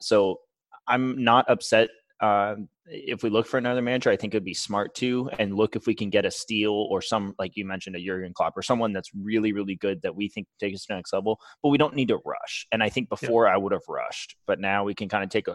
So 0.00 0.40
I'm 0.86 1.22
not 1.24 1.48
upset 1.48 1.88
uh, 2.20 2.54
if 2.86 3.22
we 3.22 3.30
look 3.30 3.46
for 3.46 3.58
another 3.58 3.82
manager, 3.82 4.10
I 4.10 4.16
think 4.16 4.34
it'd 4.34 4.44
be 4.44 4.54
smart 4.54 4.94
to 4.96 5.30
and 5.38 5.54
look 5.54 5.76
if 5.76 5.86
we 5.86 5.94
can 5.94 6.10
get 6.10 6.24
a 6.24 6.30
steal 6.30 6.72
or 6.72 7.00
some, 7.02 7.34
like 7.38 7.52
you 7.54 7.64
mentioned, 7.64 7.96
a 7.96 8.00
Jurgen 8.00 8.32
Klopp 8.34 8.56
or 8.56 8.62
someone 8.62 8.92
that's 8.92 9.10
really, 9.14 9.52
really 9.52 9.76
good 9.76 10.02
that 10.02 10.16
we 10.16 10.28
think 10.28 10.46
takes 10.58 10.76
us 10.76 10.80
to 10.82 10.86
the 10.92 10.96
next 10.96 11.12
level. 11.12 11.38
But 11.62 11.68
we 11.68 11.78
don't 11.78 11.94
need 11.94 12.08
to 12.08 12.18
rush. 12.24 12.66
And 12.72 12.82
I 12.82 12.88
think 12.88 13.08
before 13.08 13.46
yeah. 13.46 13.54
I 13.54 13.56
would 13.56 13.72
have 13.72 13.82
rushed, 13.88 14.36
but 14.46 14.58
now 14.58 14.84
we 14.84 14.94
can 14.94 15.08
kind 15.08 15.22
of 15.22 15.30
take 15.30 15.48
a 15.48 15.54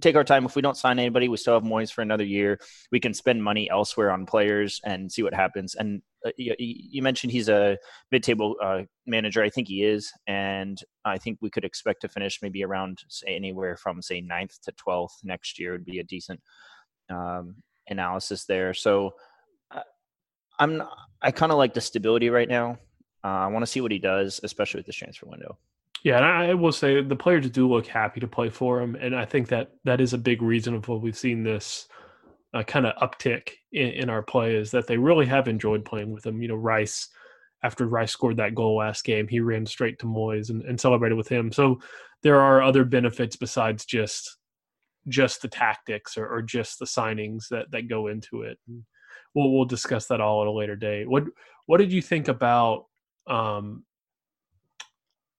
take 0.00 0.16
our 0.16 0.24
time. 0.24 0.44
If 0.44 0.56
we 0.56 0.62
don't 0.62 0.76
sign 0.76 0.98
anybody, 0.98 1.28
we 1.28 1.36
still 1.36 1.54
have 1.54 1.62
Moyes 1.62 1.92
for 1.92 2.02
another 2.02 2.24
year. 2.24 2.58
We 2.90 3.00
can 3.00 3.14
spend 3.14 3.42
money 3.42 3.70
elsewhere 3.70 4.10
on 4.10 4.26
players 4.26 4.80
and 4.84 5.10
see 5.10 5.22
what 5.22 5.34
happens. 5.34 5.74
And 5.74 6.02
uh, 6.24 6.30
you, 6.36 6.54
you, 6.58 7.02
mentioned 7.02 7.32
he's 7.32 7.48
a 7.48 7.78
mid-table 8.10 8.56
uh, 8.62 8.82
manager. 9.06 9.42
I 9.42 9.50
think 9.50 9.68
he 9.68 9.84
is, 9.84 10.12
and 10.26 10.80
I 11.04 11.18
think 11.18 11.38
we 11.40 11.50
could 11.50 11.64
expect 11.64 12.02
to 12.02 12.08
finish 12.08 12.40
maybe 12.42 12.64
around 12.64 13.00
say 13.08 13.36
anywhere 13.36 13.76
from 13.76 14.02
say 14.02 14.20
ninth 14.20 14.60
to 14.64 14.72
twelfth 14.72 15.20
next 15.22 15.58
year 15.58 15.72
would 15.72 15.84
be 15.84 16.00
a 16.00 16.04
decent 16.04 16.40
um, 17.10 17.56
analysis 17.88 18.44
there. 18.44 18.74
So 18.74 19.14
uh, 19.70 19.82
I'm 20.58 20.82
I 21.22 21.30
kind 21.30 21.52
of 21.52 21.58
like 21.58 21.74
the 21.74 21.80
stability 21.80 22.30
right 22.30 22.48
now. 22.48 22.78
Uh, 23.22 23.28
I 23.28 23.46
want 23.48 23.62
to 23.62 23.70
see 23.70 23.80
what 23.80 23.92
he 23.92 23.98
does, 23.98 24.40
especially 24.42 24.78
with 24.78 24.86
this 24.86 24.96
transfer 24.96 25.26
window. 25.26 25.58
Yeah, 26.04 26.16
and 26.16 26.24
I 26.24 26.54
will 26.54 26.72
say 26.72 27.02
the 27.02 27.16
players 27.16 27.50
do 27.50 27.68
look 27.68 27.86
happy 27.86 28.20
to 28.20 28.28
play 28.28 28.48
for 28.48 28.80
him, 28.80 28.94
and 28.96 29.14
I 29.14 29.24
think 29.24 29.48
that 29.48 29.72
that 29.84 30.00
is 30.00 30.12
a 30.12 30.18
big 30.18 30.42
reason 30.42 30.74
of 30.74 30.86
what 30.88 31.00
we've 31.00 31.16
seen 31.16 31.42
this 31.42 31.88
uh, 32.54 32.62
kind 32.62 32.86
of 32.86 32.94
uptick 32.96 33.50
in, 33.72 33.88
in, 33.88 34.10
our 34.10 34.22
play 34.22 34.54
is 34.54 34.70
that 34.70 34.86
they 34.86 34.96
really 34.96 35.26
have 35.26 35.48
enjoyed 35.48 35.84
playing 35.84 36.12
with 36.12 36.24
him. 36.24 36.40
You 36.40 36.48
know, 36.48 36.54
Rice, 36.54 37.08
after 37.62 37.86
Rice 37.86 38.12
scored 38.12 38.36
that 38.36 38.54
goal 38.54 38.76
last 38.76 39.04
game, 39.04 39.28
he 39.28 39.40
ran 39.40 39.66
straight 39.66 39.98
to 39.98 40.06
Moyes 40.06 40.50
and, 40.50 40.62
and 40.62 40.80
celebrated 40.80 41.16
with 41.16 41.28
him. 41.28 41.52
So 41.52 41.80
there 42.22 42.40
are 42.40 42.62
other 42.62 42.84
benefits 42.84 43.36
besides 43.36 43.84
just 43.84 44.36
just 45.08 45.40
the 45.40 45.48
tactics 45.48 46.16
or, 46.16 46.26
or 46.26 46.42
just 46.42 46.78
the 46.78 46.84
signings 46.84 47.48
that 47.50 47.70
that 47.72 47.88
go 47.88 48.06
into 48.06 48.42
it. 48.42 48.58
And 48.68 48.84
we'll 49.34 49.52
we'll 49.52 49.64
discuss 49.64 50.06
that 50.06 50.20
all 50.20 50.42
at 50.42 50.48
a 50.48 50.52
later 50.52 50.76
date. 50.76 51.08
What 51.08 51.24
what 51.66 51.78
did 51.78 51.92
you 51.92 52.00
think 52.00 52.28
about 52.28 52.86
um, 53.26 53.84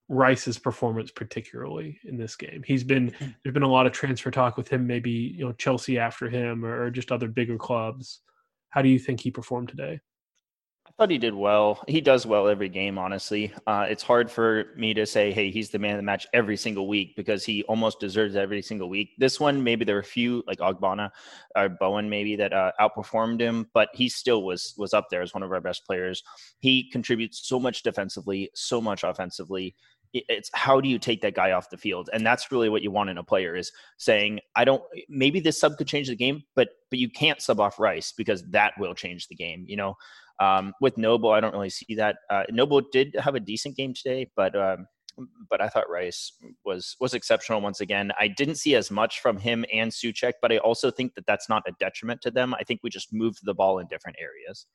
Rice's 0.09 0.57
performance 0.57 1.11
particularly 1.11 1.99
in 2.05 2.17
this 2.17 2.35
game. 2.35 2.63
He's 2.65 2.83
been 2.83 3.11
mm. 3.11 3.35
there's 3.43 3.53
been 3.53 3.63
a 3.63 3.67
lot 3.67 3.85
of 3.85 3.91
transfer 3.91 4.31
talk 4.31 4.57
with 4.57 4.69
him, 4.69 4.87
maybe 4.87 5.11
you 5.11 5.45
know 5.45 5.51
Chelsea 5.53 5.99
after 5.99 6.29
him 6.29 6.65
or, 6.65 6.89
just 6.91 7.11
other 7.11 7.27
bigger 7.27 7.57
clubs. 7.57 8.21
How 8.69 8.81
do 8.81 8.89
you 8.89 8.99
think 8.99 9.19
he 9.19 9.31
performed 9.31 9.69
today? 9.69 9.99
I 10.87 10.91
thought 10.97 11.11
he 11.11 11.17
did 11.17 11.35
well. 11.35 11.83
He 11.87 11.99
does 11.99 12.25
well 12.25 12.47
every 12.47 12.69
game, 12.69 12.97
honestly. 12.97 13.53
Uh, 13.67 13.85
it's 13.89 14.01
hard 14.01 14.31
for 14.31 14.67
me 14.77 14.93
to 14.93 15.05
say, 15.05 15.31
hey, 15.33 15.51
he's 15.51 15.69
the 15.69 15.77
man 15.77 15.91
of 15.91 15.97
the 15.97 16.03
match 16.03 16.25
every 16.33 16.55
single 16.55 16.87
week 16.87 17.15
because 17.17 17.43
he 17.43 17.63
almost 17.63 17.99
deserves 17.99 18.37
every 18.37 18.61
single 18.61 18.87
week. 18.87 19.09
This 19.17 19.39
one, 19.39 19.61
maybe 19.61 19.83
there 19.83 19.95
were 19.95 20.01
a 20.01 20.05
few 20.05 20.43
like 20.47 20.59
Ogbonna 20.59 21.11
or 21.57 21.67
Bowen, 21.67 22.09
maybe 22.09 22.37
that 22.37 22.53
uh, 22.53 22.71
outperformed 22.79 23.41
him, 23.41 23.67
but 23.73 23.89
he 23.93 24.07
still 24.07 24.43
was 24.43 24.73
was 24.77 24.93
up 24.93 25.07
there 25.11 25.21
as 25.21 25.33
one 25.33 25.43
of 25.43 25.51
our 25.51 25.61
best 25.61 25.85
players. 25.85 26.23
He 26.59 26.89
contributes 26.89 27.47
so 27.47 27.59
much 27.59 27.83
defensively, 27.83 28.49
so 28.55 28.79
much 28.79 29.03
offensively 29.03 29.75
it's 30.13 30.49
how 30.53 30.79
do 30.79 30.89
you 30.89 30.99
take 30.99 31.21
that 31.21 31.35
guy 31.35 31.51
off 31.51 31.69
the 31.69 31.77
field 31.77 32.09
and 32.13 32.25
that's 32.25 32.51
really 32.51 32.69
what 32.69 32.81
you 32.81 32.91
want 32.91 33.09
in 33.09 33.17
a 33.17 33.23
player 33.23 33.55
is 33.55 33.71
saying 33.97 34.39
i 34.55 34.63
don't 34.63 34.83
maybe 35.09 35.39
this 35.39 35.59
sub 35.59 35.77
could 35.77 35.87
change 35.87 36.07
the 36.07 36.15
game 36.15 36.43
but 36.55 36.69
but 36.89 36.99
you 36.99 37.09
can't 37.09 37.41
sub 37.41 37.59
off 37.59 37.79
rice 37.79 38.13
because 38.15 38.43
that 38.49 38.73
will 38.77 38.93
change 38.93 39.27
the 39.27 39.35
game 39.35 39.65
you 39.67 39.75
know 39.75 39.95
um, 40.39 40.73
with 40.81 40.97
noble 40.97 41.31
i 41.31 41.39
don't 41.39 41.53
really 41.53 41.69
see 41.69 41.95
that 41.95 42.17
uh, 42.29 42.43
noble 42.49 42.81
did 42.91 43.15
have 43.19 43.35
a 43.35 43.39
decent 43.39 43.75
game 43.75 43.93
today 43.93 44.29
but 44.35 44.55
um, 44.55 44.87
but 45.49 45.61
I 45.61 45.67
thought 45.67 45.89
Rice 45.89 46.33
was 46.65 46.95
was 46.99 47.13
exceptional 47.13 47.61
once 47.61 47.81
again. 47.81 48.11
I 48.19 48.27
didn't 48.27 48.55
see 48.55 48.75
as 48.75 48.91
much 48.91 49.19
from 49.19 49.37
him 49.37 49.65
and 49.73 49.91
Soucek, 49.91 50.33
but 50.41 50.51
I 50.51 50.57
also 50.57 50.91
think 50.91 51.15
that 51.15 51.25
that's 51.25 51.49
not 51.49 51.63
a 51.67 51.71
detriment 51.79 52.21
to 52.21 52.31
them. 52.31 52.53
I 52.53 52.63
think 52.63 52.81
we 52.83 52.89
just 52.89 53.13
moved 53.13 53.39
the 53.43 53.53
ball 53.53 53.79
in 53.79 53.87
different 53.87 54.17
areas. 54.19 54.67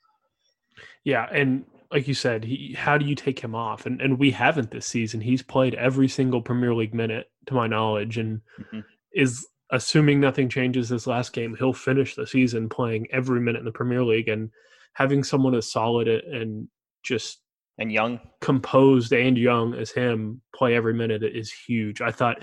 Yeah, 1.05 1.27
and 1.33 1.65
like 1.91 2.09
you 2.09 2.15
said, 2.15 2.45
he, 2.45 2.75
how 2.77 2.97
do 2.99 3.05
you 3.05 3.15
take 3.15 3.39
him 3.41 3.55
off? 3.55 3.87
And 3.87 4.01
and 4.01 4.19
we 4.19 4.31
haven't 4.31 4.71
this 4.71 4.87
season. 4.87 5.21
He's 5.21 5.43
played 5.43 5.75
every 5.75 6.09
single 6.09 6.43
Premier 6.43 6.75
League 6.75 6.95
minute, 6.95 7.31
to 7.47 7.55
my 7.55 7.67
knowledge, 7.67 8.19
and 8.19 8.41
mm-hmm. 8.59 8.81
is 9.15 9.47
assuming 9.73 10.21
nothing 10.21 10.49
changes 10.49 10.89
this 10.89 11.07
last 11.07 11.33
game, 11.33 11.57
he'll 11.59 11.73
finish 11.73 12.15
the 12.15 12.27
season 12.27 12.69
playing 12.69 13.07
every 13.11 13.41
minute 13.41 13.59
in 13.59 13.65
the 13.65 13.73
Premier 13.73 14.05
League. 14.05 14.29
And 14.29 14.51
having 14.93 15.25
someone 15.25 15.55
as 15.55 15.73
solid 15.73 16.07
and 16.07 16.69
just 17.03 17.41
and 17.79 17.91
young, 17.91 18.21
composed 18.41 19.13
and 19.13 19.37
young 19.37 19.75
as 19.75 19.91
him 19.91 20.43
play 20.55 20.77
every 20.77 20.93
minute 20.93 21.23
is 21.25 21.51
huge. 21.51 22.03
I 22.03 22.13
thought, 22.13 22.43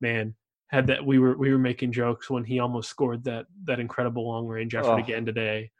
man, 0.00 0.34
had 0.68 0.86
that 0.86 1.04
we 1.04 1.18
were 1.18 1.36
we 1.36 1.52
were 1.52 1.58
making 1.58 1.92
jokes 1.92 2.30
when 2.30 2.44
he 2.44 2.58
almost 2.58 2.88
scored 2.88 3.24
that 3.24 3.46
that 3.64 3.78
incredible 3.78 4.26
long 4.26 4.46
range 4.46 4.74
effort 4.74 4.92
oh. 4.92 4.98
again 4.98 5.26
today 5.26 5.70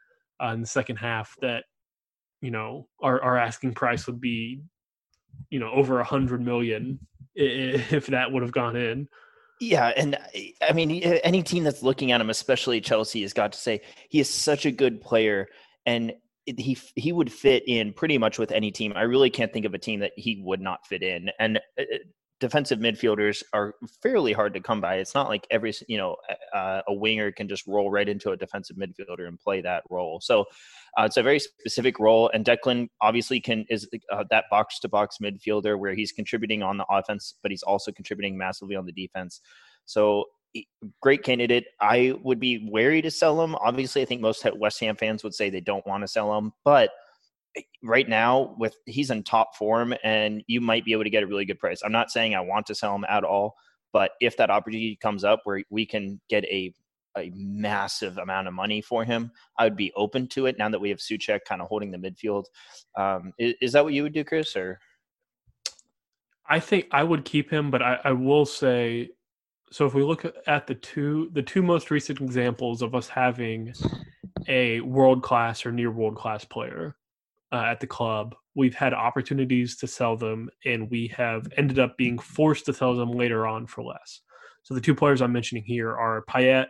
uh, 0.43 0.49
in 0.49 0.61
the 0.61 0.67
second 0.67 0.97
half. 0.97 1.35
That 1.41 1.65
you 2.40 2.50
know 2.50 2.87
our 3.03 3.22
our 3.22 3.37
asking 3.37 3.74
price 3.74 4.07
would 4.07 4.20
be 4.20 4.62
you 5.50 5.59
know 5.59 5.70
over 5.70 6.00
a 6.00 6.05
hundred 6.05 6.40
million 6.40 6.98
if 7.35 8.07
that 8.07 8.31
would 8.31 8.42
have 8.42 8.53
gone 8.53 8.76
in 8.76 9.09
yeah 9.61 9.92
and 9.96 10.16
i 10.68 10.72
mean 10.72 10.90
any 11.22 11.42
team 11.42 11.64
that's 11.64 11.83
looking 11.83 12.12
at 12.12 12.20
him 12.20 12.31
especially 12.31 12.81
chelsea 12.81 13.22
has 13.22 13.33
got 13.33 13.53
to 13.53 13.59
say 13.59 13.81
he 14.09 14.20
is 14.20 14.29
such 14.29 14.66
a 14.66 14.70
good 14.70 15.00
player 15.00 15.48
and 15.87 16.12
he 16.46 16.76
he 16.96 17.12
would 17.12 17.33
fit 17.33 17.64
in 17.66 17.92
pretty 17.92 18.18
much 18.18 18.38
with 18.38 18.50
any 18.53 18.70
team. 18.70 18.92
I 18.96 19.03
really 19.03 19.31
can't 19.31 19.53
think 19.53 19.66
of 19.66 19.74
a 19.74 19.79
team 19.79 20.00
that 20.00 20.12
he 20.16 20.42
would 20.44 20.61
not 20.61 20.87
fit 20.87 21.03
in. 21.03 21.31
And 21.38 21.59
uh, 21.79 21.85
defensive 22.40 22.79
midfielders 22.79 23.42
are 23.53 23.74
fairly 24.03 24.33
hard 24.33 24.55
to 24.55 24.61
come 24.61 24.81
by. 24.81 24.96
It's 24.96 25.14
not 25.14 25.29
like 25.29 25.46
every 25.50 25.72
you 25.87 25.98
know 25.98 26.16
uh, 26.55 26.81
a 26.88 26.92
winger 26.92 27.31
can 27.31 27.48
just 27.48 27.66
roll 27.66 27.90
right 27.90 28.09
into 28.09 28.31
a 28.31 28.37
defensive 28.37 28.76
midfielder 28.76 29.29
and 29.29 29.38
play 29.38 29.61
that 29.61 29.85
role. 29.90 30.20
So 30.20 30.46
uh, 30.98 31.05
it's 31.05 31.18
a 31.18 31.22
very 31.22 31.38
specific 31.38 31.98
role, 31.98 32.31
and 32.33 32.44
Declan 32.44 32.88
obviously 33.00 33.40
can 33.40 33.66
is 33.68 33.88
uh, 34.11 34.24
that 34.31 34.44
box 34.50 34.81
to 34.81 34.88
box 34.88 35.18
midfielder 35.22 35.79
where 35.79 35.94
he's 35.94 36.12
contributing 36.12 36.62
on 36.62 36.79
the 36.79 36.87
offense, 36.90 37.35
but 37.42 37.50
he's 37.50 37.62
also 37.62 37.92
contributing 37.92 38.37
massively 38.37 38.74
on 38.74 38.87
the 38.87 38.92
defense. 38.92 39.40
So 39.85 40.24
great 41.00 41.22
candidate. 41.22 41.66
I 41.81 42.14
would 42.22 42.40
be 42.40 42.68
wary 42.70 43.03
to 43.03 43.11
sell 43.11 43.42
him. 43.42 43.55
Obviously, 43.57 44.03
I 44.03 44.05
think 44.05 44.20
most 44.20 44.44
West 44.57 44.81
Ham 44.81 44.96
fans 44.96 45.22
would 45.22 45.35
say 45.35 45.50
they 45.50 45.61
don't 45.61 45.87
want 45.87 46.03
to 46.03 46.09
sell 46.09 46.37
him, 46.37 46.53
but 46.64 46.90
right 47.83 48.09
now 48.09 48.55
with 48.59 48.77
he's 48.87 49.11
in 49.11 49.23
top 49.23 49.57
form 49.57 49.95
and 50.05 50.43
you 50.47 50.61
might 50.61 50.85
be 50.85 50.93
able 50.93 51.05
to 51.05 51.11
get 51.11 51.23
a 51.23 51.27
really 51.27 51.45
good 51.45 51.59
price. 51.59 51.83
I'm 51.85 51.93
not 51.93 52.11
saying 52.11 52.35
I 52.35 52.41
want 52.41 52.67
to 52.67 52.75
sell 52.75 52.95
him 52.95 53.05
at 53.09 53.25
all, 53.25 53.57
but 53.93 54.13
if 54.21 54.37
that 54.37 54.51
opportunity 54.51 54.97
comes 54.97 55.25
up 55.25 55.41
where 55.45 55.63
we 55.71 55.87
can 55.87 56.21
get 56.29 56.45
a 56.45 56.75
a 57.17 57.33
massive 57.35 58.19
amount 58.19 58.47
of 58.47 58.55
money 58.55 58.81
for 58.81 59.05
him, 59.05 59.33
I 59.59 59.65
would 59.65 59.77
be 59.77 59.93
open 59.97 60.29
to 60.29 60.47
it 60.47 60.59
now 60.59 60.69
that 60.69 60.81
we 60.81 60.91
have 60.91 60.99
Soucek 60.99 61.41
kind 61.45 61.61
of 61.61 61.67
holding 61.67 61.91
the 61.91 61.99
midfield. 61.99 62.45
Um, 62.97 63.33
is, 63.37 63.55
is, 63.61 63.73
that 63.73 63.83
what 63.83 63.93
you 63.93 64.05
would 64.05 64.13
do, 64.13 64.23
Chris? 64.23 64.55
Or 64.55 64.79
I 66.49 66.61
think 66.61 66.87
I 66.93 67.03
would 67.03 67.25
keep 67.25 67.51
him, 67.51 67.69
but 67.73 67.83
I, 67.83 67.99
I 68.05 68.13
will 68.13 68.47
say 68.47 69.11
so 69.73 69.87
if 69.87 69.95
we 69.95 70.03
look 70.03 70.25
at 70.47 70.67
the 70.67 70.75
two 70.75 71.31
the 71.33 71.43
two 71.43 71.63
most 71.63 71.91
recent 71.91 72.21
examples 72.21 72.83
of 72.83 72.95
us 72.95 73.09
having 73.09 73.73
a 74.49 74.81
world 74.81 75.23
class 75.23 75.65
or 75.65 75.73
near 75.73 75.91
world 75.91 76.17
class 76.17 76.45
player 76.45 76.97
uh, 77.53 77.65
at 77.67 77.81
the 77.81 77.87
club 77.87 78.35
we've 78.55 78.75
had 78.75 78.93
opportunities 78.93 79.77
to 79.77 79.87
sell 79.87 80.17
them 80.17 80.49
and 80.65 80.91
we 80.91 81.09
have 81.09 81.47
ended 81.57 81.79
up 81.79 81.97
being 81.97 82.19
forced 82.19 82.67
to 82.67 82.73
sell 82.73 82.95
them 82.95 83.13
later 83.13 83.47
on 83.47 83.67
for 83.67 83.83
less 83.83 84.21
so 84.63 84.75
the 84.75 84.81
two 84.81 84.95
players 84.95 85.23
i'm 85.23 85.33
mentioning 85.33 85.65
here 85.65 85.91
are 85.91 86.25
payet 86.29 86.67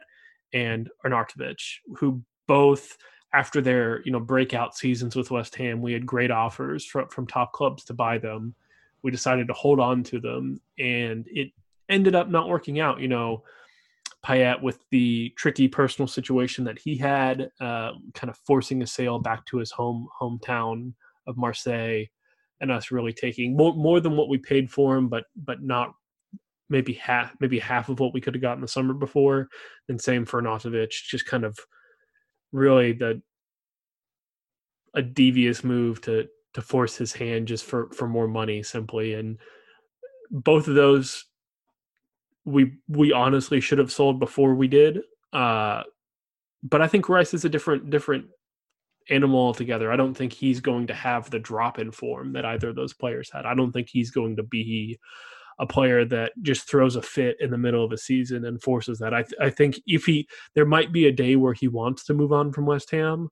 and 0.52 0.88
arnautovic 1.04 1.60
who 1.96 2.22
both 2.46 2.96
after 3.32 3.60
their 3.60 4.02
you 4.04 4.12
know 4.12 4.20
breakout 4.20 4.76
seasons 4.76 5.14
with 5.14 5.30
west 5.30 5.54
ham 5.54 5.80
we 5.80 5.92
had 5.92 6.06
great 6.06 6.30
offers 6.30 6.84
from, 6.84 7.08
from 7.08 7.26
top 7.26 7.52
clubs 7.52 7.84
to 7.84 7.94
buy 7.94 8.18
them 8.18 8.54
we 9.02 9.10
decided 9.10 9.46
to 9.46 9.54
hold 9.54 9.80
on 9.80 10.02
to 10.02 10.20
them 10.20 10.60
and 10.78 11.26
it 11.30 11.52
ended 11.90 12.14
up 12.14 12.28
not 12.28 12.48
working 12.48 12.80
out. 12.80 13.00
You 13.00 13.08
know, 13.08 13.42
Payet 14.24 14.60
with 14.62 14.84
the 14.90 15.32
tricky 15.36 15.66
personal 15.68 16.06
situation 16.06 16.64
that 16.64 16.78
he 16.78 16.96
had, 16.96 17.50
uh, 17.60 17.92
kind 18.14 18.30
of 18.30 18.36
forcing 18.46 18.82
a 18.82 18.86
sale 18.86 19.18
back 19.18 19.46
to 19.46 19.58
his 19.58 19.70
home 19.70 20.08
hometown 20.20 20.92
of 21.26 21.36
Marseille, 21.36 22.04
and 22.60 22.70
us 22.70 22.90
really 22.90 23.12
taking 23.12 23.56
more 23.56 23.74
more 23.74 24.00
than 24.00 24.16
what 24.16 24.28
we 24.28 24.38
paid 24.38 24.70
for 24.70 24.96
him, 24.96 25.08
but 25.08 25.24
but 25.36 25.62
not 25.62 25.94
maybe 26.68 26.92
half 26.92 27.34
maybe 27.40 27.58
half 27.58 27.88
of 27.88 27.98
what 27.98 28.12
we 28.12 28.20
could 28.20 28.34
have 28.34 28.42
gotten 28.42 28.60
the 28.60 28.68
summer 28.68 28.94
before. 28.94 29.48
And 29.88 30.00
same 30.00 30.24
for 30.26 30.42
Arnautovic, 30.42 30.90
just 30.90 31.26
kind 31.26 31.44
of 31.44 31.58
really 32.52 32.92
the 32.92 33.22
a 34.94 35.02
devious 35.02 35.64
move 35.64 36.00
to 36.02 36.28
to 36.54 36.62
force 36.62 36.96
his 36.96 37.12
hand 37.12 37.48
just 37.48 37.64
for 37.64 37.90
for 37.92 38.08
more 38.08 38.28
money 38.28 38.62
simply 38.62 39.14
and 39.14 39.38
both 40.30 40.68
of 40.68 40.74
those 40.74 41.26
we 42.50 42.78
we 42.88 43.12
honestly 43.12 43.60
should 43.60 43.78
have 43.78 43.92
sold 43.92 44.18
before 44.18 44.54
we 44.54 44.68
did. 44.68 45.00
Uh, 45.32 45.82
but 46.62 46.82
I 46.82 46.88
think 46.88 47.08
Rice 47.08 47.34
is 47.34 47.44
a 47.44 47.48
different 47.48 47.90
different 47.90 48.26
animal 49.08 49.40
altogether. 49.40 49.90
I 49.90 49.96
don't 49.96 50.14
think 50.14 50.32
he's 50.32 50.60
going 50.60 50.86
to 50.88 50.94
have 50.94 51.30
the 51.30 51.38
drop 51.38 51.78
in 51.78 51.90
form 51.90 52.32
that 52.32 52.44
either 52.44 52.68
of 52.68 52.76
those 52.76 52.94
players 52.94 53.30
had. 53.32 53.46
I 53.46 53.54
don't 53.54 53.72
think 53.72 53.88
he's 53.88 54.10
going 54.10 54.36
to 54.36 54.42
be 54.42 54.98
a 55.58 55.66
player 55.66 56.04
that 56.06 56.32
just 56.42 56.68
throws 56.68 56.96
a 56.96 57.02
fit 57.02 57.36
in 57.40 57.50
the 57.50 57.58
middle 57.58 57.84
of 57.84 57.92
a 57.92 57.98
season 57.98 58.46
and 58.46 58.62
forces 58.62 58.98
that. 58.98 59.12
I, 59.12 59.22
th- 59.22 59.40
I 59.40 59.50
think 59.50 59.80
if 59.86 60.04
he, 60.06 60.26
there 60.54 60.64
might 60.64 60.90
be 60.92 61.06
a 61.06 61.12
day 61.12 61.36
where 61.36 61.52
he 61.52 61.68
wants 61.68 62.04
to 62.04 62.14
move 62.14 62.32
on 62.32 62.52
from 62.52 62.66
West 62.66 62.90
Ham, 62.92 63.28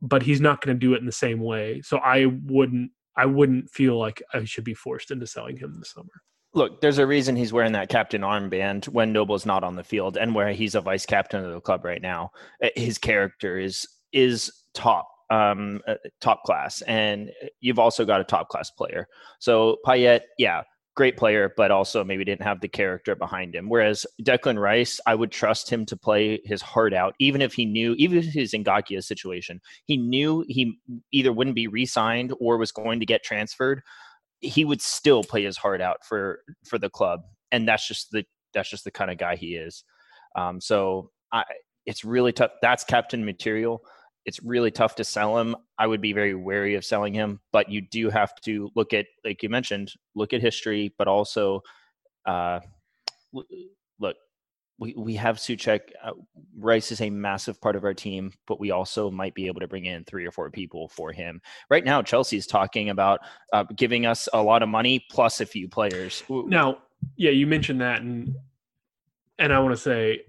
but 0.00 0.22
he's 0.22 0.40
not 0.40 0.60
going 0.60 0.76
to 0.76 0.78
do 0.78 0.94
it 0.94 1.00
in 1.00 1.06
the 1.06 1.12
same 1.12 1.40
way. 1.40 1.82
So 1.82 1.98
I 1.98 2.26
wouldn't, 2.26 2.92
I 3.16 3.26
wouldn't 3.26 3.70
feel 3.70 3.98
like 3.98 4.22
I 4.32 4.44
should 4.44 4.64
be 4.64 4.74
forced 4.74 5.10
into 5.10 5.26
selling 5.26 5.56
him 5.56 5.74
this 5.78 5.92
summer 5.92 6.22
look, 6.54 6.80
there's 6.80 6.98
a 6.98 7.06
reason 7.06 7.36
he's 7.36 7.52
wearing 7.52 7.72
that 7.72 7.88
captain 7.88 8.22
armband 8.22 8.86
when 8.88 9.12
Noble's 9.12 9.46
not 9.46 9.64
on 9.64 9.76
the 9.76 9.84
field, 9.84 10.16
and 10.16 10.34
where 10.34 10.52
he's 10.52 10.74
a 10.74 10.80
vice 10.80 11.06
captain 11.06 11.44
of 11.44 11.52
the 11.52 11.60
club 11.60 11.84
right 11.84 12.02
now. 12.02 12.30
Uh, 12.62 12.68
his 12.76 12.98
character 12.98 13.58
is 13.58 13.86
is 14.12 14.50
top, 14.74 15.08
um, 15.30 15.80
uh, 15.86 15.94
top 16.20 16.42
class, 16.44 16.82
and 16.82 17.30
you've 17.60 17.78
also 17.78 18.04
got 18.04 18.20
a 18.20 18.24
top 18.24 18.48
class 18.48 18.70
player. 18.70 19.06
So 19.38 19.76
Payet, 19.86 20.22
yeah, 20.38 20.62
great 20.96 21.16
player, 21.16 21.52
but 21.56 21.70
also 21.70 22.02
maybe 22.02 22.24
didn't 22.24 22.42
have 22.42 22.60
the 22.60 22.68
character 22.68 23.14
behind 23.14 23.54
him. 23.54 23.68
Whereas 23.68 24.04
Declan 24.22 24.60
Rice, 24.60 25.00
I 25.06 25.14
would 25.14 25.30
trust 25.30 25.70
him 25.70 25.86
to 25.86 25.96
play 25.96 26.40
his 26.44 26.60
heart 26.60 26.92
out, 26.92 27.14
even 27.20 27.40
if 27.40 27.54
he 27.54 27.64
knew, 27.64 27.94
even 27.98 28.18
if 28.18 28.24
his 28.26 28.52
Ngakia 28.52 29.02
situation, 29.02 29.60
he 29.86 29.96
knew 29.96 30.44
he 30.48 30.78
either 31.12 31.32
wouldn't 31.32 31.56
be 31.56 31.68
re-signed 31.68 32.34
or 32.40 32.58
was 32.58 32.72
going 32.72 32.98
to 32.98 33.06
get 33.06 33.22
transferred 33.22 33.82
he 34.40 34.64
would 34.64 34.80
still 34.80 35.22
play 35.22 35.44
his 35.44 35.56
heart 35.56 35.80
out 35.80 36.04
for 36.04 36.40
for 36.64 36.78
the 36.78 36.90
club, 36.90 37.20
and 37.52 37.66
that's 37.68 37.86
just 37.86 38.10
the 38.10 38.24
that's 38.52 38.70
just 38.70 38.84
the 38.84 38.90
kind 38.90 39.10
of 39.10 39.18
guy 39.18 39.36
he 39.36 39.54
is. 39.54 39.84
Um, 40.36 40.60
so 40.60 41.10
I, 41.32 41.44
it's 41.86 42.04
really 42.04 42.32
tough. 42.32 42.52
That's 42.62 42.84
captain 42.84 43.24
material. 43.24 43.82
It's 44.26 44.42
really 44.42 44.70
tough 44.70 44.96
to 44.96 45.04
sell 45.04 45.38
him. 45.38 45.56
I 45.78 45.86
would 45.86 46.00
be 46.00 46.12
very 46.12 46.34
wary 46.34 46.74
of 46.74 46.84
selling 46.84 47.14
him, 47.14 47.40
but 47.52 47.70
you 47.70 47.80
do 47.80 48.10
have 48.10 48.34
to 48.42 48.70
look 48.76 48.92
at, 48.92 49.06
like 49.24 49.42
you 49.42 49.48
mentioned, 49.48 49.92
look 50.14 50.32
at 50.32 50.42
history, 50.42 50.94
but 50.98 51.08
also 51.08 51.62
uh, 52.26 52.60
look 53.32 54.16
we, 54.80 54.94
we 54.96 55.14
have 55.14 55.36
Soucek. 55.36 55.80
Uh, 56.02 56.12
Rice 56.58 56.90
is 56.90 57.02
a 57.02 57.10
massive 57.10 57.60
part 57.60 57.76
of 57.76 57.84
our 57.84 57.94
team, 57.94 58.32
but 58.46 58.58
we 58.58 58.70
also 58.70 59.10
might 59.10 59.34
be 59.34 59.46
able 59.46 59.60
to 59.60 59.68
bring 59.68 59.84
in 59.84 60.04
three 60.04 60.26
or 60.26 60.32
four 60.32 60.50
people 60.50 60.88
for 60.88 61.12
him. 61.12 61.40
Right 61.68 61.84
now, 61.84 62.02
Chelsea's 62.02 62.46
talking 62.46 62.88
about 62.88 63.20
uh, 63.52 63.64
giving 63.76 64.06
us 64.06 64.28
a 64.32 64.42
lot 64.42 64.62
of 64.62 64.68
money 64.70 65.04
plus 65.10 65.40
a 65.40 65.46
few 65.46 65.68
players. 65.68 66.24
Now, 66.28 66.78
yeah, 67.16 67.30
you 67.30 67.46
mentioned 67.46 67.80
that, 67.82 68.00
and 68.00 68.34
and 69.38 69.52
I 69.52 69.58
want 69.60 69.74
to 69.74 69.80
say 69.80 70.22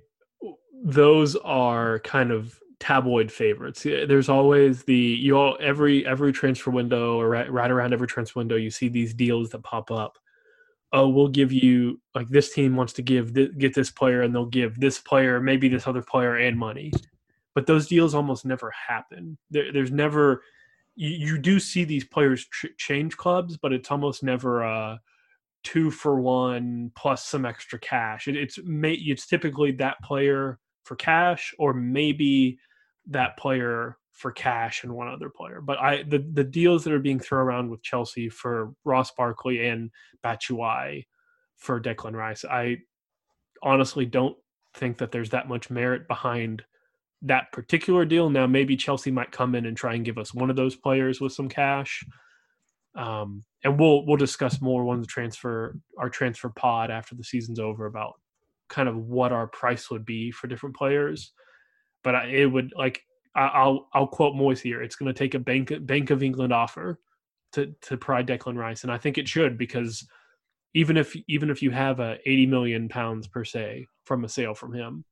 those 0.84 1.36
are 1.38 2.00
kind 2.00 2.32
of 2.32 2.60
tabloid 2.80 3.32
favorites. 3.32 3.84
There's 3.84 4.30
always 4.30 4.84
the 4.84 4.96
you 4.96 5.38
all 5.38 5.58
every 5.62 6.06
every 6.06 6.34
transfer 6.34 6.72
window 6.72 7.20
or 7.20 7.30
right, 7.30 7.52
right 7.52 7.72
around 7.72 7.94
every 7.94 8.08
transfer 8.08 8.40
window, 8.40 8.56
you 8.58 8.72
see 8.72 8.90
these 8.90 9.14
deals 9.14 9.50
that 9.52 9.64
pop 9.64 9.92
up 9.92 10.18
oh, 10.94 11.08
we'll 11.08 11.28
give 11.28 11.52
you 11.52 12.00
like 12.16 12.28
this 12.30 12.54
team 12.54 12.76
wants 12.76 12.94
to 12.94 13.02
give 13.02 13.34
th- 13.34 13.58
get 13.58 13.74
this 13.74 13.90
player, 13.90 14.22
and 14.22 14.34
they'll 14.34 14.46
give 14.46 14.80
this 14.80 15.00
player, 15.00 15.40
maybe 15.40 15.70
this 15.70 15.88
other 15.88 16.02
player, 16.02 16.36
and 16.36 16.58
money. 16.58 16.92
But 17.54 17.68
those 17.68 17.88
deals 17.88 18.16
almost 18.16 18.46
never 18.46 18.72
happen. 18.72 19.38
There, 19.50 19.72
there's 19.72 19.92
never 19.92 20.44
you, 20.96 21.10
you, 21.10 21.38
do 21.38 21.60
see 21.60 21.84
these 21.84 22.04
players 22.04 22.48
change 22.78 23.18
clubs, 23.18 23.58
but 23.58 23.74
it's 23.74 23.92
almost 23.92 24.24
never 24.24 24.62
a 24.62 25.00
two 25.64 25.92
for 25.92 26.20
one 26.20 26.92
plus 26.96 27.26
some 27.26 27.46
extra 27.46 27.80
cash. 27.80 28.28
It, 28.28 28.36
it's 28.36 28.60
it's 28.64 29.28
typically 29.28 29.72
that 29.74 30.02
player 30.04 30.60
for 30.84 30.96
cash, 30.96 31.54
or 31.58 31.74
maybe 31.74 32.60
that 33.08 33.38
player 33.38 33.98
for 34.12 34.32
cash 34.32 34.84
and 34.84 34.94
one 34.94 35.08
other 35.08 35.30
player. 35.30 35.62
But 35.62 35.80
I 35.80 36.04
the 36.04 36.20
the 36.34 36.44
deals 36.44 36.84
that 36.84 36.94
are 36.94 37.00
being 37.00 37.20
thrown 37.20 37.42
around 37.42 37.70
with 37.70 37.84
Chelsea 37.84 38.30
for 38.30 38.74
Ross 38.84 39.12
Barkley 39.12 39.68
and 39.68 39.92
Batshuayi 40.24 41.06
for 41.58 41.80
Declan 41.80 42.14
Rice, 42.14 42.46
I 42.46 42.78
honestly 43.64 44.06
don't 44.06 44.38
think 44.74 44.98
that 44.98 45.12
there's 45.12 45.30
that 45.32 45.48
much 45.48 45.70
merit 45.70 46.08
behind 46.08 46.64
that 47.22 47.52
particular 47.52 48.06
deal. 48.06 48.30
Now 48.30 48.48
maybe 48.48 48.76
Chelsea 48.76 49.12
might 49.12 49.32
come 49.32 49.56
in 49.56 49.66
and 49.66 49.78
try 49.78 49.94
and 49.94 50.06
give 50.06 50.18
us 50.18 50.34
one 50.34 50.50
of 50.50 50.56
those 50.56 50.76
players 50.76 51.22
with 51.22 51.34
some 51.34 51.50
cash. 51.50 52.04
Um, 52.96 53.44
and 53.64 53.80
we'll 53.80 54.06
we'll 54.06 54.18
discuss 54.18 54.62
more 54.62 54.84
when 54.84 55.00
the 55.00 55.08
transfer 55.08 55.78
our 55.98 56.10
transfer 56.10 56.50
pod 56.50 56.92
after 56.92 57.16
the 57.16 57.24
season's 57.24 57.60
over 57.60 57.86
about 57.86 58.14
kind 58.68 58.90
of 58.90 58.98
what 58.98 59.32
our 59.32 59.48
price 59.48 59.90
would 59.90 60.06
be 60.06 60.32
for 60.32 60.48
different 60.48 60.76
players. 60.76 61.32
But 62.04 62.16
I, 62.16 62.26
it 62.28 62.46
would 62.46 62.74
like 62.76 63.04
I'll 63.36 63.88
I'll 63.94 64.08
quote 64.08 64.36
Moyes 64.36 64.60
here. 64.60 64.82
It's 64.82 64.96
going 64.96 65.14
to 65.14 65.18
take 65.18 65.34
a 65.34 65.40
Bank 65.40 65.72
Bank 65.82 66.10
of 66.10 66.24
England 66.24 66.54
offer 66.54 67.00
to 67.54 67.74
to 67.84 67.98
pry 67.98 68.24
Declan 68.24 68.58
Rice, 68.58 68.84
and 68.84 68.92
I 68.92 68.98
think 68.98 69.18
it 69.18 69.28
should 69.28 69.58
because 69.58 70.08
even 70.74 70.98
if 70.98 71.16
even 71.28 71.50
if 71.50 71.62
you 71.62 71.72
have 71.72 72.00
a 72.00 72.18
80 72.26 72.46
million 72.48 72.90
pounds 72.90 73.28
per 73.28 73.44
se 73.44 73.88
from 74.06 74.24
a 74.24 74.30
sale 74.30 74.54
from 74.54 74.74
him, 74.74 75.06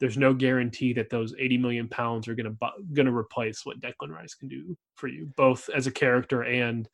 there's 0.00 0.16
no 0.16 0.32
guarantee 0.32 0.92
that 0.94 1.10
those 1.10 1.34
80 1.38 1.58
million 1.58 1.88
pounds 1.88 2.28
are 2.28 2.34
going 2.34 2.56
to 2.56 2.70
going 2.92 3.06
to 3.06 3.16
replace 3.16 3.64
what 3.64 3.80
Declan 3.80 4.10
Rice 4.10 4.34
can 4.34 4.48
do 4.48 4.76
for 4.94 5.08
you, 5.08 5.30
both 5.36 5.68
as 5.74 5.86
a 5.86 5.92
character 5.92 6.42
and 6.44 6.88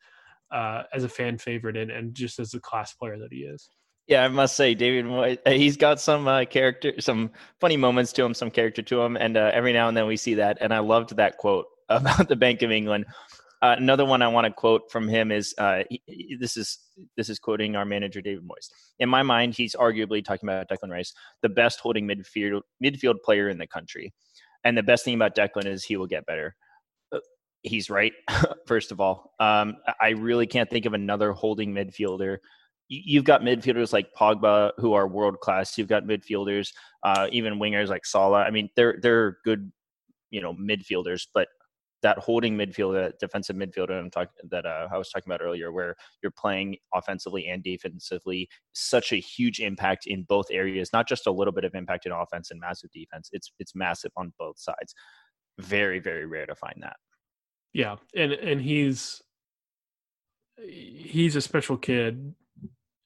uh, 0.51 0.83
as 0.93 1.03
a 1.03 1.09
fan 1.09 1.37
favorite, 1.37 1.77
and 1.77 1.91
and 1.91 2.13
just 2.13 2.39
as 2.39 2.53
a 2.53 2.59
class 2.59 2.93
player 2.93 3.17
that 3.19 3.31
he 3.31 3.39
is. 3.39 3.69
Yeah, 4.07 4.23
I 4.23 4.29
must 4.29 4.55
say, 4.55 4.73
David, 4.73 5.39
uh, 5.45 5.51
he's 5.51 5.75
got 5.75 5.99
some 5.99 6.29
uh, 6.29 6.45
character, 6.45 6.93
some 6.99 7.29
funny 7.59 7.75
moments 7.75 8.13
to 8.13 8.23
him, 8.23 8.33
some 8.33 8.49
character 8.49 8.81
to 8.81 9.01
him, 9.01 9.17
and 9.17 9.35
uh, 9.35 9.51
every 9.53 9.73
now 9.73 9.89
and 9.89 9.97
then 9.97 10.07
we 10.07 10.15
see 10.15 10.35
that. 10.35 10.57
And 10.61 10.73
I 10.73 10.79
loved 10.79 11.15
that 11.17 11.37
quote 11.37 11.65
about 11.89 12.29
the 12.29 12.35
Bank 12.35 12.61
of 12.61 12.71
England. 12.71 13.05
Uh, 13.61 13.75
another 13.77 14.05
one 14.05 14.21
I 14.21 14.27
want 14.27 14.45
to 14.45 14.53
quote 14.53 14.91
from 14.91 15.07
him 15.07 15.31
is 15.31 15.53
uh, 15.57 15.83
he, 15.89 16.37
this 16.39 16.57
is 16.57 16.77
this 17.17 17.27
is 17.27 17.39
quoting 17.39 17.75
our 17.75 17.85
manager 17.85 18.21
David 18.21 18.43
Moyes. 18.43 18.69
In 18.99 19.09
my 19.09 19.23
mind, 19.23 19.55
he's 19.55 19.75
arguably 19.75 20.23
talking 20.23 20.47
about 20.47 20.69
Declan 20.69 20.91
Rice, 20.91 21.13
the 21.41 21.49
best 21.49 21.79
holding 21.79 22.07
midfield 22.07 22.61
midfield 22.83 23.15
player 23.25 23.49
in 23.49 23.57
the 23.57 23.67
country. 23.67 24.13
And 24.63 24.77
the 24.77 24.83
best 24.83 25.05
thing 25.05 25.15
about 25.15 25.35
Declan 25.35 25.65
is 25.65 25.83
he 25.83 25.97
will 25.97 26.07
get 26.07 26.25
better. 26.25 26.55
Uh, 27.11 27.19
he's 27.63 27.89
right. 27.89 28.13
First 28.67 28.91
of 28.91 29.01
all, 29.01 29.33
um, 29.39 29.77
I 29.99 30.09
really 30.09 30.45
can't 30.45 30.69
think 30.69 30.85
of 30.85 30.93
another 30.93 31.33
holding 31.33 31.73
midfielder 31.73 32.37
you've 32.89 33.23
got 33.23 33.41
midfielders 33.41 33.93
like 33.93 34.13
Pogba 34.13 34.71
who 34.77 34.93
are 34.93 35.07
world 35.07 35.39
class. 35.39 35.77
You've 35.77 35.87
got 35.87 36.03
midfielders, 36.03 36.73
uh, 37.03 37.27
even 37.31 37.59
wingers 37.59 37.89
like 37.89 38.05
Salah. 38.05 38.43
I 38.43 38.51
mean, 38.51 38.69
they're 38.75 38.97
they're 39.01 39.37
good, 39.43 39.71
you 40.29 40.41
know, 40.41 40.53
midfielders. 40.53 41.27
But 41.33 41.47
that 42.03 42.19
holding 42.19 42.55
midfield, 42.55 42.93
that 42.93 43.19
defensive 43.19 43.55
midfielder 43.55 43.99
I'm 43.99 44.09
talking 44.09 44.31
that 44.49 44.65
uh, 44.65 44.87
I 44.91 44.97
was 44.97 45.09
talking 45.09 45.29
about 45.31 45.43
earlier, 45.43 45.71
where 45.71 45.95
you're 46.21 46.31
playing 46.31 46.77
offensively 46.93 47.47
and 47.47 47.63
defensively, 47.63 48.49
such 48.73 49.11
a 49.11 49.17
huge 49.17 49.59
impact 49.59 50.05
in 50.05 50.23
both 50.23 50.47
areas. 50.51 50.91
Not 50.93 51.07
just 51.07 51.27
a 51.27 51.31
little 51.31 51.53
bit 51.53 51.65
of 51.65 51.75
impact 51.75 52.05
in 52.05 52.11
offense 52.11 52.51
and 52.51 52.59
massive 52.59 52.91
defense. 52.91 53.29
It's 53.33 53.51
it's 53.59 53.75
massive 53.75 54.11
on 54.15 54.33
both 54.37 54.59
sides. 54.59 54.93
Very 55.59 55.99
very 55.99 56.25
rare 56.25 56.45
to 56.45 56.55
find 56.55 56.77
that. 56.81 56.97
Yeah, 57.73 57.97
and 58.15 58.31
and 58.31 58.61
he's 58.61 59.21
he's 60.63 61.35
a 61.35 61.41
special 61.41 61.77
kid, 61.77 62.33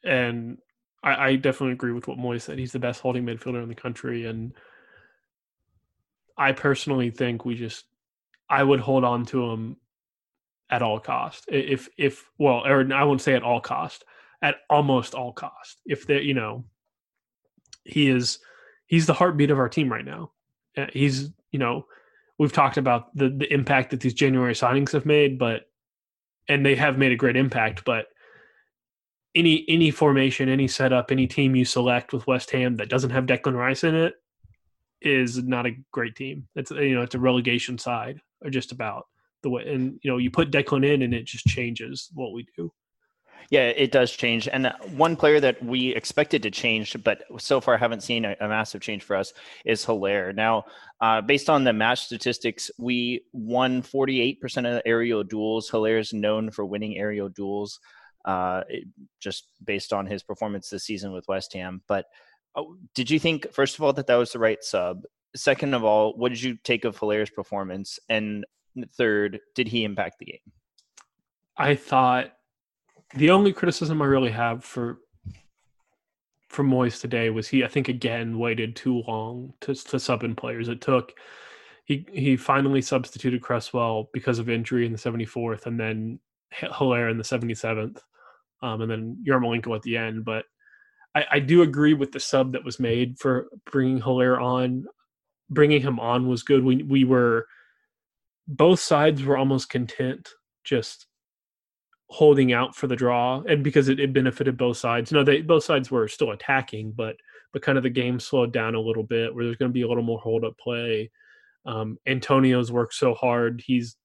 and 0.03 0.57
I, 1.03 1.27
I 1.27 1.35
definitely 1.35 1.73
agree 1.73 1.91
with 1.91 2.07
what 2.07 2.17
Moy 2.17 2.37
said. 2.37 2.59
He's 2.59 2.71
the 2.71 2.79
best 2.79 3.01
holding 3.01 3.25
midfielder 3.25 3.61
in 3.61 3.69
the 3.69 3.75
country, 3.75 4.25
and 4.25 4.53
I 6.37 6.51
personally 6.51 7.11
think 7.11 7.45
we 7.45 7.55
just 7.55 7.85
I 8.49 8.63
would 8.63 8.79
hold 8.79 9.03
on 9.03 9.25
to 9.27 9.51
him 9.51 9.77
at 10.69 10.81
all 10.81 10.99
cost. 10.99 11.45
If 11.47 11.89
if 11.97 12.29
well, 12.37 12.65
or 12.65 12.87
I 12.93 13.03
won't 13.03 13.21
say 13.21 13.35
at 13.35 13.43
all 13.43 13.61
cost, 13.61 14.03
at 14.41 14.55
almost 14.69 15.13
all 15.13 15.33
cost. 15.33 15.81
If 15.85 16.07
they, 16.07 16.21
you 16.21 16.33
know, 16.33 16.65
he 17.83 18.09
is 18.09 18.39
he's 18.87 19.05
the 19.05 19.13
heartbeat 19.13 19.51
of 19.51 19.59
our 19.59 19.69
team 19.69 19.91
right 19.91 20.05
now. 20.05 20.31
Uh, 20.77 20.87
he's 20.93 21.29
you 21.51 21.59
know 21.59 21.85
we've 22.37 22.53
talked 22.53 22.77
about 22.77 23.15
the 23.15 23.29
the 23.29 23.51
impact 23.53 23.91
that 23.91 23.99
these 23.99 24.13
January 24.13 24.53
signings 24.53 24.91
have 24.91 25.05
made, 25.05 25.37
but 25.37 25.69
and 26.47 26.65
they 26.65 26.75
have 26.75 26.97
made 26.97 27.11
a 27.11 27.17
great 27.17 27.35
impact. 27.35 27.85
But 27.85 28.07
any 29.35 29.65
any 29.67 29.91
formation, 29.91 30.49
any 30.49 30.67
setup, 30.67 31.11
any 31.11 31.27
team 31.27 31.55
you 31.55 31.65
select 31.65 32.13
with 32.13 32.27
West 32.27 32.51
Ham 32.51 32.77
that 32.77 32.89
doesn't 32.89 33.11
have 33.11 33.25
Declan 33.25 33.55
Rice 33.55 33.83
in 33.83 33.95
it 33.95 34.15
is 35.01 35.43
not 35.43 35.65
a 35.65 35.75
great 35.91 36.15
team. 36.15 36.47
It's 36.55 36.71
you 36.71 36.95
know 36.95 37.01
it's 37.01 37.15
a 37.15 37.19
relegation 37.19 37.77
side 37.77 38.19
or 38.43 38.49
just 38.49 38.71
about 38.71 39.07
the 39.43 39.49
way 39.49 39.67
and 39.67 39.99
you 40.03 40.11
know 40.11 40.17
you 40.17 40.29
put 40.31 40.51
Declan 40.51 40.85
in 40.85 41.01
and 41.01 41.13
it 41.13 41.25
just 41.25 41.45
changes 41.45 42.09
what 42.13 42.33
we 42.33 42.45
do. 42.55 42.71
Yeah, 43.49 43.67
it 43.67 43.91
does 43.91 44.11
change. 44.11 44.47
And 44.47 44.67
uh, 44.67 44.73
one 44.95 45.17
player 45.17 45.41
that 45.41 45.61
we 45.61 45.89
expected 45.89 46.41
to 46.43 46.51
change, 46.51 46.95
but 47.03 47.23
so 47.37 47.59
far 47.59 47.77
haven't 47.77 48.01
seen 48.01 48.23
a, 48.23 48.35
a 48.39 48.47
massive 48.47 48.81
change 48.81 49.03
for 49.03 49.15
us, 49.15 49.33
is 49.65 49.83
Haller. 49.83 50.31
Now, 50.31 50.63
uh, 51.01 51.19
based 51.19 51.49
on 51.49 51.65
the 51.65 51.73
match 51.73 52.05
statistics, 52.05 52.71
we 52.77 53.25
won 53.33 53.81
48% 53.81 54.39
of 54.59 54.75
the 54.75 54.81
aerial 54.85 55.23
duels. 55.23 55.67
Haller 55.67 55.97
is 55.97 56.13
known 56.13 56.49
for 56.49 56.65
winning 56.65 56.97
aerial 56.97 57.27
duels, 57.27 57.81
uh, 58.25 58.63
just 59.19 59.47
based 59.63 59.93
on 59.93 60.05
his 60.05 60.23
performance 60.23 60.69
this 60.69 60.83
season 60.83 61.11
with 61.11 61.27
West 61.27 61.53
Ham. 61.53 61.81
But 61.87 62.05
oh, 62.55 62.75
did 62.95 63.09
you 63.09 63.19
think, 63.19 63.51
first 63.51 63.75
of 63.75 63.83
all, 63.83 63.93
that 63.93 64.07
that 64.07 64.15
was 64.15 64.31
the 64.31 64.39
right 64.39 64.63
sub? 64.63 65.03
Second 65.35 65.73
of 65.73 65.83
all, 65.83 66.13
what 66.13 66.29
did 66.29 66.41
you 66.41 66.57
take 66.63 66.85
of 66.85 66.97
Haller's 66.97 67.29
performance? 67.29 67.99
And 68.09 68.45
third, 68.97 69.39
did 69.55 69.67
he 69.67 69.83
impact 69.83 70.19
the 70.19 70.25
game? 70.25 70.51
I 71.57 71.75
thought 71.75 72.33
the 73.15 73.31
only 73.31 73.53
criticism 73.53 74.01
I 74.01 74.05
really 74.05 74.31
have 74.31 74.63
for 74.63 74.99
for 76.49 76.63
Moyes 76.63 76.99
today 76.99 77.29
was 77.29 77.47
he 77.47 77.63
I 77.63 77.67
think 77.67 77.87
again 77.87 78.37
waited 78.37 78.75
too 78.75 79.03
long 79.07 79.53
to 79.61 79.73
to 79.73 79.99
sub 79.99 80.23
in 80.23 80.35
players. 80.35 80.67
It 80.67 80.81
took 80.81 81.13
he 81.85 82.05
he 82.11 82.35
finally 82.35 82.81
substituted 82.81 83.41
Cresswell 83.41 84.09
because 84.13 84.39
of 84.39 84.49
injury 84.49 84.85
in 84.85 84.91
the 84.91 84.97
74th 84.97 85.65
and 85.65 85.79
then 85.79 86.19
Haller 86.53 87.09
in 87.09 87.17
the 87.17 87.23
77th. 87.23 87.99
Um, 88.61 88.81
and 88.81 88.91
then 88.91 89.23
Yarmolenko 89.27 89.75
at 89.75 89.81
the 89.81 89.97
end. 89.97 90.23
But 90.23 90.45
I, 91.15 91.25
I, 91.31 91.39
do 91.39 91.63
agree 91.63 91.93
with 91.93 92.11
the 92.11 92.19
sub 92.19 92.53
that 92.53 92.63
was 92.63 92.79
made 92.79 93.17
for 93.19 93.47
bringing 93.65 93.99
Haller 93.99 94.39
on 94.39 94.85
bringing 95.49 95.81
him 95.81 95.99
on 95.99 96.27
was 96.27 96.43
good. 96.43 96.63
We 96.63 96.83
we 96.83 97.03
were 97.03 97.47
both 98.47 98.79
sides 98.79 99.23
were 99.23 99.37
almost 99.37 99.69
content 99.69 100.29
just 100.63 101.07
holding 102.09 102.51
out 102.51 102.75
for 102.75 102.87
the 102.87 102.95
draw, 102.95 103.41
and 103.47 103.63
because 103.63 103.89
it, 103.89 103.99
it 103.99 104.13
benefited 104.13 104.57
both 104.57 104.77
sides. 104.77 105.11
No, 105.11 105.23
they 105.23 105.41
both 105.41 105.63
sides 105.63 105.91
were 105.91 106.07
still 106.07 106.31
attacking, 106.31 106.93
but 106.95 107.15
but 107.53 107.61
kind 107.61 107.77
of 107.77 107.83
the 107.83 107.89
game 107.89 108.19
slowed 108.19 108.53
down 108.53 108.75
a 108.75 108.79
little 108.79 109.03
bit, 109.03 109.33
where 109.33 109.43
there's 109.43 109.57
going 109.57 109.69
to 109.69 109.73
be 109.73 109.83
a 109.83 109.87
little 109.87 110.03
more 110.03 110.19
hold 110.19 110.45
up 110.45 110.57
play. 110.57 111.11
Um, 111.65 111.97
Antonio's 112.07 112.71
worked 112.71 112.93
so 112.93 113.13
hard; 113.13 113.61
he's 113.65 113.97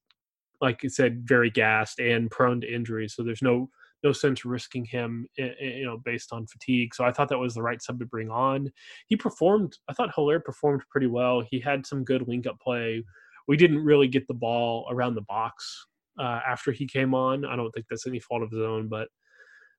like 0.60 0.80
I 0.84 0.88
said, 0.88 1.22
very 1.26 1.50
gassed 1.50 1.98
and 1.98 2.30
prone 2.30 2.60
to 2.62 2.72
injuries. 2.72 3.14
So 3.14 3.22
there's 3.22 3.42
no 3.42 3.70
no 4.02 4.12
sense 4.12 4.44
risking 4.44 4.84
him, 4.84 5.26
you 5.36 5.84
know, 5.84 5.98
based 5.98 6.32
on 6.32 6.46
fatigue. 6.46 6.94
So 6.94 7.04
I 7.04 7.12
thought 7.12 7.28
that 7.28 7.38
was 7.38 7.54
the 7.54 7.62
right 7.62 7.80
sub 7.80 7.98
to 7.98 8.06
bring 8.06 8.30
on. 8.30 8.70
He 9.06 9.16
performed. 9.16 9.76
I 9.88 9.92
thought 9.92 10.10
Haller 10.10 10.40
performed 10.40 10.82
pretty 10.90 11.06
well. 11.06 11.42
He 11.50 11.60
had 11.60 11.86
some 11.86 12.04
good 12.04 12.28
link 12.28 12.46
up 12.46 12.60
play. 12.60 13.02
We 13.48 13.56
didn't 13.56 13.84
really 13.84 14.08
get 14.08 14.26
the 14.26 14.34
ball 14.34 14.86
around 14.90 15.14
the 15.14 15.22
box 15.22 15.86
uh, 16.18 16.40
after 16.46 16.72
he 16.72 16.86
came 16.86 17.14
on. 17.14 17.44
I 17.44 17.56
don't 17.56 17.70
think 17.70 17.86
that's 17.88 18.06
any 18.06 18.20
fault 18.20 18.42
of 18.42 18.50
his 18.50 18.60
own, 18.60 18.88
but 18.88 19.08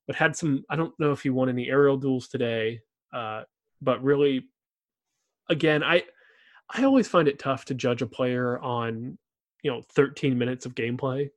but 0.08 0.15
had 0.15 0.36
some. 0.36 0.63
I 0.69 0.75
don't 0.75 0.97
know 0.99 1.12
if 1.12 1.21
he 1.21 1.30
won 1.30 1.49
any 1.49 1.69
aerial 1.69 1.97
duels 1.97 2.27
today, 2.27 2.82
uh, 3.13 3.43
but 3.82 4.01
really, 4.03 4.45
again, 5.49 5.84
I 5.84 6.03
I 6.69 6.84
always 6.84 7.08
find 7.08 7.27
it 7.27 7.39
tough 7.39 7.65
to 7.65 7.73
judge 7.73 8.01
a 8.01 8.08
player 8.08 8.60
on 8.60 9.17
you 9.63 9.71
know 9.71 9.82
13 9.93 10.38
minutes 10.38 10.65
of 10.65 10.75
gameplay, 10.75 11.30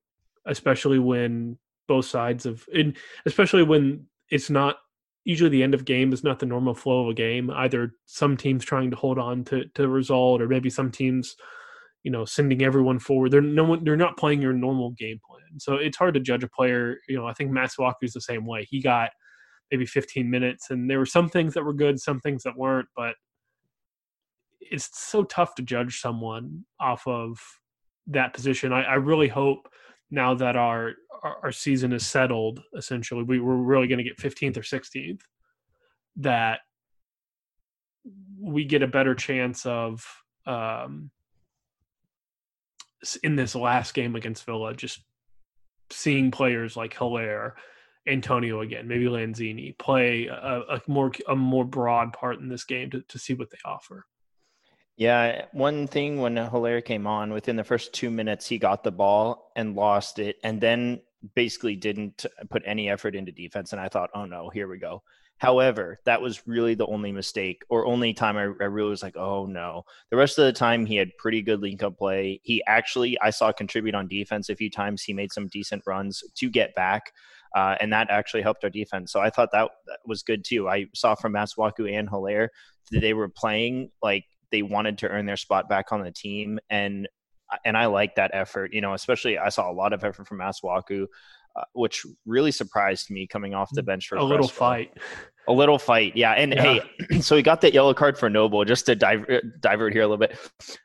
especially 0.46 0.98
when 0.98 1.58
both 1.90 2.06
sides 2.06 2.46
of 2.46 2.64
and 2.72 2.96
especially 3.26 3.64
when 3.64 4.06
it's 4.30 4.48
not 4.48 4.76
usually 5.24 5.50
the 5.50 5.64
end 5.64 5.74
of 5.74 5.84
game 5.84 6.12
is 6.12 6.22
not 6.22 6.38
the 6.38 6.46
normal 6.46 6.72
flow 6.72 7.02
of 7.02 7.08
a 7.08 7.14
game 7.14 7.50
either 7.50 7.92
some 8.06 8.36
teams 8.36 8.64
trying 8.64 8.92
to 8.92 8.96
hold 8.96 9.18
on 9.18 9.42
to 9.42 9.64
to 9.74 9.88
result 9.88 10.40
or 10.40 10.46
maybe 10.46 10.70
some 10.70 10.88
teams 10.88 11.34
you 12.04 12.12
know 12.12 12.24
sending 12.24 12.62
everyone 12.62 13.00
forward. 13.00 13.32
They're 13.32 13.40
no 13.40 13.64
one 13.64 13.82
they're 13.82 13.96
not 13.96 14.16
playing 14.16 14.40
your 14.40 14.52
normal 14.52 14.92
game 14.92 15.18
plan. 15.28 15.58
So 15.58 15.74
it's 15.74 15.96
hard 15.96 16.14
to 16.14 16.20
judge 16.20 16.44
a 16.44 16.48
player 16.48 16.98
you 17.08 17.16
know 17.16 17.26
i 17.26 17.32
think 17.32 17.50
Masuaku 17.50 18.04
is 18.04 18.12
the 18.12 18.20
same 18.20 18.46
way. 18.46 18.64
He 18.70 18.80
got 18.80 19.10
maybe 19.72 19.84
15 19.84 20.30
minutes 20.30 20.70
and 20.70 20.88
there 20.88 21.00
were 21.00 21.06
some 21.16 21.28
things 21.28 21.54
that 21.54 21.64
were 21.64 21.74
good 21.74 21.98
some 21.98 22.20
things 22.20 22.44
that 22.44 22.56
weren't 22.56 22.88
but 22.96 23.14
it's 24.60 24.88
so 24.92 25.24
tough 25.24 25.56
to 25.56 25.62
judge 25.62 26.00
someone 26.00 26.64
off 26.78 27.04
of 27.08 27.38
that 28.06 28.34
position. 28.34 28.72
I, 28.72 28.82
I 28.82 28.94
really 28.94 29.28
hope 29.28 29.68
now 30.10 30.34
that 30.34 30.56
our 30.56 30.94
our 31.22 31.52
season 31.52 31.92
is 31.92 32.06
settled, 32.06 32.62
essentially, 32.74 33.22
we 33.22 33.40
were 33.40 33.56
really 33.56 33.86
going 33.86 33.98
to 33.98 34.04
get 34.04 34.16
15th 34.16 34.56
or 34.56 34.62
16th, 34.62 35.20
that 36.16 36.60
we 38.40 38.64
get 38.64 38.82
a 38.82 38.86
better 38.86 39.14
chance 39.14 39.66
of 39.66 40.06
um, 40.46 41.10
in 43.22 43.36
this 43.36 43.54
last 43.54 43.92
game 43.92 44.16
against 44.16 44.44
Villa, 44.44 44.74
just 44.74 45.04
seeing 45.90 46.30
players 46.30 46.76
like 46.76 46.94
Haller 46.94 47.54
Antonio 48.06 48.60
again, 48.60 48.88
maybe 48.88 49.04
Lanzini 49.04 49.76
play 49.78 50.26
a, 50.26 50.62
a, 50.68 50.82
more 50.86 51.12
a 51.28 51.36
more 51.36 51.64
broad 51.64 52.12
part 52.12 52.38
in 52.38 52.48
this 52.48 52.64
game 52.64 52.90
to, 52.90 53.02
to 53.02 53.18
see 53.18 53.34
what 53.34 53.50
they 53.50 53.58
offer. 53.64 54.06
Yeah, 54.96 55.46
one 55.52 55.86
thing 55.86 56.20
when 56.20 56.36
Haller 56.36 56.80
came 56.80 57.06
on, 57.06 57.32
within 57.32 57.56
the 57.56 57.64
first 57.64 57.94
two 57.94 58.10
minutes, 58.10 58.46
he 58.46 58.58
got 58.58 58.84
the 58.84 58.92
ball 58.92 59.50
and 59.56 59.74
lost 59.74 60.18
it, 60.18 60.36
and 60.44 60.60
then 60.60 61.00
basically 61.34 61.76
didn't 61.76 62.26
put 62.50 62.62
any 62.66 62.90
effort 62.90 63.14
into 63.14 63.32
defense. 63.32 63.72
And 63.72 63.80
I 63.80 63.88
thought, 63.88 64.10
oh 64.14 64.24
no, 64.24 64.50
here 64.50 64.68
we 64.68 64.78
go. 64.78 65.02
However, 65.38 65.98
that 66.04 66.20
was 66.20 66.46
really 66.46 66.74
the 66.74 66.86
only 66.86 67.12
mistake 67.12 67.62
or 67.70 67.86
only 67.86 68.12
time 68.12 68.36
I, 68.36 68.42
I, 68.42 68.66
really 68.66 68.90
was 68.90 69.02
like, 69.02 69.16
oh 69.16 69.46
no. 69.46 69.84
The 70.10 70.18
rest 70.18 70.38
of 70.38 70.44
the 70.44 70.52
time, 70.52 70.84
he 70.84 70.96
had 70.96 71.16
pretty 71.16 71.40
good 71.40 71.60
link 71.62 71.82
up 71.82 71.96
play. 71.96 72.40
He 72.42 72.62
actually, 72.66 73.18
I 73.22 73.30
saw 73.30 73.50
contribute 73.50 73.94
on 73.94 74.06
defense 74.06 74.50
a 74.50 74.56
few 74.56 74.68
times. 74.68 75.02
He 75.02 75.14
made 75.14 75.32
some 75.32 75.48
decent 75.48 75.82
runs 75.86 76.22
to 76.36 76.50
get 76.50 76.74
back, 76.74 77.12
uh, 77.56 77.76
and 77.80 77.90
that 77.90 78.10
actually 78.10 78.42
helped 78.42 78.64
our 78.64 78.70
defense. 78.70 79.12
So 79.12 79.20
I 79.20 79.30
thought 79.30 79.48
that, 79.52 79.70
that 79.86 80.00
was 80.04 80.22
good 80.22 80.44
too. 80.44 80.68
I 80.68 80.88
saw 80.94 81.14
from 81.14 81.32
Masuaku 81.32 81.90
and 81.90 82.06
Haller 82.06 82.50
that 82.90 83.00
they 83.00 83.14
were 83.14 83.28
playing 83.28 83.90
like 84.02 84.26
they 84.50 84.62
wanted 84.62 84.98
to 84.98 85.08
earn 85.08 85.26
their 85.26 85.36
spot 85.36 85.68
back 85.68 85.92
on 85.92 86.02
the 86.02 86.10
team 86.10 86.58
and 86.68 87.08
and 87.64 87.76
I 87.76 87.86
like 87.86 88.14
that 88.16 88.30
effort. 88.34 88.72
You 88.72 88.80
know, 88.80 88.94
especially 88.94 89.38
I 89.38 89.48
saw 89.48 89.70
a 89.70 89.74
lot 89.74 89.92
of 89.92 90.04
effort 90.04 90.26
from 90.26 90.38
Masuaku, 90.38 91.06
uh, 91.56 91.62
which 91.72 92.04
really 92.26 92.52
surprised 92.52 93.10
me 93.10 93.26
coming 93.26 93.54
off 93.54 93.70
the 93.72 93.82
bench 93.82 94.08
for 94.08 94.16
a 94.16 94.24
little 94.24 94.48
fight. 94.48 94.96
A 95.48 95.52
little 95.52 95.78
fight, 95.78 96.16
yeah. 96.16 96.32
And 96.32 96.52
yeah. 96.54 96.80
hey, 97.10 97.20
so 97.20 97.36
he 97.36 97.42
got 97.42 97.60
that 97.62 97.74
yellow 97.74 97.94
card 97.94 98.16
for 98.18 98.30
Noble. 98.30 98.64
Just 98.64 98.86
to 98.86 98.94
diver, 98.94 99.42
divert 99.60 99.92
here 99.92 100.02
a 100.02 100.06
little 100.06 100.18
bit, 100.18 100.38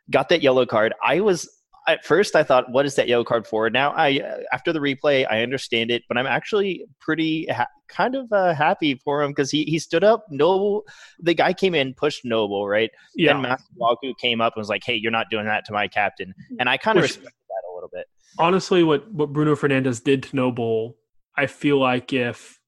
got 0.09 0.29
that 0.29 0.41
yellow 0.41 0.65
card. 0.65 0.93
I 1.03 1.19
was 1.19 1.47
at 1.87 2.03
first 2.03 2.35
I 2.35 2.43
thought, 2.43 2.71
what 2.71 2.85
is 2.85 2.95
that 2.95 3.07
yellow 3.07 3.23
card 3.23 3.45
for? 3.45 3.69
Now 3.69 3.91
I, 3.91 4.21
after 4.51 4.73
the 4.73 4.79
replay, 4.79 5.25
I 5.29 5.41
understand 5.41 5.91
it, 5.91 6.03
but 6.07 6.17
I'm 6.17 6.25
actually 6.25 6.85
pretty 6.99 7.47
ha- 7.47 7.67
kind 7.87 8.15
of 8.15 8.31
uh, 8.31 8.53
happy 8.53 8.95
for 9.03 9.21
him 9.21 9.31
because 9.31 9.51
he 9.51 9.63
he 9.65 9.79
stood 9.79 10.03
up. 10.03 10.25
Noble, 10.29 10.83
the 11.19 11.33
guy 11.33 11.53
came 11.53 11.75
in, 11.75 11.93
pushed 11.93 12.25
Noble, 12.25 12.67
right? 12.67 12.89
Yeah. 13.15 13.33
Then 13.33 13.57
Masuaku 13.79 14.17
came 14.19 14.41
up 14.41 14.53
and 14.55 14.61
was 14.61 14.69
like, 14.69 14.83
"Hey, 14.83 14.95
you're 14.95 15.11
not 15.11 15.29
doing 15.29 15.45
that 15.45 15.65
to 15.65 15.73
my 15.73 15.87
captain," 15.87 16.33
and 16.59 16.69
I 16.69 16.77
kind 16.77 16.97
of 16.97 17.03
respected 17.03 17.31
that 17.49 17.71
a 17.71 17.73
little 17.73 17.89
bit. 17.91 18.07
Honestly, 18.37 18.83
what 18.83 19.11
what 19.11 19.31
Bruno 19.31 19.55
Fernandes 19.55 20.03
did 20.03 20.23
to 20.23 20.35
Noble, 20.35 20.97
I 21.35 21.45
feel 21.45 21.77
like 21.77 22.13
if 22.13 22.59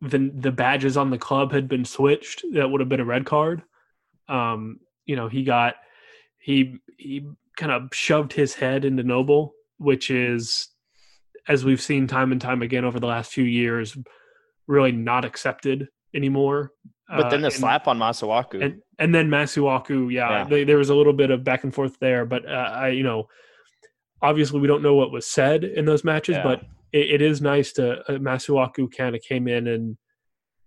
the 0.00 0.30
the 0.34 0.52
badges 0.52 0.96
on 0.96 1.10
the 1.10 1.18
club 1.18 1.52
had 1.52 1.68
been 1.68 1.84
switched, 1.84 2.44
that 2.52 2.68
would 2.68 2.80
have 2.80 2.88
been 2.88 3.00
a 3.00 3.04
red 3.04 3.26
card. 3.26 3.62
Um, 4.28 4.80
you 5.04 5.16
know, 5.16 5.28
he 5.28 5.44
got 5.44 5.76
he 6.38 6.78
he 6.98 7.26
kind 7.56 7.72
of 7.72 7.88
shoved 7.92 8.32
his 8.32 8.54
head 8.54 8.84
into 8.84 9.02
Noble 9.02 9.52
which 9.78 10.10
is, 10.10 10.68
as 11.48 11.62
we've 11.62 11.82
seen 11.82 12.06
time 12.06 12.32
and 12.32 12.40
time 12.40 12.62
again 12.62 12.82
over 12.82 12.98
the 12.98 13.06
last 13.06 13.30
few 13.30 13.44
years, 13.44 13.94
really 14.66 14.90
not 14.90 15.22
accepted 15.22 15.86
anymore. 16.14 16.72
But 17.10 17.28
then 17.28 17.42
the 17.42 17.48
Uh, 17.48 17.50
and- 17.50 17.52
slap 17.60 17.86
on 17.86 17.98
Masuaku. 17.98 18.64
and 18.64 18.80
and 18.98 19.14
then 19.14 19.28
Masuaku, 19.28 20.10
yeah, 20.10 20.30
Yeah. 20.30 20.44
They, 20.44 20.64
there 20.64 20.78
was 20.78 20.88
a 20.88 20.94
little 20.94 21.12
bit 21.12 21.30
of 21.30 21.44
back 21.44 21.62
and 21.64 21.74
forth 21.74 21.98
there, 22.00 22.24
but 22.24 22.48
uh, 22.48 22.70
I, 22.74 22.88
you 22.88 23.02
know, 23.02 23.28
obviously 24.22 24.60
we 24.60 24.66
don't 24.66 24.82
know 24.82 24.94
what 24.94 25.12
was 25.12 25.26
said 25.26 25.62
in 25.62 25.84
those 25.84 26.04
matches, 26.04 26.36
Yeah. 26.36 26.42
but 26.42 26.62
it, 26.92 27.10
it 27.16 27.22
is 27.22 27.42
nice 27.42 27.72
to 27.74 27.98
uh, 28.10 28.12
Masuaku 28.18 28.90
kind 28.96 29.14
of 29.14 29.20
came 29.20 29.46
in 29.46 29.66
and 29.66 29.98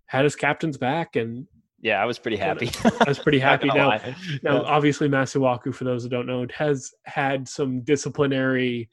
had 0.06 0.24
his 0.24 0.36
captain's 0.36 0.78
back, 0.78 1.16
and 1.16 1.48
yeah, 1.82 2.02
I 2.02 2.06
was 2.06 2.20
pretty 2.20 2.38
happy. 2.38 2.70
I 2.84 3.06
was 3.08 3.20
pretty 3.20 3.40
happy. 3.50 3.68
Now, 3.68 3.90
lie. 3.90 4.16
now 4.44 4.62
Yeah. 4.62 4.68
obviously 4.68 5.08
Masuaku, 5.08 5.74
for 5.74 5.86
those 5.86 6.04
that 6.04 6.10
don't 6.10 6.26
know, 6.28 6.46
has 6.54 6.94
had 7.06 7.48
some 7.48 7.82
disciplinary 7.82 8.90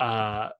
uh, 0.00 0.50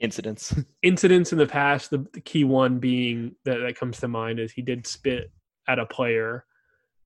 incidents. 0.00 0.54
incidents 0.82 1.32
in 1.32 1.38
the 1.38 1.46
past. 1.46 1.90
The, 1.90 2.04
the 2.12 2.20
key 2.20 2.44
one 2.44 2.78
being 2.78 3.36
that 3.44 3.58
that 3.58 3.76
comes 3.76 4.00
to 4.00 4.08
mind 4.08 4.40
is 4.40 4.52
he 4.52 4.62
did 4.62 4.86
spit 4.86 5.30
at 5.68 5.78
a 5.78 5.86
player. 5.86 6.44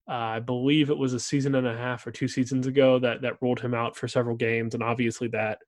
Uh, 0.08 0.12
I 0.36 0.40
believe 0.40 0.88
it 0.88 0.96
was 0.96 1.12
a 1.12 1.20
season 1.20 1.54
and 1.54 1.66
a 1.66 1.76
half 1.76 2.06
or 2.06 2.10
two 2.10 2.28
seasons 2.28 2.66
ago 2.66 2.98
that 3.00 3.20
that 3.22 3.42
ruled 3.42 3.60
him 3.60 3.74
out 3.74 3.94
for 3.94 4.08
several 4.08 4.36
games, 4.36 4.72
and 4.74 4.82
obviously 4.82 5.28
that 5.28 5.58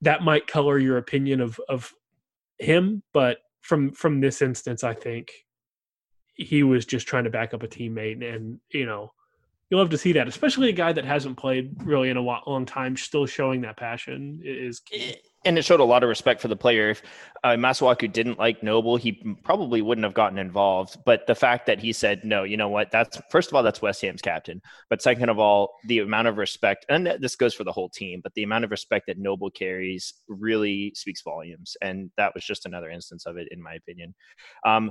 that 0.00 0.22
might 0.22 0.46
color 0.46 0.78
your 0.78 0.96
opinion 0.96 1.42
of 1.42 1.60
of 1.68 1.92
him. 2.58 3.02
But 3.12 3.38
from 3.60 3.92
from 3.92 4.20
this 4.20 4.40
instance, 4.40 4.82
I 4.82 4.94
think 4.94 5.28
he 6.36 6.62
was 6.62 6.86
just 6.86 7.06
trying 7.06 7.24
to 7.24 7.30
back 7.30 7.54
up 7.54 7.62
a 7.62 7.68
teammate, 7.68 8.22
and 8.24 8.60
you 8.70 8.86
know. 8.86 9.12
You 9.68 9.78
love 9.78 9.90
to 9.90 9.98
see 9.98 10.12
that, 10.12 10.28
especially 10.28 10.68
a 10.68 10.72
guy 10.72 10.92
that 10.92 11.04
hasn't 11.04 11.36
played 11.36 11.74
really 11.84 12.08
in 12.08 12.16
a 12.16 12.20
long 12.20 12.66
time, 12.66 12.96
still 12.96 13.26
showing 13.26 13.62
that 13.62 13.76
passion 13.76 14.40
is 14.44 14.80
and 15.46 15.56
it 15.56 15.64
showed 15.64 15.80
a 15.80 15.84
lot 15.84 16.02
of 16.02 16.08
respect 16.08 16.40
for 16.40 16.48
the 16.48 16.56
player. 16.56 16.90
If 16.90 17.02
uh, 17.44 17.50
Masuaku 17.50 18.12
didn't 18.12 18.38
like 18.38 18.64
Noble, 18.64 18.96
he 18.96 19.12
probably 19.44 19.80
wouldn't 19.80 20.04
have 20.04 20.12
gotten 20.12 20.38
involved. 20.38 20.98
But 21.06 21.26
the 21.28 21.36
fact 21.36 21.66
that 21.66 21.78
he 21.78 21.92
said, 21.92 22.24
no, 22.24 22.42
you 22.42 22.56
know 22.56 22.68
what? 22.68 22.90
That's 22.90 23.20
first 23.30 23.48
of 23.48 23.54
all, 23.54 23.62
that's 23.62 23.80
West 23.80 24.02
Ham's 24.02 24.20
captain. 24.20 24.60
But 24.90 25.00
second 25.00 25.28
of 25.28 25.38
all, 25.38 25.74
the 25.84 26.00
amount 26.00 26.26
of 26.26 26.36
respect, 26.36 26.84
and 26.88 27.06
this 27.20 27.36
goes 27.36 27.54
for 27.54 27.62
the 27.62 27.72
whole 27.72 27.88
team, 27.88 28.20
but 28.22 28.34
the 28.34 28.42
amount 28.42 28.64
of 28.64 28.72
respect 28.72 29.06
that 29.06 29.18
Noble 29.18 29.50
carries 29.50 30.14
really 30.28 30.92
speaks 30.96 31.22
volumes. 31.22 31.76
And 31.80 32.10
that 32.16 32.34
was 32.34 32.44
just 32.44 32.66
another 32.66 32.90
instance 32.90 33.24
of 33.24 33.36
it, 33.36 33.46
in 33.52 33.62
my 33.62 33.74
opinion. 33.74 34.14
Um, 34.66 34.90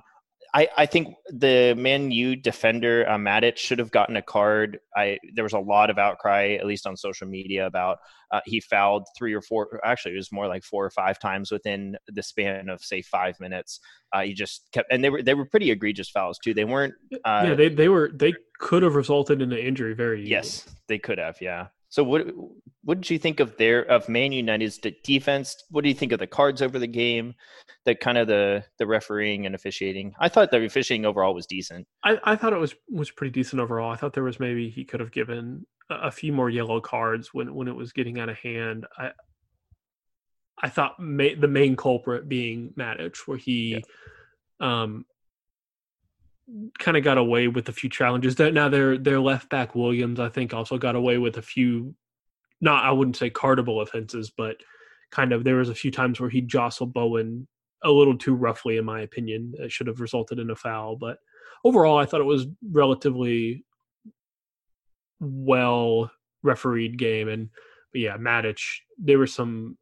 I, 0.56 0.70
I 0.78 0.86
think 0.86 1.15
the 1.28 1.76
Man 1.78 2.12
U 2.12 2.38
defender 2.38 3.06
uh, 3.10 3.18
Matic 3.18 3.58
should 3.58 3.78
have 3.78 3.91
gotten 3.91 4.15
a 4.15 4.22
card. 4.22 4.80
I 4.96 5.20
there 5.34 5.44
was 5.44 5.52
a 5.52 5.60
lot 5.60 5.89
of 5.89 5.98
outcry, 5.98 6.54
at 6.54 6.65
least 6.65 6.88
on 6.88 6.96
social 6.96 7.28
media, 7.28 7.68
about 7.68 7.98
uh, 8.32 8.39
he 8.46 8.62
fouled 8.62 9.06
three 9.18 9.34
or 9.34 9.41
four. 9.41 9.82
Actually, 9.84 10.13
it 10.13 10.18
was 10.18 10.32
more 10.32 10.48
like 10.48 10.63
four 10.63 10.86
or 10.86 10.89
five 10.89 11.20
times 11.20 11.52
within 11.52 11.98
the 12.08 12.24
span 12.24 12.70
of 12.70 12.82
say 12.82 13.02
five 13.02 13.38
minutes. 13.41 13.82
Uh, 14.13 14.22
he 14.22 14.34
just 14.34 14.70
kept, 14.72 14.89
and 14.89 15.04
they 15.04 15.10
were 15.10 15.22
they 15.22 15.34
were 15.34 15.46
pretty 15.46 15.72
egregious 15.72 16.10
fouls 16.10 16.39
too. 16.41 16.54
They 16.54 16.63
weren't. 16.63 16.94
Uh, 17.26 17.48
yeah, 17.48 17.54
they 17.56 17.68
they 17.68 17.89
were 17.89 18.10
they 18.13 18.34
could 18.58 18.82
have 18.82 18.96
resulted 18.96 19.41
in 19.41 19.52
an 19.52 19.60
injury 19.60 19.94
very 19.94 20.22
easily. 20.22 20.32
yes, 20.32 20.65
they 20.88 21.00
could 21.00 21.18
have. 21.18 21.36
Yeah. 21.41 21.68
So 21.95 22.03
what 22.03 22.27
what 22.84 22.99
did 22.99 23.10
you 23.10 23.17
think 23.17 23.39
of 23.39 23.55
their 23.55 23.84
of 23.84 24.10
Man 24.10 24.34
United's 24.34 24.77
defense? 25.05 25.55
What 25.69 25.81
do 25.81 25.88
you 25.88 25.95
think 25.95 26.12
of 26.12 26.19
the 26.19 26.27
cards 26.27 26.62
over 26.62 26.77
the 26.77 26.88
game? 26.88 27.36
The 27.86 27.95
kind 27.95 28.17
of 28.17 28.27
the 28.27 28.65
the 28.79 28.86
refereeing 28.86 29.45
and 29.45 29.55
officiating. 29.55 30.13
I 30.19 30.27
thought 30.27 30.51
the 30.51 30.65
officiating 30.65 31.05
overall 31.05 31.34
was 31.34 31.45
decent. 31.45 31.88
I, 32.03 32.19
I 32.25 32.36
thought 32.36 32.51
it 32.51 32.60
was 32.60 32.75
was 32.89 33.12
pretty 33.12 33.31
decent 33.31 33.62
overall. 33.62 33.93
I 33.93 33.95
thought 33.95 34.12
there 34.12 34.25
was 34.25 34.41
maybe 34.41 34.69
he 34.69 34.84
could 34.84 34.99
have 34.99 35.13
given 35.13 35.65
a, 35.89 36.08
a 36.08 36.12
few 36.12 36.34
more 36.34 36.49
yellow 36.49 36.81
cards 36.81 37.34
when 37.34 37.55
when 37.55 37.69
it 37.69 37.75
was 37.77 37.93
getting 37.93 38.19
out 38.19 38.27
of 38.27 38.38
hand. 38.39 38.86
I 38.97 39.12
I 40.62 40.67
thought 40.67 40.99
ma- 40.99 41.39
the 41.39 41.47
main 41.47 41.77
culprit 41.77 42.27
being 42.27 42.73
Matic, 42.77 43.15
where 43.25 43.38
he 43.38 43.86
um 44.60 45.05
kind 46.79 46.97
of 46.97 47.03
got 47.03 47.17
away 47.17 47.47
with 47.47 47.69
a 47.69 47.73
few 47.73 47.89
challenges. 47.89 48.38
Now 48.38 48.69
their 48.69 48.97
their 48.97 49.19
left 49.19 49.49
back 49.49 49.75
Williams, 49.75 50.19
I 50.19 50.29
think, 50.29 50.53
also 50.53 50.77
got 50.77 50.95
away 50.95 51.17
with 51.17 51.38
a 51.38 51.41
few. 51.41 51.95
Not 52.62 52.84
I 52.84 52.91
wouldn't 52.91 53.17
say 53.17 53.29
cardable 53.29 53.81
offenses, 53.81 54.31
but 54.36 54.58
kind 55.12 55.34
of 55.34 55.43
there 55.43 55.55
was 55.55 55.69
a 55.69 55.75
few 55.75 55.91
times 55.91 56.19
where 56.19 56.29
he 56.29 56.41
jostled 56.41 56.93
Bowen 56.93 57.47
a 57.84 57.91
little 57.91 58.17
too 58.17 58.36
roughly, 58.36 58.77
in 58.77 58.86
my 58.86 59.01
opinion. 59.01 59.53
It 59.60 59.71
should 59.71 59.88
have 59.88 59.99
resulted 59.99 60.39
in 60.39 60.49
a 60.49 60.55
foul, 60.55 60.95
but 60.95 61.17
overall, 61.63 61.97
I 61.97 62.05
thought 62.05 62.21
it 62.21 62.25
was 62.25 62.47
relatively 62.71 63.65
well 65.19 66.12
refereed 66.43 66.97
game. 66.97 67.27
And 67.27 67.49
but 67.91 68.01
yeah, 68.01 68.17
Matic, 68.17 68.62
there 68.97 69.19
were 69.19 69.27
some 69.27 69.77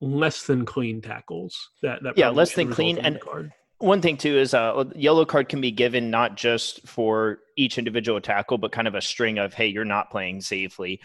less 0.00 0.46
than 0.46 0.64
clean 0.64 1.00
tackles 1.00 1.70
that 1.82 2.02
that 2.02 2.16
Yeah, 2.16 2.30
less 2.30 2.54
than 2.54 2.72
clean, 2.72 2.98
and 2.98 3.20
card. 3.20 3.52
One 3.82 4.00
thing 4.00 4.16
too 4.16 4.38
is 4.38 4.54
a 4.54 4.86
yellow 4.94 5.24
card 5.24 5.48
can 5.48 5.60
be 5.60 5.72
given 5.72 6.10
not 6.10 6.36
just 6.36 6.86
for 6.86 7.38
each 7.56 7.78
individual 7.78 8.20
tackle 8.20 8.56
but 8.56 8.72
kind 8.72 8.86
of 8.86 8.94
a 8.94 9.00
string 9.00 9.38
of 9.38 9.52
hey 9.52 9.66
you're 9.66 9.84
not 9.84 10.10
playing 10.10 10.40
safely 10.40 11.00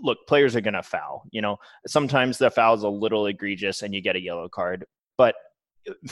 look 0.00 0.18
players 0.26 0.56
are 0.56 0.60
going 0.60 0.74
to 0.74 0.82
foul 0.82 1.22
you 1.30 1.42
know 1.42 1.58
sometimes 1.86 2.38
the 2.38 2.50
foul's 2.50 2.82
a 2.82 2.88
little 2.88 3.26
egregious 3.26 3.82
and 3.82 3.94
you 3.94 4.00
get 4.00 4.16
a 4.16 4.20
yellow 4.20 4.48
card 4.48 4.84
but 5.18 5.34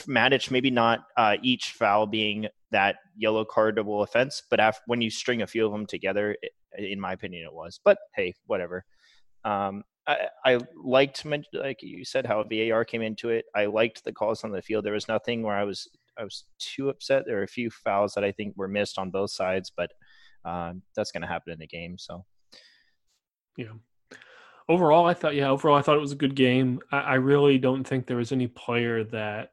Matic, 0.06 0.50
maybe 0.50 0.70
not 0.70 1.00
uh, 1.16 1.36
each 1.42 1.72
foul 1.72 2.06
being 2.06 2.46
that 2.70 2.96
yellow 3.16 3.44
cardable 3.44 4.04
offense, 4.04 4.42
but 4.48 4.76
when 4.86 5.00
you 5.00 5.10
string 5.10 5.42
a 5.42 5.46
few 5.46 5.66
of 5.66 5.72
them 5.72 5.84
together, 5.84 6.36
it, 6.40 6.52
in 6.78 7.00
my 7.00 7.12
opinion, 7.12 7.44
it 7.44 7.52
was. 7.52 7.80
But 7.84 7.98
hey, 8.14 8.34
whatever. 8.46 8.84
Um, 9.44 9.82
I, 10.06 10.28
I 10.44 10.58
liked, 10.76 11.24
like 11.52 11.82
you 11.82 12.04
said, 12.04 12.26
how 12.26 12.44
VAR 12.44 12.84
came 12.84 13.02
into 13.02 13.30
it. 13.30 13.46
I 13.54 13.66
liked 13.66 14.04
the 14.04 14.12
calls 14.12 14.44
on 14.44 14.50
the 14.50 14.62
field. 14.62 14.84
There 14.84 14.92
was 14.92 15.08
nothing 15.08 15.42
where 15.42 15.56
I 15.56 15.64
was 15.64 15.88
I 16.18 16.24
was 16.24 16.44
too 16.58 16.90
upset. 16.90 17.24
There 17.26 17.36
were 17.36 17.42
a 17.42 17.48
few 17.48 17.70
fouls 17.70 18.14
that 18.14 18.24
I 18.24 18.32
think 18.32 18.54
were 18.56 18.68
missed 18.68 18.98
on 18.98 19.10
both 19.10 19.30
sides, 19.30 19.72
but 19.74 19.90
um, 20.44 20.82
that's 20.94 21.10
going 21.10 21.22
to 21.22 21.28
happen 21.28 21.52
in 21.52 21.58
the 21.58 21.66
game. 21.66 21.98
So 21.98 22.24
Yeah. 23.56 23.72
Overall, 24.68 25.06
I 25.06 25.14
thought 25.14 25.34
yeah. 25.34 25.50
Overall, 25.50 25.76
I 25.76 25.82
thought 25.82 25.96
it 25.96 26.00
was 26.00 26.12
a 26.12 26.16
good 26.16 26.34
game. 26.34 26.80
I, 26.90 26.98
I 27.00 27.14
really 27.14 27.58
don't 27.58 27.84
think 27.84 28.06
there 28.06 28.16
was 28.16 28.32
any 28.32 28.46
player 28.46 29.04
that 29.04 29.50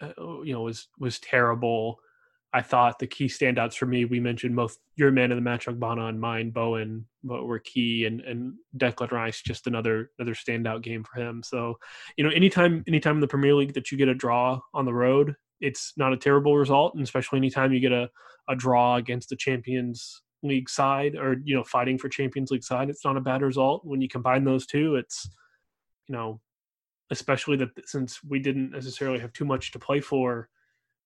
uh, 0.00 0.42
you 0.42 0.52
know 0.52 0.62
was 0.62 0.88
was 0.98 1.18
terrible. 1.18 1.98
I 2.54 2.62
thought 2.62 3.00
the 3.00 3.08
key 3.08 3.26
standouts 3.26 3.74
for 3.74 3.86
me, 3.86 4.04
we 4.04 4.20
mentioned 4.20 4.54
both 4.54 4.78
your 4.94 5.10
man 5.10 5.32
of 5.32 5.36
the 5.36 5.42
match, 5.42 5.66
Ogbonna, 5.66 6.08
and 6.08 6.20
mine, 6.20 6.50
Bowen, 6.50 7.04
but 7.24 7.46
were 7.46 7.58
key, 7.58 8.06
and 8.06 8.20
and 8.20 8.54
Declan 8.78 9.10
Rice, 9.10 9.42
just 9.42 9.66
another 9.66 10.12
another 10.20 10.34
standout 10.34 10.82
game 10.82 11.02
for 11.02 11.20
him. 11.20 11.42
So, 11.42 11.78
you 12.16 12.22
know, 12.22 12.30
anytime 12.30 12.84
anytime 12.86 13.16
in 13.16 13.20
the 13.20 13.26
Premier 13.26 13.54
League 13.54 13.74
that 13.74 13.90
you 13.90 13.98
get 13.98 14.06
a 14.08 14.14
draw 14.14 14.60
on 14.72 14.84
the 14.84 14.94
road, 14.94 15.34
it's 15.60 15.94
not 15.96 16.12
a 16.12 16.16
terrible 16.16 16.56
result, 16.56 16.94
and 16.94 17.02
especially 17.02 17.38
anytime 17.38 17.72
you 17.72 17.80
get 17.80 17.90
a 17.90 18.08
a 18.48 18.54
draw 18.54 18.96
against 18.96 19.30
the 19.30 19.36
Champions 19.36 20.22
League 20.44 20.70
side, 20.70 21.16
or 21.16 21.36
you 21.44 21.56
know, 21.56 21.64
fighting 21.64 21.98
for 21.98 22.08
Champions 22.08 22.52
League 22.52 22.62
side, 22.62 22.88
it's 22.88 23.04
not 23.04 23.16
a 23.16 23.20
bad 23.20 23.42
result. 23.42 23.84
When 23.84 24.00
you 24.00 24.08
combine 24.08 24.44
those 24.44 24.64
two, 24.64 24.94
it's 24.94 25.28
you 26.06 26.14
know, 26.14 26.40
especially 27.10 27.56
that 27.56 27.70
since 27.84 28.22
we 28.22 28.38
didn't 28.38 28.70
necessarily 28.70 29.18
have 29.18 29.32
too 29.32 29.44
much 29.44 29.72
to 29.72 29.80
play 29.80 30.00
for 30.00 30.48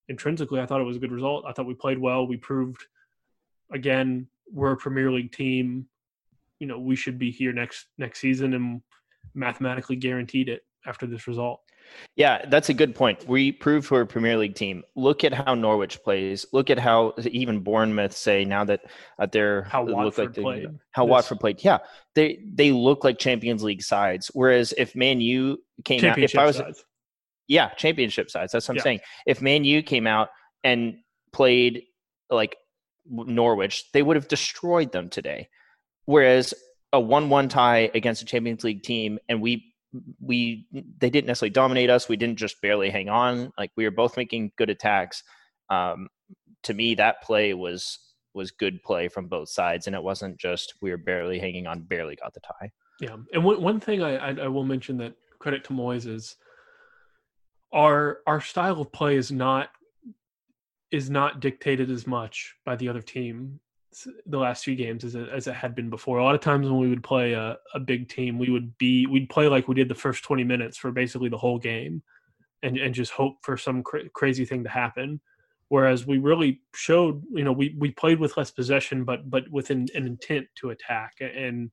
intrinsically, 0.09 0.61
I 0.61 0.67
thought 0.67 0.81
it 0.81 0.85
was 0.85 0.97
a 0.97 1.01
good 1.01 1.13
result. 1.13 1.45
I 1.47 1.53
thought 1.53 1.67
we 1.67 1.75
played 1.75 1.99
well. 1.99 2.27
We 2.27 2.37
proved 2.37 2.85
again 3.73 4.27
we're 4.53 4.73
a 4.73 4.77
Premier 4.77 5.11
League 5.11 5.33
team. 5.33 5.87
You 6.59 6.67
know, 6.67 6.79
we 6.79 6.97
should 6.97 7.19
be 7.19 7.31
here 7.31 7.53
next 7.53 7.87
next 7.99 8.21
season 8.21 8.55
and 8.55 8.83
mathematically 9.35 9.97
guaranteed 9.97 10.49
it 10.49 10.63
after 10.87 11.07
this 11.07 11.27
result. 11.29 11.61
Yeah, 12.17 12.45
that's 12.49 12.69
a 12.69 12.75
good 12.75 12.95
point. 12.95 13.27
We 13.27 13.51
proved 13.53 13.91
we're 13.91 14.03
a 14.03 14.07
Premier 14.07 14.37
League 14.37 14.55
team. 14.55 14.83
Look 14.95 15.25
at 15.25 15.33
how 15.33 15.55
Norwich 15.55 16.03
plays. 16.03 16.45
Look 16.53 16.69
at 16.69 16.79
how 16.79 17.15
even 17.31 17.61
Bournemouth 17.61 18.13
say 18.15 18.45
now 18.45 18.65
that 18.65 18.81
uh, 19.19 19.27
they're 19.27 19.63
How 19.63 19.85
look 19.85 19.97
Watford 19.97 20.35
they- 20.35 20.43
played. 20.43 20.67
How 20.91 21.05
This- 21.05 21.11
Watford 21.11 21.41
played. 21.41 21.65
Yeah, 21.65 21.79
they 22.15 22.45
they 22.53 22.73
look 22.73 23.05
like 23.05 23.19
Champions 23.19 23.63
League 23.63 23.83
sides. 23.83 24.31
Whereas 24.35 24.75
if 24.77 24.95
Man 24.95 25.21
U 25.21 25.63
came 25.85 26.05
out, 26.05 26.19
if 26.19 26.37
I 26.37 26.45
was 26.45 26.57
sides. 26.57 26.85
Yeah 27.49 27.71
championship 27.71 28.31
sides, 28.31 28.53
that's 28.53 28.69
what 28.69 28.75
I'm 28.75 28.77
Yeah. 28.77 28.83
saying. 28.83 29.01
If 29.27 29.43
Man 29.43 29.65
U 29.65 29.83
came 29.83 30.07
out 30.07 30.29
and 30.63 30.99
played 31.33 31.83
like 32.31 32.57
Norwich, 33.11 33.91
they 33.93 34.03
would 34.03 34.17
have 34.17 34.29
destroyed 34.29 34.93
them 34.93 35.09
today. 35.09 35.49
Whereas 36.05 36.55
a 36.93 37.01
one-one 37.01 37.49
tie 37.49 37.91
against 37.95 38.23
a 38.23 38.25
Champions 38.25 38.65
League 38.65 38.83
team, 38.83 39.19
and 39.29 39.43
we 39.43 39.65
we 40.21 40.67
they 40.73 41.09
didn't 41.11 41.27
necessarily 41.27 41.51
dominate 41.51 41.91
us. 41.91 42.09
We 42.09 42.17
didn't 42.17 42.39
just 42.39 42.61
barely 42.61 42.91
hang 42.91 43.09
on. 43.09 43.53
Like 43.59 43.71
we 43.77 43.85
were 43.85 43.91
both 43.91 44.17
making 44.17 44.53
good 44.57 44.71
attacks. 44.71 45.23
Um, 45.71 46.09
to 46.65 46.75
me, 46.75 46.95
that 46.97 47.23
play 47.23 47.55
was 47.55 47.99
was 48.35 48.51
good 48.51 48.83
play 48.83 49.09
from 49.09 49.27
both 49.29 49.49
sides, 49.49 49.87
and 49.87 49.97
it 49.97 50.03
wasn't 50.03 50.39
just 50.39 50.75
we 50.83 50.91
were 50.91 50.99
barely 50.99 51.39
hanging 51.39 51.67
on, 51.67 51.81
barely 51.81 52.17
got 52.17 52.35
the 52.35 52.41
tie. 52.41 52.71
Yeah, 53.01 53.17
and 53.33 53.45
one 53.45 53.63
one 53.63 53.81
thing 53.81 54.03
I, 54.03 54.17
I 54.17 54.31
I 54.45 54.49
will 54.49 54.65
mention 54.65 54.99
that 54.99 55.15
credit 55.39 55.65
to 55.65 55.73
Moyes 55.73 56.07
is 56.07 56.37
our 57.73 58.21
our 58.27 58.41
style 58.41 58.81
of 58.81 58.93
play 58.93 59.17
is 59.17 59.31
not 59.31 59.71
is 60.91 61.11
not 61.11 61.41
dictated 61.41 61.91
as 61.91 62.07
much 62.07 62.55
by 62.65 62.77
the 62.77 62.89
other 62.89 63.03
team. 63.03 63.61
the 64.27 64.39
last 64.39 64.65
few 64.65 64.77
games 64.77 65.05
as 65.05 65.15
it, 65.15 65.29
as 65.29 65.47
it 65.47 65.55
had 65.55 65.75
been 65.75 65.91
before. 65.91 66.19
A 66.19 66.25
lot 66.25 66.35
of 66.35 66.41
times 66.41 66.67
when 66.67 66.79
we 66.79 66.89
would 66.89 67.03
play 67.03 67.33
a, 67.33 67.57
a 67.75 67.81
big 67.81 68.09
team, 68.09 68.39
we 68.39 68.51
would 68.51 68.77
be 68.79 69.07
we'd 69.07 69.29
play 69.29 69.49
like 69.49 69.69
we 69.69 69.75
did 69.75 69.89
the 69.89 69.95
first 69.95 70.25
twenty 70.25 70.45
minutes 70.45 70.77
for 70.77 70.93
basically 70.93 71.29
the 71.29 71.39
whole 71.39 71.59
game, 71.59 72.03
and 72.63 72.77
and 72.77 72.95
just 72.95 73.13
hope 73.13 73.37
for 73.43 73.57
some 73.57 73.83
cra- 73.83 74.09
crazy 74.11 74.45
thing 74.45 74.63
to 74.65 74.71
happen. 74.71 75.21
Whereas 75.69 76.07
we 76.07 76.19
really 76.19 76.61
showed, 76.75 77.23
you 77.33 77.45
know, 77.45 77.53
we 77.53 77.75
we 77.79 77.91
played 77.91 78.21
with 78.21 78.37
less 78.37 78.51
possession, 78.51 79.05
but 79.05 79.31
but 79.31 79.51
with 79.51 79.71
an, 79.71 79.87
an 79.95 80.07
intent 80.07 80.47
to 80.57 80.71
attack, 80.71 81.15
and 81.21 81.71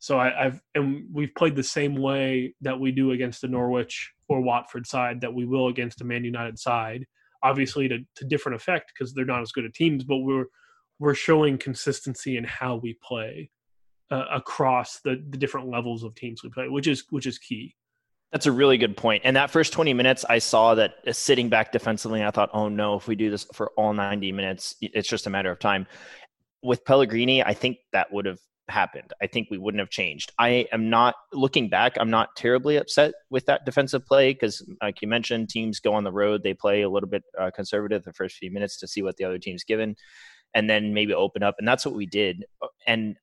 so 0.00 0.18
I, 0.18 0.46
I've 0.46 0.62
and 0.74 1.04
we've 1.12 1.34
played 1.34 1.54
the 1.54 1.62
same 1.62 1.94
way 1.94 2.54
that 2.62 2.80
we 2.80 2.90
do 2.90 3.12
against 3.12 3.42
the 3.42 3.48
Norwich 3.48 4.10
or 4.28 4.40
Watford 4.40 4.86
side 4.86 5.20
that 5.20 5.32
we 5.32 5.44
will 5.44 5.68
against 5.68 6.00
a 6.00 6.04
Man 6.04 6.24
United 6.24 6.58
side. 6.58 7.06
Obviously, 7.42 7.86
to, 7.88 7.98
to 8.16 8.24
different 8.24 8.56
effect 8.56 8.92
because 8.92 9.12
they're 9.14 9.24
not 9.26 9.42
as 9.42 9.52
good 9.52 9.66
at 9.66 9.74
teams, 9.74 10.02
but 10.02 10.18
we're 10.18 10.46
we're 10.98 11.14
showing 11.14 11.58
consistency 11.58 12.38
in 12.38 12.44
how 12.44 12.76
we 12.76 12.94
play 13.02 13.50
uh, 14.10 14.24
across 14.32 15.00
the, 15.00 15.22
the 15.28 15.38
different 15.38 15.68
levels 15.68 16.02
of 16.02 16.14
teams 16.14 16.42
we 16.42 16.48
play, 16.48 16.68
which 16.68 16.86
is 16.86 17.04
which 17.10 17.26
is 17.26 17.38
key. 17.38 17.76
That's 18.32 18.46
a 18.46 18.52
really 18.52 18.78
good 18.78 18.96
point. 18.96 19.22
And 19.24 19.36
that 19.36 19.50
first 19.50 19.72
20 19.72 19.92
minutes, 19.92 20.24
I 20.28 20.38
saw 20.38 20.76
that 20.76 20.94
uh, 21.06 21.12
sitting 21.12 21.50
back 21.50 21.72
defensively, 21.72 22.24
I 22.24 22.30
thought, 22.30 22.50
oh 22.54 22.68
no, 22.68 22.94
if 22.94 23.06
we 23.06 23.16
do 23.16 23.30
this 23.30 23.44
for 23.52 23.72
all 23.76 23.92
90 23.92 24.32
minutes, 24.32 24.76
it's 24.80 25.08
just 25.08 25.26
a 25.26 25.30
matter 25.30 25.50
of 25.50 25.58
time. 25.58 25.86
With 26.62 26.84
Pellegrini, 26.84 27.42
I 27.42 27.52
think 27.54 27.78
that 27.92 28.12
would 28.12 28.26
have 28.26 28.38
happened. 28.70 29.12
I 29.22 29.26
think 29.26 29.48
we 29.50 29.58
wouldn't 29.58 29.80
have 29.80 29.90
changed. 29.90 30.32
I 30.38 30.66
am 30.72 30.90
not 30.90 31.14
looking 31.32 31.68
back. 31.68 31.96
I'm 31.98 32.10
not 32.10 32.36
terribly 32.36 32.76
upset 32.76 33.12
with 33.30 33.46
that 33.46 33.64
defensive 33.64 34.06
play 34.06 34.32
because, 34.32 34.64
like 34.82 35.02
you 35.02 35.08
mentioned, 35.08 35.48
teams 35.48 35.80
go 35.80 35.92
on 35.92 36.04
the 36.04 36.12
road. 36.12 36.42
They 36.42 36.54
play 36.54 36.82
a 36.82 36.88
little 36.88 37.08
bit 37.08 37.22
uh, 37.38 37.50
conservative 37.54 38.04
the 38.04 38.12
first 38.12 38.36
few 38.36 38.50
minutes 38.50 38.78
to 38.78 38.88
see 38.88 39.02
what 39.02 39.16
the 39.16 39.24
other 39.24 39.38
team's 39.38 39.64
given, 39.64 39.96
and 40.54 40.68
then 40.68 40.94
maybe 40.94 41.14
open 41.14 41.42
up. 41.42 41.56
And 41.58 41.68
that's 41.68 41.84
what 41.84 41.94
we 41.94 42.06
did. 42.06 42.44
And 42.86 43.16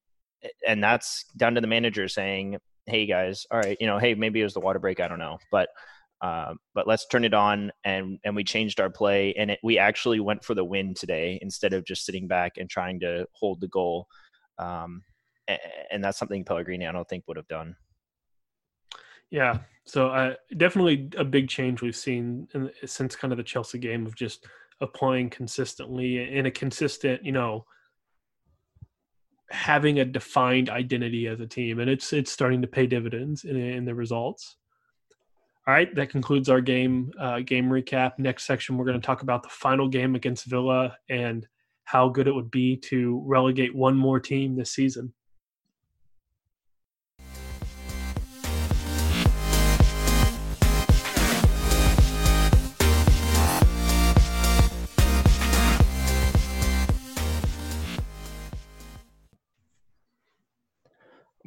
and 0.68 0.84
that's 0.84 1.26
down 1.36 1.56
to 1.56 1.62
the 1.62 1.68
manager 1.68 2.08
saying, 2.08 2.58
"Hey 2.86 3.06
guys, 3.06 3.46
all 3.52 3.60
right, 3.60 3.78
you 3.80 3.88
know, 3.88 3.98
hey, 3.98 4.14
maybe 4.14 4.42
it 4.42 4.46
was 4.46 4.54
the 4.54 4.60
water 4.60 4.80
break. 4.80 5.00
I 5.00 5.08
don't 5.08 5.20
know, 5.20 5.38
but." 5.52 5.70
Uh, 6.20 6.56
but 6.74 6.88
let's 6.88 7.06
turn 7.06 7.24
it 7.24 7.36
on 7.36 7.72
and 7.84 8.18
and 8.24 8.36
we 8.36 8.44
changed 8.44 8.80
our 8.80 8.90
play 8.90 9.36
and 9.36 9.52
it, 9.52 9.60
we 9.62 9.78
actually 9.78 10.20
went 10.20 10.44
for 10.44 10.56
the 10.56 10.64
win 10.64 10.96
today 10.96 11.38
instead 11.44 11.74
of 11.74 11.86
just 11.86 12.06
sitting 12.06 12.28
back 12.28 12.54
and 12.58 12.68
trying 12.68 13.00
to 13.00 13.24
hold 13.34 13.62
the 13.62 13.68
goal 13.68 14.08
um, 14.60 15.04
and 15.92 16.04
that's 16.04 16.18
something 16.18 16.44
Pellegrini 16.44 16.88
I 16.88 16.92
don't 16.92 17.08
think 17.08 17.28
would 17.28 17.38
have 17.38 17.48
done. 17.48 17.76
Yeah, 19.30 19.60
so 19.86 20.10
uh, 20.10 20.34
definitely 20.56 21.10
a 21.18 21.24
big 21.26 21.50
change 21.50 21.82
we've 21.82 21.96
seen 21.96 22.48
in, 22.54 22.70
since 22.86 23.16
kind 23.16 23.34
of 23.34 23.38
the 23.38 23.44
Chelsea 23.44 23.78
game 23.78 24.06
of 24.06 24.16
just 24.16 24.46
applying 24.80 25.30
consistently 25.30 26.34
in 26.38 26.46
a 26.46 26.52
consistent, 26.52 27.24
you 27.26 27.32
know, 27.32 27.66
having 29.50 30.00
a 30.00 30.06
defined 30.06 30.70
identity 30.70 31.28
as 31.28 31.40
a 31.40 31.48
team, 31.48 31.80
and 31.80 31.90
it's 31.90 32.14
it's 32.14 32.32
starting 32.32 32.62
to 32.62 32.68
pay 32.68 32.86
dividends 32.86 33.44
in, 33.44 33.56
in 33.56 33.86
the 33.86 33.96
results. 33.96 34.58
All 35.68 35.74
right, 35.74 35.94
that 35.96 36.10
concludes 36.10 36.50
our 36.50 36.62
game 36.62 37.12
uh, 37.20 37.40
game 37.40 37.70
recap. 37.70 38.14
Next 38.18 38.46
section, 38.46 38.78
we're 38.78 38.86
going 38.86 39.00
to 39.00 39.06
talk 39.06 39.22
about 39.22 39.44
the 39.44 39.50
final 39.50 39.90
game 39.90 40.16
against 40.16 40.46
Villa 40.46 40.96
and 41.10 41.46
how 41.84 42.10
good 42.10 42.28
it 42.28 42.36
would 42.36 42.52
be 42.52 42.76
to 42.76 43.22
relegate 43.26 43.76
one 43.76 43.96
more 43.96 44.20
team 44.20 44.56
this 44.56 44.72
season. 44.72 45.14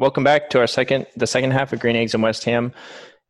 Welcome 0.00 0.24
back 0.24 0.48
to 0.48 0.60
our 0.60 0.66
second, 0.66 1.06
the 1.14 1.26
second 1.26 1.50
half 1.50 1.74
of 1.74 1.78
Green 1.78 1.94
Eggs 1.94 2.14
and 2.14 2.22
West 2.22 2.42
Ham. 2.44 2.72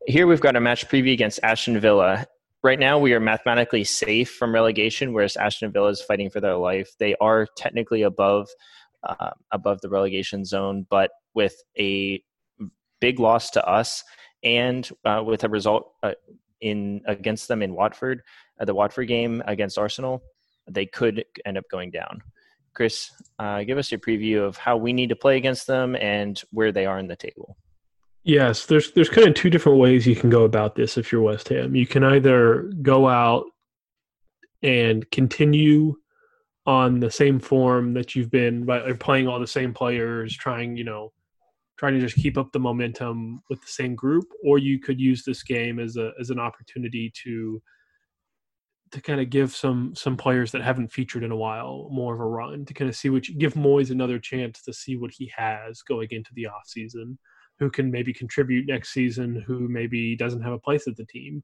Here 0.06 0.28
we've 0.28 0.40
got 0.40 0.54
a 0.54 0.60
match 0.60 0.86
preview 0.86 1.12
against 1.12 1.40
Aston 1.42 1.80
Villa. 1.80 2.28
Right 2.62 2.78
now, 2.78 2.96
we 2.96 3.12
are 3.12 3.18
mathematically 3.18 3.82
safe 3.82 4.30
from 4.30 4.54
relegation, 4.54 5.12
whereas 5.12 5.34
Aston 5.34 5.72
Villa 5.72 5.88
is 5.88 6.00
fighting 6.00 6.30
for 6.30 6.40
their 6.40 6.54
life. 6.54 6.92
They 7.00 7.16
are 7.20 7.48
technically 7.56 8.02
above 8.02 8.48
uh, 9.02 9.30
above 9.50 9.80
the 9.80 9.88
relegation 9.88 10.44
zone, 10.44 10.86
but 10.88 11.10
with 11.34 11.56
a 11.76 12.22
big 13.00 13.18
loss 13.18 13.50
to 13.50 13.68
us 13.68 14.04
and 14.44 14.88
uh, 15.04 15.24
with 15.26 15.42
a 15.42 15.48
result 15.48 15.90
uh, 16.04 16.12
in 16.60 17.00
against 17.08 17.48
them 17.48 17.62
in 17.62 17.74
Watford, 17.74 18.22
uh, 18.60 18.64
the 18.64 18.76
Watford 18.76 19.08
game 19.08 19.42
against 19.48 19.76
Arsenal, 19.76 20.22
they 20.70 20.86
could 20.86 21.24
end 21.44 21.58
up 21.58 21.64
going 21.68 21.90
down. 21.90 22.22
Chris, 22.74 23.10
uh, 23.38 23.62
give 23.64 23.78
us 23.78 23.90
your 23.90 24.00
preview 24.00 24.42
of 24.42 24.56
how 24.56 24.76
we 24.76 24.92
need 24.92 25.08
to 25.08 25.16
play 25.16 25.36
against 25.36 25.66
them 25.66 25.96
and 25.96 26.42
where 26.50 26.72
they 26.72 26.86
are 26.86 26.98
in 26.98 27.08
the 27.08 27.16
table. 27.16 27.56
Yes, 28.22 28.66
there's 28.66 28.92
there's 28.92 29.08
kind 29.08 29.26
of 29.26 29.34
two 29.34 29.50
different 29.50 29.78
ways 29.78 30.06
you 30.06 30.14
can 30.14 30.30
go 30.30 30.44
about 30.44 30.74
this 30.74 30.98
if 30.98 31.10
you're 31.10 31.22
West 31.22 31.48
Ham. 31.48 31.74
You 31.74 31.86
can 31.86 32.04
either 32.04 32.70
go 32.82 33.08
out 33.08 33.46
and 34.62 35.10
continue 35.10 35.94
on 36.66 37.00
the 37.00 37.10
same 37.10 37.40
form 37.40 37.94
that 37.94 38.14
you've 38.14 38.30
been 38.30 38.66
by 38.66 38.92
playing 38.92 39.26
all 39.26 39.40
the 39.40 39.46
same 39.46 39.72
players, 39.72 40.36
trying, 40.36 40.76
you 40.76 40.84
know, 40.84 41.12
trying 41.78 41.94
to 41.94 42.00
just 42.00 42.16
keep 42.16 42.36
up 42.36 42.52
the 42.52 42.60
momentum 42.60 43.42
with 43.48 43.60
the 43.62 43.66
same 43.68 43.94
group, 43.94 44.26
or 44.44 44.58
you 44.58 44.78
could 44.78 45.00
use 45.00 45.24
this 45.24 45.42
game 45.42 45.78
as 45.78 45.96
a 45.96 46.12
as 46.20 46.28
an 46.28 46.38
opportunity 46.38 47.10
to 47.24 47.60
to 48.92 49.00
kind 49.00 49.20
of 49.20 49.30
give 49.30 49.54
some 49.54 49.94
some 49.94 50.16
players 50.16 50.50
that 50.52 50.62
haven't 50.62 50.92
featured 50.92 51.22
in 51.22 51.30
a 51.30 51.36
while 51.36 51.88
more 51.92 52.14
of 52.14 52.20
a 52.20 52.24
run 52.24 52.64
to 52.64 52.74
kind 52.74 52.88
of 52.88 52.96
see 52.96 53.08
which 53.08 53.36
give 53.38 53.54
Moyes 53.54 53.90
another 53.90 54.18
chance 54.18 54.62
to 54.62 54.72
see 54.72 54.96
what 54.96 55.12
he 55.16 55.30
has 55.36 55.82
going 55.82 56.08
into 56.10 56.30
the 56.34 56.46
off 56.46 56.66
season, 56.66 57.18
who 57.58 57.70
can 57.70 57.90
maybe 57.90 58.12
contribute 58.12 58.66
next 58.66 58.92
season, 58.92 59.42
who 59.46 59.68
maybe 59.68 60.16
doesn't 60.16 60.42
have 60.42 60.52
a 60.52 60.58
place 60.58 60.88
at 60.88 60.96
the 60.96 61.06
team 61.06 61.42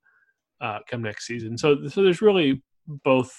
uh, 0.61 0.81
come 0.91 1.03
next 1.03 1.27
season. 1.27 1.57
So 1.57 1.87
so 1.89 2.03
there's 2.03 2.23
really 2.23 2.63
both 2.87 3.33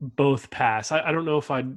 both 0.00 0.50
pass. 0.50 0.92
I, 0.92 1.00
I 1.00 1.12
don't 1.12 1.24
know 1.24 1.38
if 1.38 1.50
I'd 1.50 1.76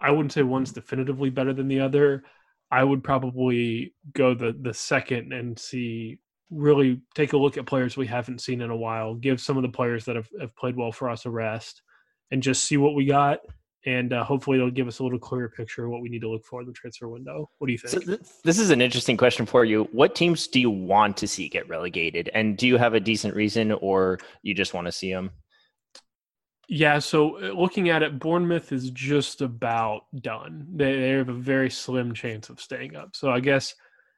I 0.00 0.10
wouldn't 0.10 0.32
say 0.32 0.42
one's 0.42 0.72
definitively 0.72 1.30
better 1.30 1.52
than 1.52 1.68
the 1.68 1.80
other. 1.80 2.22
I 2.70 2.84
would 2.84 3.02
probably 3.02 3.94
go 4.12 4.34
the 4.34 4.56
the 4.58 4.74
second 4.74 5.32
and 5.32 5.58
see 5.58 6.18
really 6.50 7.00
take 7.14 7.32
a 7.32 7.36
look 7.36 7.56
at 7.56 7.66
players 7.66 7.96
we 7.96 8.06
haven't 8.06 8.40
seen 8.40 8.60
in 8.60 8.70
a 8.70 8.76
while, 8.76 9.14
give 9.14 9.40
some 9.40 9.56
of 9.56 9.62
the 9.62 9.68
players 9.68 10.04
that 10.06 10.16
have, 10.16 10.28
have 10.40 10.56
played 10.56 10.76
well 10.76 10.92
for 10.92 11.10
us 11.10 11.26
a 11.26 11.30
rest, 11.30 11.82
and 12.30 12.42
just 12.42 12.64
see 12.64 12.76
what 12.76 12.94
we 12.94 13.06
got. 13.06 13.40
And 13.86 14.12
uh, 14.12 14.24
hopefully, 14.24 14.58
it'll 14.58 14.70
give 14.70 14.88
us 14.88 14.98
a 14.98 15.04
little 15.04 15.20
clearer 15.20 15.48
picture 15.48 15.84
of 15.84 15.92
what 15.92 16.02
we 16.02 16.08
need 16.08 16.20
to 16.22 16.28
look 16.28 16.44
for 16.44 16.60
in 16.60 16.66
the 16.66 16.72
transfer 16.72 17.08
window. 17.08 17.48
What 17.58 17.68
do 17.68 17.72
you 17.72 17.78
think? 17.78 17.92
So 17.92 18.00
th- 18.00 18.20
this 18.44 18.58
is 18.58 18.70
an 18.70 18.82
interesting 18.82 19.16
question 19.16 19.46
for 19.46 19.64
you. 19.64 19.88
What 19.92 20.14
teams 20.14 20.48
do 20.48 20.60
you 20.60 20.70
want 20.70 21.16
to 21.18 21.28
see 21.28 21.48
get 21.48 21.68
relegated? 21.68 22.28
And 22.34 22.56
do 22.56 22.66
you 22.66 22.76
have 22.76 22.94
a 22.94 23.00
decent 23.00 23.34
reason, 23.36 23.72
or 23.72 24.18
you 24.42 24.52
just 24.52 24.74
want 24.74 24.86
to 24.86 24.92
see 24.92 25.12
them? 25.12 25.30
Yeah, 26.68 26.98
so 26.98 27.42
uh, 27.42 27.52
looking 27.52 27.88
at 27.88 28.02
it, 28.02 28.18
Bournemouth 28.18 28.72
is 28.72 28.90
just 28.90 29.40
about 29.40 30.02
done. 30.20 30.66
They, 30.74 30.98
they 31.00 31.10
have 31.10 31.30
a 31.30 31.34
very 31.34 31.70
slim 31.70 32.12
chance 32.12 32.50
of 32.50 32.60
staying 32.60 32.94
up. 32.94 33.16
So 33.16 33.30
I 33.30 33.40
guess 33.40 33.74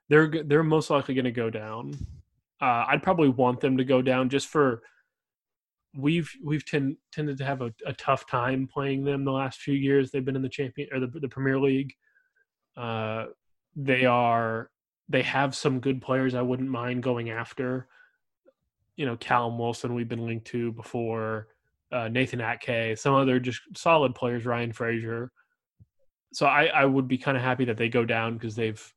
they're 0.08 0.42
they're 0.44 0.64
most 0.64 0.90
likely 0.90 1.14
going 1.14 1.26
to 1.26 1.30
go 1.32 1.48
down. 1.48 1.94
Uh, 2.60 2.84
I'd 2.88 3.02
probably 3.02 3.28
want 3.28 3.60
them 3.60 3.76
to 3.78 3.84
go 3.84 4.02
down 4.02 4.28
just 4.28 4.48
for 4.48 4.82
we've 5.96 6.30
we've 6.44 6.64
ten, 6.64 6.96
tended 7.12 7.38
to 7.38 7.44
have 7.44 7.62
a, 7.62 7.72
a, 7.86 7.92
tough 7.94 8.26
time 8.26 8.68
playing 8.72 9.04
them 9.04 9.24
the 9.24 9.32
last 9.32 9.60
few 9.60 9.74
years. 9.74 10.10
They've 10.10 10.24
been 10.24 10.36
in 10.36 10.42
the 10.42 10.48
champion 10.48 10.88
or 10.92 11.00
the, 11.00 11.08
the 11.08 11.28
Premier 11.28 11.58
League. 11.58 11.94
Uh, 12.76 13.26
they 13.76 14.04
are 14.04 14.70
they 15.08 15.22
have 15.22 15.54
some 15.54 15.80
good 15.80 16.00
players. 16.00 16.34
I 16.34 16.42
wouldn't 16.42 16.68
mind 16.68 17.02
going 17.02 17.30
after. 17.30 17.88
You 18.96 19.06
know, 19.06 19.16
Callum 19.16 19.58
Wilson 19.58 19.94
we've 19.94 20.08
been 20.08 20.26
linked 20.26 20.46
to 20.48 20.72
before. 20.72 21.48
Uh, 21.90 22.08
Nathan 22.08 22.40
Ake, 22.40 22.96
some 22.96 23.14
other 23.14 23.40
just 23.40 23.60
solid 23.76 24.14
players. 24.14 24.46
Ryan 24.46 24.72
Fraser. 24.72 25.32
So 26.32 26.46
I, 26.46 26.66
I 26.66 26.84
would 26.84 27.08
be 27.08 27.18
kind 27.18 27.36
of 27.36 27.42
happy 27.42 27.64
that 27.64 27.76
they 27.76 27.88
go 27.88 28.04
down 28.04 28.34
because 28.34 28.54
they've 28.54 28.94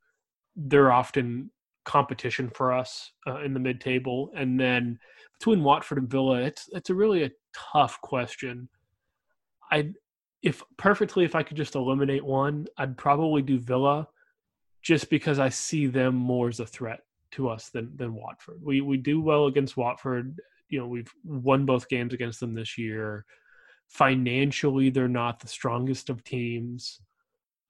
they're 0.55 0.91
often 0.91 1.49
competition 1.85 2.49
for 2.49 2.71
us 2.71 3.11
uh, 3.27 3.41
in 3.41 3.53
the 3.53 3.59
mid 3.59 3.81
table. 3.81 4.31
And 4.35 4.59
then 4.59 4.99
between 5.39 5.63
Watford 5.63 5.97
and 5.97 6.09
Villa, 6.09 6.41
it's 6.41 6.69
it's 6.71 6.89
a 6.89 6.95
really 6.95 7.23
a 7.23 7.31
tough 7.53 7.99
question. 8.01 8.69
I 9.71 9.91
if 10.41 10.61
perfectly 10.77 11.25
if 11.25 11.35
I 11.35 11.43
could 11.43 11.57
just 11.57 11.75
eliminate 11.75 12.23
one, 12.23 12.67
I'd 12.77 12.97
probably 12.97 13.41
do 13.41 13.59
Villa, 13.59 14.07
just 14.81 15.09
because 15.09 15.39
I 15.39 15.49
see 15.49 15.87
them 15.87 16.15
more 16.15 16.49
as 16.49 16.59
a 16.59 16.65
threat 16.65 17.01
to 17.31 17.49
us 17.49 17.69
than 17.69 17.95
than 17.95 18.13
Watford. 18.13 18.59
We 18.61 18.81
we 18.81 18.97
do 18.97 19.21
well 19.21 19.47
against 19.47 19.77
Watford. 19.77 20.39
You 20.69 20.79
know, 20.79 20.87
we've 20.87 21.11
won 21.23 21.65
both 21.65 21.89
games 21.89 22.13
against 22.13 22.39
them 22.39 22.53
this 22.53 22.77
year. 22.77 23.25
Financially, 23.89 24.89
they're 24.89 25.07
not 25.07 25.39
the 25.39 25.47
strongest 25.47 26.09
of 26.09 26.23
teams. 26.23 26.99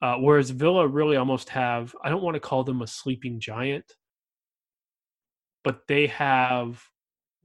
Uh, 0.03 0.17
whereas 0.17 0.49
Villa 0.49 0.85
really 0.85 1.15
almost 1.15 1.47
have, 1.47 1.95
I 2.03 2.09
don't 2.09 2.23
want 2.23 2.35
to 2.35 2.39
call 2.41 2.65
them 2.65 2.81
a 2.81 2.87
sleeping 2.87 3.39
giant, 3.39 3.85
but 5.63 5.87
they 5.87 6.07
have 6.07 6.83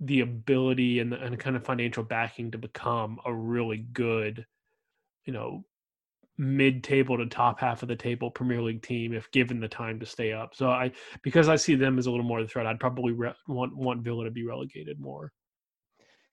the 0.01 0.21
ability 0.21 1.01
and, 1.01 1.13
and 1.13 1.39
kind 1.39 1.57
of 1.57 1.65
financial 1.65 2.03
backing 2.03 2.51
to 2.53 2.59
become 2.59 3.19
a 3.25 3.35
really 3.35 3.79
good, 3.79 4.47
you 5.25 5.33
know, 5.33 5.65
mid-table 6.41 7.19
to 7.19 7.27
top 7.27 7.59
half 7.59 7.83
of 7.83 7.89
the 7.89 7.97
table 7.97 8.31
Premier 8.31 8.63
League 8.63 8.83
team 8.83 9.13
if 9.13 9.31
given 9.33 9.59
the 9.59 9.67
time 9.69 9.99
to 9.99 10.07
stay 10.07 10.33
up. 10.33 10.55
So 10.55 10.71
I 10.71 10.93
because 11.23 11.49
I 11.49 11.57
see 11.57 11.75
them 11.75 11.99
as 11.99 12.07
a 12.07 12.11
little 12.11 12.25
more 12.25 12.39
of 12.39 12.47
the 12.47 12.51
threat, 12.51 12.67
I'd 12.67 12.79
probably 12.79 13.13
re- 13.13 13.35
want 13.49 13.77
want 13.77 14.03
Villa 14.03 14.25
to 14.25 14.31
be 14.31 14.45
relegated 14.45 15.01
more. 15.01 15.33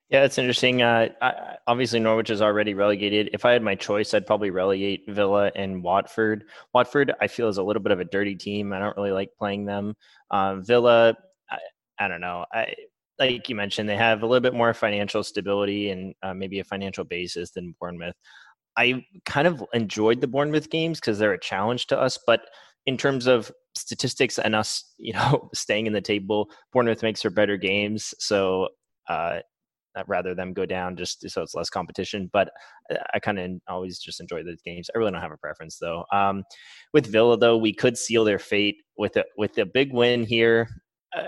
Yeah, 0.08 0.22
it's 0.22 0.38
interesting. 0.38 0.82
Uh, 0.82 1.08
I, 1.20 1.56
obviously, 1.66 1.98
Norwich 1.98 2.30
is 2.30 2.40
already 2.40 2.74
relegated. 2.74 3.30
If 3.32 3.44
I 3.44 3.50
had 3.50 3.62
my 3.62 3.74
choice, 3.74 4.14
I'd 4.14 4.26
probably 4.26 4.50
relegate 4.50 5.02
Villa 5.08 5.50
and 5.56 5.82
Watford. 5.82 6.44
Watford, 6.72 7.12
I 7.20 7.26
feel, 7.26 7.48
is 7.48 7.58
a 7.58 7.62
little 7.64 7.82
bit 7.82 7.90
of 7.90 7.98
a 7.98 8.04
dirty 8.04 8.36
team. 8.36 8.72
I 8.72 8.78
don't 8.78 8.96
really 8.96 9.10
like 9.10 9.30
playing 9.36 9.64
them. 9.64 9.96
Uh, 10.30 10.56
Villa, 10.56 11.16
I, 11.98 12.08
don't 12.08 12.20
know. 12.20 12.44
I 12.52 12.74
like 13.18 13.48
you 13.48 13.54
mentioned, 13.54 13.88
they 13.88 13.96
have 13.96 14.22
a 14.22 14.26
little 14.26 14.42
bit 14.42 14.54
more 14.54 14.74
financial 14.74 15.22
stability 15.22 15.90
and 15.90 16.14
uh, 16.22 16.34
maybe 16.34 16.60
a 16.60 16.64
financial 16.64 17.04
basis 17.04 17.50
than 17.50 17.74
Bournemouth. 17.80 18.16
I 18.76 19.04
kind 19.24 19.46
of 19.46 19.64
enjoyed 19.72 20.20
the 20.20 20.26
Bournemouth 20.26 20.68
games 20.68 21.00
because 21.00 21.18
they're 21.18 21.32
a 21.32 21.40
challenge 21.40 21.86
to 21.86 21.98
us, 21.98 22.18
but 22.26 22.42
in 22.84 22.96
terms 22.96 23.26
of 23.26 23.50
statistics 23.74 24.38
and 24.38 24.54
us, 24.54 24.84
you 24.98 25.12
know, 25.12 25.48
staying 25.54 25.86
in 25.86 25.92
the 25.92 26.00
table, 26.00 26.50
Bournemouth 26.72 27.02
makes 27.02 27.22
for 27.22 27.30
better 27.30 27.56
games. 27.56 28.14
So 28.18 28.68
uh, 29.08 29.40
I'd 29.96 30.08
rather 30.08 30.34
them 30.34 30.52
go 30.52 30.66
down 30.66 30.96
just 30.96 31.28
so 31.28 31.42
it's 31.42 31.54
less 31.54 31.70
competition. 31.70 32.28
But 32.32 32.50
I 33.14 33.18
kind 33.18 33.38
of 33.38 33.50
always 33.68 33.98
just 33.98 34.20
enjoy 34.20 34.42
those 34.44 34.60
games. 34.62 34.90
I 34.94 34.98
really 34.98 35.10
don't 35.10 35.22
have 35.22 35.32
a 35.32 35.38
preference 35.38 35.78
though. 35.78 36.04
Um, 36.12 36.44
with 36.92 37.06
Villa 37.06 37.38
though, 37.38 37.56
we 37.56 37.72
could 37.72 37.96
seal 37.96 38.24
their 38.24 38.38
fate 38.38 38.76
with 38.98 39.16
a 39.16 39.24
with 39.36 39.56
a 39.58 39.66
big 39.66 39.92
win 39.92 40.24
here. 40.24 40.68
Uh, 41.16 41.24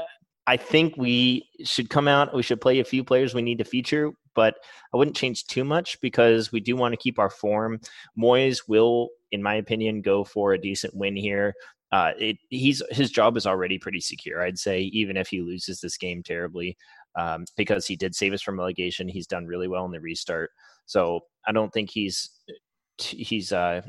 I 0.49 0.57
think 0.57 0.97
we 0.97 1.47
should 1.63 1.91
come 1.91 2.09
out. 2.09 2.35
We 2.35 2.43
should 2.43 2.63
play 2.63 2.81
a 2.81 2.85
few 2.85 3.05
players 3.05 3.35
we 3.35 3.43
need 3.43 3.59
to 3.59 3.65
feature, 3.65 4.13
but 4.35 4.55
I 4.95 4.97
wouldn't 4.97 5.15
change 5.15 5.45
too 5.45 5.63
much 5.63 6.01
because 6.01 6.51
we 6.51 6.59
do 6.59 6.75
want 6.75 6.95
to 6.95 6.97
keep 6.97 7.19
our 7.19 7.29
form. 7.29 7.81
Moyes 8.19 8.63
will, 8.67 9.11
in 9.31 9.43
my 9.43 9.57
opinion, 9.57 10.01
go 10.01 10.25
for 10.25 10.55
a 10.55 10.61
decent 10.61 10.97
win 10.97 11.15
here. 11.17 11.53
Uh, 11.93 12.13
it, 12.19 12.39
he's 12.49 12.83
his 12.91 13.11
job 13.11 13.37
is 13.37 13.47
already 13.47 13.79
pretty 13.79 14.01
secure. 14.01 14.43
I'd 14.43 14.59
say 14.59 14.85
even 14.85 15.19
if 15.19 15.29
he 15.29 15.43
loses 15.43 15.83
this 15.83 15.99
game 15.99 16.23
terribly, 16.23 16.79
um, 17.15 17.45
because 17.59 17.87
he 17.87 17.95
did 17.95 18.15
save 18.15 18.33
us 18.33 18.41
from 18.41 18.59
relegation, 18.59 19.07
he's 19.07 19.27
done 19.27 19.45
really 19.45 19.69
well 19.69 19.85
in 19.85 19.93
the 19.93 20.01
restart. 20.01 20.51
So 20.87 21.21
I 21.47 21.53
don't 21.53 21.73
think 21.75 21.91
he's 21.91 22.31
he's 23.01 23.53
uh 23.53 23.81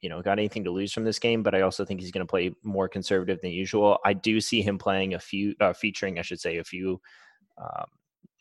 you 0.00 0.08
know 0.08 0.20
got 0.22 0.38
anything 0.38 0.64
to 0.64 0.70
lose 0.70 0.92
from 0.92 1.04
this 1.04 1.18
game 1.18 1.42
but 1.42 1.54
i 1.54 1.60
also 1.60 1.84
think 1.84 2.00
he's 2.00 2.10
going 2.10 2.26
to 2.26 2.30
play 2.30 2.52
more 2.62 2.88
conservative 2.88 3.40
than 3.40 3.50
usual. 3.50 3.98
I 4.04 4.12
do 4.12 4.40
see 4.40 4.62
him 4.62 4.78
playing 4.78 5.14
a 5.14 5.18
few 5.18 5.54
uh, 5.60 5.72
featuring 5.72 6.18
i 6.18 6.22
should 6.22 6.40
say 6.40 6.58
a 6.58 6.64
few 6.64 7.00
um, 7.58 7.86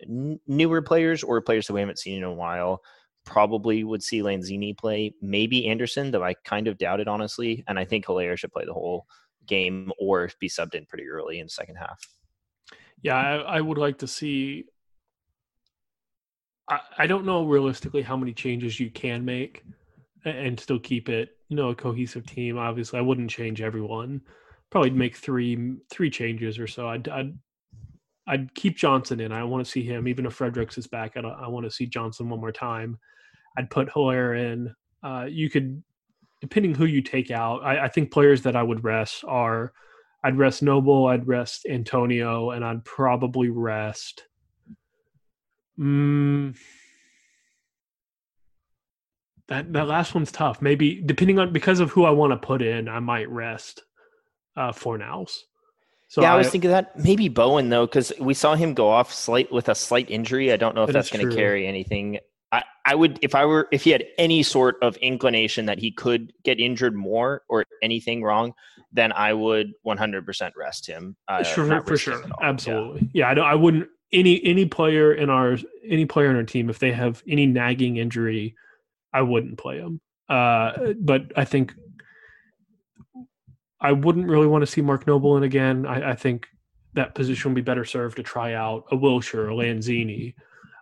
n- 0.02 0.40
newer 0.48 0.82
players 0.82 1.24
or 1.24 1.42
players 1.42 1.68
that 1.68 1.74
we 1.74 1.80
haven't 1.80 2.00
seen 2.00 2.18
in 2.18 2.24
a 2.24 2.34
while. 2.34 2.82
Probably 3.26 3.84
would 3.84 4.04
see 4.04 4.22
lanzini 4.22 4.78
play 4.78 5.14
maybe 5.22 5.68
anderson 5.68 6.12
though 6.12 6.24
i 6.24 6.34
kind 6.46 6.68
of 6.68 6.78
doubt 6.78 7.00
it 7.00 7.08
honestly 7.08 7.64
and 7.68 7.78
i 7.78 7.86
think 7.86 8.06
Haller 8.06 8.38
should 8.38 8.52
play 8.52 8.66
the 8.66 8.74
whole 8.74 9.06
game 9.46 9.92
or 10.00 10.30
be 10.40 10.50
subbed 10.50 10.74
in 10.74 10.86
pretty 10.86 11.08
early 11.08 11.40
in 11.40 11.46
the 11.46 11.52
second 11.52 11.76
half. 11.76 12.00
Yeah 13.02 13.18
i, 13.18 13.58
I 13.58 13.62
would 13.62 13.78
like 13.78 14.00
to 14.00 14.08
see 14.08 14.66
I, 16.68 16.80
I 17.00 17.08
don't 17.08 17.26
know 17.26 17.46
realistically 17.46 18.02
how 18.02 18.18
many 18.18 18.34
changes 18.34 18.80
you 18.80 18.90
can 18.90 19.24
make 19.24 19.64
and 20.26 20.60
still 20.60 20.80
keep 20.80 21.10
it, 21.10 21.38
you 21.50 21.56
know, 21.56 21.70
a 21.70 21.76
cohesive 21.76 22.26
team. 22.26 22.58
Obviously, 22.58 23.00
I 23.00 23.04
wouldn't 23.04 23.30
change 23.30 23.62
everyone. 23.62 24.22
Probably 24.72 24.90
make 24.90 25.16
three 25.16 25.78
three 25.90 26.10
changes 26.10 26.60
or 26.60 26.68
so. 26.68 26.90
I'd 26.90 27.08
I'd, 27.08 27.38
I'd 28.28 28.56
keep 28.56 28.76
Johnson 28.76 29.20
in. 29.20 29.32
I 29.32 29.44
want 29.44 29.64
to 29.64 29.72
see 29.72 29.84
him, 29.84 30.08
even 30.08 30.26
if 30.26 30.34
Fredericks 30.34 30.78
is 30.78 30.88
back. 30.88 31.16
I, 31.16 31.22
I 31.22 31.48
want 31.48 31.66
to 31.66 31.72
see 31.72 31.86
Johnson 31.86 32.30
one 32.30 32.40
more 32.40 32.52
time. 32.52 32.98
I'd 33.58 33.70
put 33.70 33.90
Haller 33.90 34.34
in. 34.34 34.74
Uh, 35.04 35.28
you 35.30 35.50
could, 35.50 35.84
depending 36.42 36.74
who 36.74 36.86
you 36.86 37.02
take 37.02 37.30
out. 37.30 37.64
I, 37.64 37.86
I 37.86 37.88
think 37.88 38.12
players 38.12 38.42
that 38.42 38.56
I 38.56 38.64
would 38.64 38.84
rest 38.84 39.24
are, 39.28 39.72
I'd 40.24 40.38
rest 40.40 40.64
Noble, 40.64 41.06
I'd 41.06 41.28
rest 41.28 41.68
Antonio, 41.70 42.50
and 42.50 42.66
I'd 42.66 42.84
probably 42.84 43.50
rest. 43.50 44.24
Mm, 45.80 46.58
that 49.48 49.72
that 49.74 49.88
last 49.88 50.16
one's 50.16 50.32
tough. 50.32 50.62
Maybe 50.62 51.02
depending 51.06 51.40
on 51.40 51.54
because 51.54 51.80
of 51.80 51.92
who 51.92 52.06
I 52.06 52.12
want 52.12 52.32
to 52.32 52.38
put 52.38 52.62
in, 52.62 52.88
I 52.88 53.00
might 53.00 53.30
rest 53.30 53.84
uh 54.56 54.72
Fornals. 54.72 55.40
So 56.08 56.22
yeah, 56.22 56.34
I 56.34 56.38
was 56.38 56.48
I, 56.48 56.52
thinking 56.52 56.70
that 56.70 56.98
maybe 56.98 57.30
Bowen 57.30 57.70
though, 57.70 57.86
because 57.86 58.14
we 58.20 58.34
saw 58.34 58.56
him 58.56 58.74
go 58.74 58.90
off 58.90 59.14
slight 59.14 59.52
with 59.52 59.70
a 59.70 59.76
slight 59.76 60.10
injury. 60.10 60.52
I 60.52 60.58
don't 60.58 60.76
know 60.76 60.84
if 60.84 60.92
that's 60.92 61.10
going 61.10 61.30
to 61.30 61.36
carry 61.36 61.68
anything. 61.68 62.20
I, 62.52 62.64
I 62.86 62.96
would 62.96 63.20
if 63.22 63.36
I 63.36 63.46
were 63.46 63.68
if 63.72 63.84
he 63.84 63.90
had 63.90 64.06
any 64.18 64.44
sort 64.44 64.78
of 64.82 64.96
inclination 64.98 65.66
that 65.66 65.80
he 65.80 65.92
could 65.92 66.32
get 66.44 66.60
injured 66.60 66.96
more 66.96 67.42
or 67.50 67.66
anything 67.82 68.24
wrong, 68.24 68.54
then 68.94 69.12
I 69.12 69.34
would 69.34 69.74
100% 69.86 70.52
rest 70.56 70.88
him. 70.88 71.16
Uh, 71.28 71.44
sure, 71.44 71.82
for 71.82 71.98
sure, 71.98 72.24
absolutely. 72.42 73.02
Yeah, 73.14 73.26
yeah 73.26 73.30
I, 73.30 73.34
don't, 73.34 73.46
I 73.46 73.56
wouldn't 73.56 73.90
any 74.14 74.44
any 74.46 74.66
player 74.66 75.14
in 75.14 75.30
our 75.30 75.58
any 75.86 76.06
player 76.06 76.30
in 76.30 76.36
our 76.36 76.44
team 76.44 76.70
if 76.70 76.80
they 76.80 76.92
have 76.92 77.24
any 77.28 77.46
nagging 77.46 77.98
injury 77.98 78.56
I 79.16 79.22
wouldn't 79.22 79.58
play 79.58 79.78
him. 79.78 80.02
Uh, 80.28 80.94
but 81.00 81.32
I 81.38 81.46
think 81.46 81.74
I 83.80 83.94
wouldn't 83.94 84.28
really 84.28 84.48
want 84.48 84.64
to 84.64 84.68
see 84.68 84.82
Mark 84.82 85.08
Noble 85.08 85.38
in 85.38 85.44
again. 85.44 85.86
I, 85.86 86.12
I, 86.12 86.16
think 86.16 86.48
that 86.96 87.16
position 87.16 87.52
would 87.52 87.56
be 87.56 87.62
better 87.62 87.86
served 87.86 88.18
to 88.18 88.24
try 88.24 88.54
out 88.54 88.86
a 88.92 88.96
Wilshere, 88.98 89.52
a 89.52 89.54
Lanzini. 89.54 90.34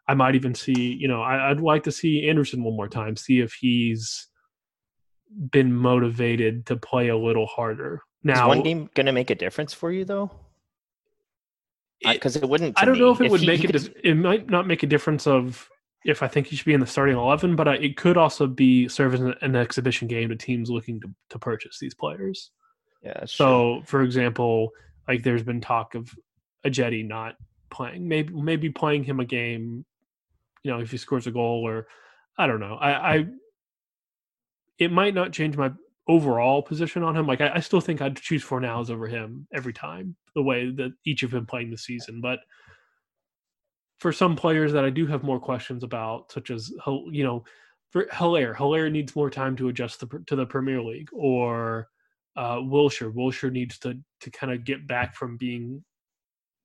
I 0.08 0.14
might 0.16 0.36
even 0.36 0.56
see, 0.56 0.94
you 0.94 1.08
know, 1.08 1.22
I, 1.22 1.50
would 1.50 1.62
like 1.62 1.84
to 1.84 1.92
see 1.92 2.28
Anderson 2.28 2.64
one 2.64 2.76
more 2.76 2.88
time, 2.88 3.16
see 3.18 3.40
if 3.40 3.54
he's 3.54 4.28
been 5.52 5.74
motivated 5.74 6.66
to 6.68 6.78
play 6.78 7.10
a 7.10 7.18
little 7.18 7.46
harder. 7.46 8.02
Now, 8.24 8.46
is 8.46 8.56
one 8.56 8.64
game 8.64 8.90
going 8.96 9.06
to 9.08 9.12
make 9.12 9.30
a 9.30 9.36
difference 9.36 9.74
for 9.74 9.92
you, 9.92 10.06
though? 10.06 10.32
Because 12.02 12.36
it, 12.36 12.44
it, 12.44 12.50
wouldn't. 12.50 12.80
I 12.80 12.86
don't 12.86 12.96
me. 12.96 13.02
know 13.02 13.12
if 13.12 13.22
it 13.22 13.26
if 13.26 13.32
would 13.32 13.42
he, 13.42 13.48
make 13.48 13.64
it. 13.64 13.96
It 14.04 14.16
might 14.16 14.50
not 14.50 14.68
make 14.68 14.84
a 14.84 14.88
difference 14.88 15.28
of 15.28 15.70
if 16.06 16.22
I 16.22 16.28
think 16.28 16.47
he 16.47 16.56
should 16.56 16.66
be 16.66 16.74
in 16.74 16.80
the 16.80 16.88
starting 16.88 17.16
eleven, 17.16 17.56
but 17.56 17.68
uh, 17.68 17.72
it 17.72 17.97
could 17.97 18.18
also 18.18 18.47
be 18.47 18.88
serve 18.88 19.14
as 19.14 19.22
an, 19.22 19.34
an, 19.41 19.56
exhibition 19.56 20.08
game 20.08 20.30
to 20.30 20.36
teams 20.36 20.70
looking 20.70 20.99
to, 21.01 21.10
to 21.30 21.39
purchase 21.39 21.78
these 21.80 21.93
players. 21.93 22.51
Yeah. 23.01 23.26
So, 23.26 23.76
true. 23.76 23.84
for 23.86 24.01
example, 24.01 24.72
like 25.08 25.24
there's 25.24 25.43
been 25.43 25.62
talk 25.62 25.95
of 25.95 26.14
a 26.64 26.70
Jetty 26.70 27.04
not 27.04 27.36
playing, 27.70 28.08
maybe 28.08 28.34
maybe 28.34 28.70
playing 28.70 29.04
him 29.04 29.20
a 29.20 29.26
game, 29.26 29.86
you 30.64 30.72
know, 30.72 30.80
if 30.80 30.91
he 30.91 30.97
scores 30.97 31.28
a 31.28 31.32
goal 31.32 31.64
or 31.66 31.88
I 32.38 32.47
don't 32.47 32.60
know. 32.60 32.76
I, 32.76 33.16
I 33.16 33.26
it 34.80 34.91
might 34.91 35.14
not 35.14 35.32
change 35.32 35.56
my 35.56 35.72
overall 36.08 36.62
position 36.62 37.04
on 37.04 37.16
him. 37.16 37.28
Like 37.28 37.41
I, 37.41 37.54
I 37.56 37.60
still 37.60 37.82
think 37.82 38.01
I'd 38.01 38.18
choose 38.18 38.43
Fornals 38.43 38.89
over 38.89 39.08
him 39.08 39.47
every 39.54 39.74
time, 39.74 40.16
the 40.36 40.43
way 40.43 40.70
that 40.72 40.93
each 41.06 41.24
of 41.24 41.32
them 41.32 41.45
playing 41.45 41.72
the 41.72 41.78
season, 41.78 42.22
but 42.22 42.39
for 44.04 44.12
some 44.12 44.36
players 44.36 44.74
that 44.74 44.84
I 44.84 44.89
do 44.89 45.08
have 45.08 45.24
more 45.24 45.39
questions 45.39 45.82
about, 45.82 46.30
such 46.30 46.51
as 46.51 46.74
you 47.10 47.24
know, 47.24 47.45
for 47.89 48.06
Haller, 48.12 48.54
Haller 48.54 48.89
needs 48.89 49.16
more 49.16 49.30
time 49.30 49.56
to 49.56 49.70
adjust 49.70 50.01
the, 50.01 50.22
to 50.28 50.36
the 50.36 50.45
Premier 50.45 50.82
League, 50.82 51.08
or 51.14 51.88
uh, 52.36 52.58
Wilshere, 52.58 53.14
Wilshere 53.14 53.49
needs 53.49 53.80
to 53.80 53.97
to 54.20 54.30
kind 54.30 54.51
of 54.51 54.66
get 54.66 54.86
back 54.89 55.16
from 55.16 55.38
being, 55.38 55.82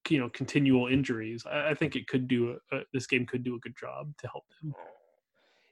you 0.08 0.18
know, 0.18 0.28
continual 0.30 0.88
injuries. 0.88 1.46
I, 1.48 1.70
I 1.70 1.74
think 1.74 1.94
it 1.94 2.08
could 2.08 2.26
do 2.26 2.58
a, 2.72 2.80
this 2.92 3.06
game 3.06 3.24
could 3.24 3.44
do 3.44 3.54
a 3.54 3.60
good 3.60 3.76
job 3.78 4.12
to 4.18 4.26
help 4.26 4.42
them. 4.60 4.74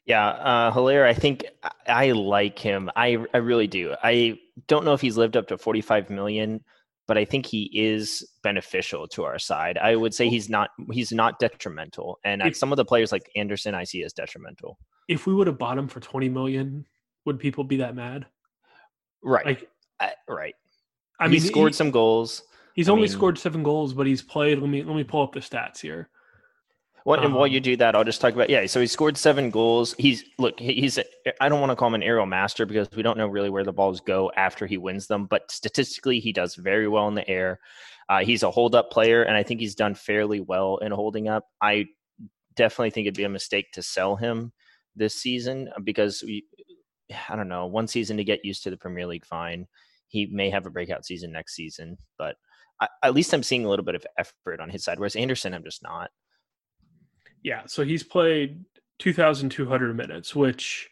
Yeah, 0.05 0.25
uh, 0.25 0.71
Haller, 0.71 1.05
I 1.05 1.15
think 1.15 1.47
I 1.89 2.13
like 2.13 2.61
him. 2.61 2.93
I 2.95 3.25
I 3.35 3.39
really 3.39 3.67
do. 3.67 3.97
I 4.05 4.39
don't 4.69 4.85
know 4.85 4.95
if 4.95 5.01
he's 5.01 5.17
lived 5.17 5.37
up 5.37 5.49
to 5.49 5.59
45 5.59 6.11
million 6.11 6.63
but 7.07 7.17
I 7.17 7.25
think 7.25 7.47
he 7.47 7.71
is 7.73 8.27
beneficial 8.43 9.07
to 9.09 9.25
our 9.25 9.39
side. 9.39 9.79
I 9.79 9.97
would 9.97 10.15
say 10.15 10.29
he's 10.29 10.49
not 10.49 10.71
he's 10.91 11.13
not 11.13 11.39
detrimental, 11.39 12.19
and 12.25 12.43
if, 12.43 12.57
some 12.57 12.73
of 12.73 12.77
the 12.77 12.85
players 12.85 13.13
like 13.13 13.31
Anderson 13.37 13.75
I 13.75 13.85
see 13.85 14.03
as 14.03 14.13
detrimental. 14.13 14.79
If 15.09 15.27
we 15.27 15.35
would 15.35 15.47
have 15.47 15.59
bought 15.59 15.79
him 15.79 15.89
for 15.89 16.01
twenty 16.01 16.29
million, 16.29 16.87
would 17.25 17.39
people 17.39 17.65
be 17.65 17.77
that 17.77 17.95
mad? 17.95 18.27
Right, 19.23 19.47
like, 19.47 19.71
uh, 20.01 20.09
right. 20.29 20.55
I 21.19 21.27
he 21.27 21.33
mean, 21.33 21.41
scored 21.41 21.73
he, 21.73 21.77
some 21.77 21.91
goals. 21.91 22.43
He's 22.75 22.89
I 22.89 22.93
only 22.93 23.03
mean, 23.03 23.13
scored 23.13 23.39
seven 23.39 23.63
goals, 23.63 23.95
but 23.95 24.07
he's 24.07 24.23
played. 24.23 24.59
Let 24.59 24.69
me 24.69 24.83
let 24.83 24.97
me 24.97 25.05
pull 25.05 25.23
up 25.23 25.33
the 25.33 25.41
stats 25.41 25.81
here. 25.81 26.11
What 27.07 27.25
and 27.25 27.33
while 27.33 27.47
you 27.47 27.59
um, 27.59 27.63
do 27.63 27.77
that, 27.77 27.95
I'll 27.95 28.03
just 28.03 28.21
talk 28.21 28.35
about 28.35 28.51
yeah. 28.51 28.67
So 28.67 28.81
he 28.81 28.89
scored 28.89 29.17
seven 29.17 29.49
goals. 29.49 29.95
He's 29.97 30.25
look, 30.39 30.59
he's 30.59 30.99
I 31.41 31.49
don't 31.49 31.61
want 31.61 31.71
to 31.71 31.77
call 31.77 31.87
him 31.87 31.95
an 31.95 32.03
aerial 32.03 32.27
master 32.27 32.67
because 32.67 32.89
we 32.97 33.05
don't 33.05 33.17
know 33.17 33.29
really 33.29 33.49
where 33.49 33.63
the 33.63 33.73
balls 33.73 34.01
go 34.01 34.33
after 34.37 34.67
he 34.67 34.77
wins 34.77 35.07
them, 35.07 35.27
but 35.27 35.49
statistically 35.49 36.19
he 36.19 36.33
does 36.33 36.57
very 36.57 36.89
well 36.89 37.07
in 37.07 37.15
the 37.15 37.29
air. 37.31 37.61
Uh, 38.09 38.25
he's 38.25 38.43
a 38.43 38.51
hold 38.51 38.75
up 38.75 38.91
player, 38.91 39.23
and 39.23 39.37
I 39.37 39.45
think 39.45 39.61
he's 39.61 39.77
done 39.77 39.95
fairly 39.95 40.41
well 40.41 40.79
in 40.79 40.91
holding 40.91 41.29
up. 41.29 41.45
I 41.63 41.87
definitely 42.57 42.91
think 42.91 43.07
it'd 43.07 43.17
be 43.17 43.23
a 43.23 43.29
mistake 43.29 43.71
to 43.75 43.85
sell 43.85 44.17
him 44.17 44.53
this 44.97 45.15
season 45.15 45.71
because 45.85 46.25
we, 46.25 46.45
I 47.29 47.37
don't 47.37 47.49
know, 47.49 47.67
one 47.67 47.87
season 47.87 48.17
to 48.17 48.25
get 48.25 48.45
used 48.45 48.65
to 48.65 48.71
the 48.71 48.77
Premier 48.77 49.07
League, 49.07 49.27
fine. 49.27 49.69
He 50.09 50.27
may 50.27 50.51
have 50.51 50.67
a 50.67 50.71
breakout 50.71 51.07
season 51.07 51.31
next 51.31 51.55
season, 51.55 51.99
but 52.19 52.35
I, 52.81 52.89
at 53.05 53.15
least 53.15 53.33
I'm 53.33 53.45
seeing 53.45 53.65
a 53.65 53.69
little 53.69 53.85
bit 53.85 53.95
of 53.95 54.05
effort 54.19 54.59
on 54.59 54.71
his 54.71 54.83
side. 54.83 54.99
Whereas 54.99 55.15
Anderson, 55.15 55.55
I'm 55.55 55.63
just 55.63 55.85
not. 55.85 56.11
Yeah, 57.47 57.63
so 57.67 57.85
he's 57.85 58.03
played 58.03 58.65
2,200 58.99 59.97
minutes, 59.97 60.35
which 60.35 60.91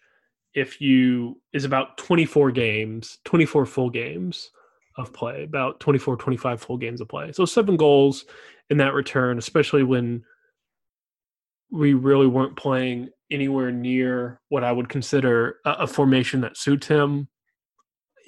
if 0.55 0.81
you 0.81 1.41
is 1.53 1.65
about 1.65 1.99
24 1.99 2.53
games, 2.53 3.19
24 3.25 3.67
full 3.67 3.91
games 3.91 4.53
of 4.97 5.13
play, 5.13 5.43
about 5.43 5.81
24, 5.81 6.17
25 6.17 6.61
full 6.63 6.77
games 6.77 7.01
of 7.01 7.09
play. 7.09 7.33
So 7.33 7.45
seven 7.45 7.77
goals 7.77 8.27
in 8.71 8.77
that 8.77 8.95
return, 8.95 9.37
especially 9.37 9.83
when 9.83 10.23
we 11.73 11.93
really 11.93 12.29
weren't 12.29 12.57
playing 12.57 13.09
anywhere 13.33 13.73
near 13.73 14.41
what 14.49 14.63
I 14.63 14.71
would 14.71 14.89
consider 14.89 15.57
a, 15.65 15.73
a 15.73 15.87
formation 15.89 16.41
that 16.43 16.57
suits 16.57 16.87
him. 16.87 17.27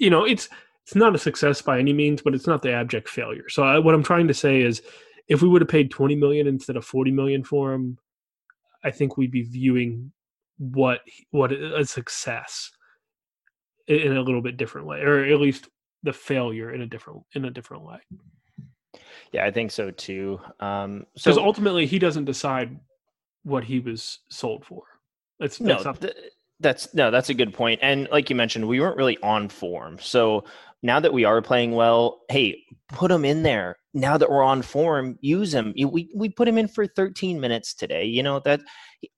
You 0.01 0.09
know, 0.09 0.25
it's 0.25 0.49
it's 0.83 0.95
not 0.95 1.15
a 1.15 1.17
success 1.17 1.61
by 1.61 1.79
any 1.79 1.93
means, 1.93 2.21
but 2.21 2.35
it's 2.35 2.45
not 2.45 2.61
the 2.61 2.73
abject 2.73 3.07
failure. 3.07 3.47
So 3.47 3.63
I, 3.63 3.79
what 3.79 3.95
I'm 3.95 4.03
trying 4.03 4.27
to 4.27 4.33
say 4.33 4.59
is, 4.59 4.81
if 5.29 5.41
we 5.41 5.47
would 5.47 5.61
have 5.61 5.69
paid 5.69 5.91
20 5.91 6.17
million 6.17 6.45
instead 6.45 6.75
of 6.75 6.83
40 6.83 7.11
million 7.11 7.45
for 7.45 7.71
him, 7.73 7.97
I 8.87 8.91
think 8.91 9.17
we'd 9.17 9.31
be 9.31 9.43
viewing 9.43 10.11
what 10.57 11.01
what 11.31 11.51
a 11.51 11.85
success 11.85 12.71
in 13.87 14.15
a 14.15 14.21
little 14.21 14.41
bit 14.41 14.57
different 14.57 14.87
way, 14.87 14.99
or 15.01 15.25
at 15.25 15.39
least 15.39 15.69
the 16.03 16.13
failure 16.13 16.73
in 16.73 16.81
a 16.81 16.87
different 16.87 17.21
in 17.33 17.45
a 17.45 17.51
different 17.51 17.83
way. 17.83 17.97
Yeah, 19.33 19.45
I 19.45 19.51
think 19.51 19.71
so 19.71 19.91
too. 19.91 20.39
Um, 20.59 21.05
because 21.13 21.35
so, 21.35 21.43
ultimately, 21.43 21.85
he 21.85 21.99
doesn't 21.99 22.25
decide 22.25 22.79
what 23.43 23.63
he 23.63 23.79
was 23.79 24.19
sold 24.29 24.65
for. 24.65 24.83
That's, 25.39 25.57
that's 25.57 25.83
no, 25.83 25.91
not... 25.91 26.01
th- 26.01 26.15
that's 26.59 26.93
no, 26.93 27.11
that's 27.11 27.29
a 27.29 27.33
good 27.33 27.53
point. 27.53 27.79
And 27.83 28.07
like 28.11 28.29
you 28.29 28.35
mentioned, 28.35 28.67
we 28.67 28.79
weren't 28.79 28.97
really 28.97 29.17
on 29.21 29.49
form. 29.49 29.99
So 29.99 30.43
now 30.83 30.99
that 30.99 31.13
we 31.13 31.25
are 31.25 31.41
playing 31.41 31.71
well, 31.71 32.21
hey, 32.29 32.61
put 32.89 33.11
him 33.11 33.25
in 33.25 33.43
there. 33.43 33.77
Now 33.93 34.17
that 34.17 34.29
we're 34.29 34.43
on 34.43 34.61
form, 34.61 35.17
use 35.21 35.53
him. 35.53 35.73
We 35.75 36.09
we 36.15 36.29
put 36.29 36.47
him 36.47 36.57
in 36.57 36.67
for 36.67 36.85
13 36.85 37.39
minutes 37.39 37.73
today. 37.73 38.05
You 38.05 38.21
know 38.21 38.39
that, 38.41 38.61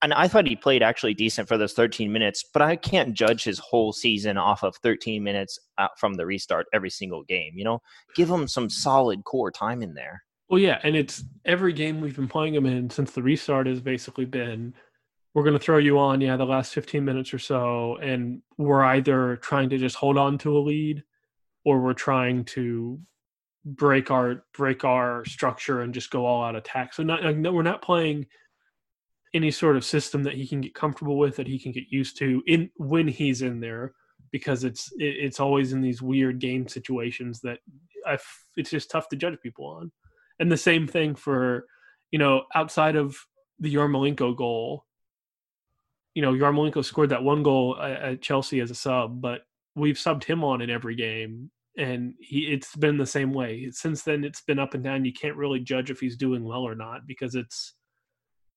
and 0.02 0.14
I 0.14 0.28
thought 0.28 0.48
he 0.48 0.56
played 0.56 0.82
actually 0.82 1.14
decent 1.14 1.50
for 1.50 1.58
those 1.58 1.74
13 1.74 2.12
minutes. 2.12 2.46
But 2.54 2.62
I 2.62 2.78
can't 2.78 3.14
judge 3.14 3.44
his 3.44 3.60
whole 3.60 3.92
season 3.92 4.38
off 4.38 4.64
of 4.64 4.76
13 4.78 5.22
minutes 5.22 5.60
uh, 5.78 5.90
from 5.98 6.14
the 6.14 6.26
restart 6.26 6.68
every 6.74 6.90
single 6.90 7.24
game. 7.24 7.54
You 7.56 7.66
know, 7.66 7.82
give 8.16 8.30
him 8.30 8.48
some 8.48 8.70
solid 8.70 9.26
core 9.26 9.52
time 9.52 9.84
in 9.84 9.96
there. 9.96 10.24
Well, 10.50 10.60
yeah, 10.60 10.80
and 10.84 10.96
it's 10.96 11.24
every 11.46 11.74
game 11.74 12.00
we've 12.00 12.16
been 12.16 12.28
playing 12.28 12.56
him 12.56 12.66
in 12.66 12.90
since 12.90 13.12
the 13.12 13.22
restart 13.22 13.68
has 13.68 13.82
basically 13.82 14.26
been 14.26 14.74
we're 15.36 15.44
going 15.44 15.54
to 15.54 15.64
throw 15.64 15.78
you 15.78 16.00
on, 16.00 16.22
yeah, 16.22 16.38
the 16.38 16.46
last 16.46 16.74
15 16.74 17.06
minutes 17.06 17.34
or 17.34 17.40
so, 17.40 17.98
and 17.98 18.42
we're 18.58 18.84
either 18.84 19.36
trying 19.38 19.70
to 19.70 19.78
just 19.78 19.96
hold 19.96 20.18
on 20.18 20.40
to 20.40 20.58
a 20.58 20.60
lead 20.60 21.04
or 21.70 21.80
we're 21.80 21.94
trying 21.94 22.44
to 22.44 23.00
break 23.64 24.10
our 24.10 24.44
break 24.58 24.84
our 24.84 25.24
structure 25.26 25.82
and 25.82 25.94
just 25.94 26.10
go 26.10 26.26
all 26.26 26.44
out 26.44 26.56
attack. 26.56 26.96
So 26.96 27.04
not 27.04 27.22
we're 27.24 27.62
not 27.62 27.84
playing 27.84 28.26
any 29.36 29.52
sort 29.52 29.78
of 29.78 29.86
system 29.86 30.24
that 30.24 30.34
he 30.34 30.48
can 30.48 30.62
get 30.62 30.74
comfortable 30.74 31.20
with 31.20 31.36
that 31.36 31.48
he 31.48 31.60
can 31.60 31.72
get 31.72 31.84
used 31.92 32.18
to 32.18 32.42
in 32.48 32.72
when 32.78 33.08
he's 33.08 33.44
in 33.44 33.60
there 33.60 33.94
because 34.32 34.64
it's 34.64 34.92
it's 34.98 35.40
always 35.40 35.72
in 35.72 35.82
these 35.82 36.02
weird 36.02 36.40
game 36.40 36.68
situations 36.68 37.40
that 37.42 37.60
I 38.04 38.18
it's 38.58 38.72
just 38.72 38.90
tough 38.90 39.10
to 39.10 39.16
judge 39.16 39.40
people 39.44 39.66
on. 39.66 39.92
And 40.40 40.52
the 40.52 40.58
same 40.58 40.88
thing 40.88 41.14
for 41.14 41.68
you 42.10 42.18
know 42.18 42.46
outside 42.56 42.96
of 42.96 43.16
the 43.60 43.76
Yarmolenko 43.76 44.36
goal, 44.36 44.86
you 46.16 46.24
know 46.24 46.34
Yarmolenko 46.34 46.84
scored 46.84 47.10
that 47.10 47.24
one 47.24 47.44
goal 47.44 47.80
at 47.80 48.24
Chelsea 48.24 48.60
as 48.60 48.72
a 48.72 48.76
sub, 48.76 49.22
but 49.22 49.42
we've 49.76 49.98
subbed 49.98 50.24
him 50.24 50.44
on 50.44 50.62
in 50.62 50.72
every 50.72 50.96
game 50.96 51.52
and 51.80 52.14
he 52.20 52.42
it's 52.42 52.76
been 52.76 52.98
the 52.98 53.06
same 53.06 53.32
way 53.32 53.70
since 53.72 54.04
then 54.04 54.24
it's 54.24 54.42
been 54.42 54.60
up 54.60 54.74
and 54.74 54.84
down 54.84 55.06
you 55.06 55.14
can't 55.14 55.38
really 55.38 55.60
judge 55.60 55.90
if 55.90 56.00
he's 56.00 56.18
doing 56.18 56.44
well 56.44 56.62
or 56.62 56.76
not 56.76 57.08
because 57.08 57.36
it's 57.36 57.76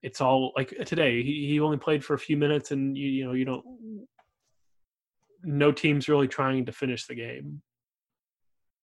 it's 0.03 0.21
all 0.21 0.53
like 0.57 0.75
today 0.85 1.23
he, 1.23 1.49
he 1.49 1.61
only 1.61 1.77
played 1.77 2.05
for 2.05 2.15
a 2.15 2.19
few 2.19 2.37
minutes 2.37 2.73
and 2.73 2.97
you, 2.99 3.09
you 3.09 3.25
know 3.25 3.33
you 3.33 3.45
don't 3.45 3.65
no 5.45 5.71
team's 5.71 6.09
really 6.09 6.29
trying 6.29 6.67
to 6.67 6.73
finish 6.73 7.07
the 7.07 7.15
game 7.15 7.63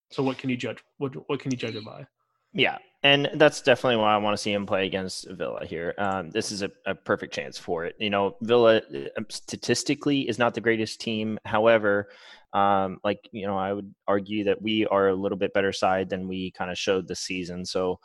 so 0.09 0.23
what 0.23 0.37
can 0.37 0.49
you 0.49 0.57
judge 0.57 0.79
what 0.97 1.13
what 1.29 1.39
can 1.39 1.51
you 1.51 1.57
judge 1.57 1.75
it 1.75 1.85
by 1.85 2.05
yeah 2.53 2.77
and 3.03 3.29
that's 3.35 3.61
definitely 3.61 3.95
why 3.95 4.13
I 4.13 4.17
want 4.17 4.35
to 4.35 4.41
see 4.41 4.51
him 4.51 4.65
play 4.65 4.85
against 4.85 5.29
Villa 5.31 5.65
here. 5.65 5.93
Um, 5.97 6.31
this 6.31 6.51
is 6.51 6.63
a, 6.63 6.71
a, 6.85 6.93
perfect 6.93 7.33
chance 7.33 7.57
for 7.57 7.85
it. 7.85 7.95
You 7.97 8.09
know, 8.09 8.35
Villa 8.41 8.81
uh, 8.93 9.21
statistically 9.29 10.27
is 10.27 10.37
not 10.37 10.53
the 10.53 10.59
greatest 10.59 10.99
team. 10.99 11.39
However, 11.45 12.09
um, 12.53 12.99
like 13.03 13.19
you 13.31 13.45
know, 13.45 13.57
I 13.57 13.73
would 13.73 13.93
argue 14.07 14.45
that 14.45 14.61
we 14.61 14.85
are 14.87 15.09
a 15.09 15.15
little 15.15 15.37
bit 15.37 15.53
better 15.53 15.71
side 15.71 16.09
than 16.09 16.27
we 16.27 16.51
kind 16.51 16.71
of 16.71 16.77
showed 16.77 17.07
this 17.07 17.19
season. 17.19 17.65
So 17.65 17.99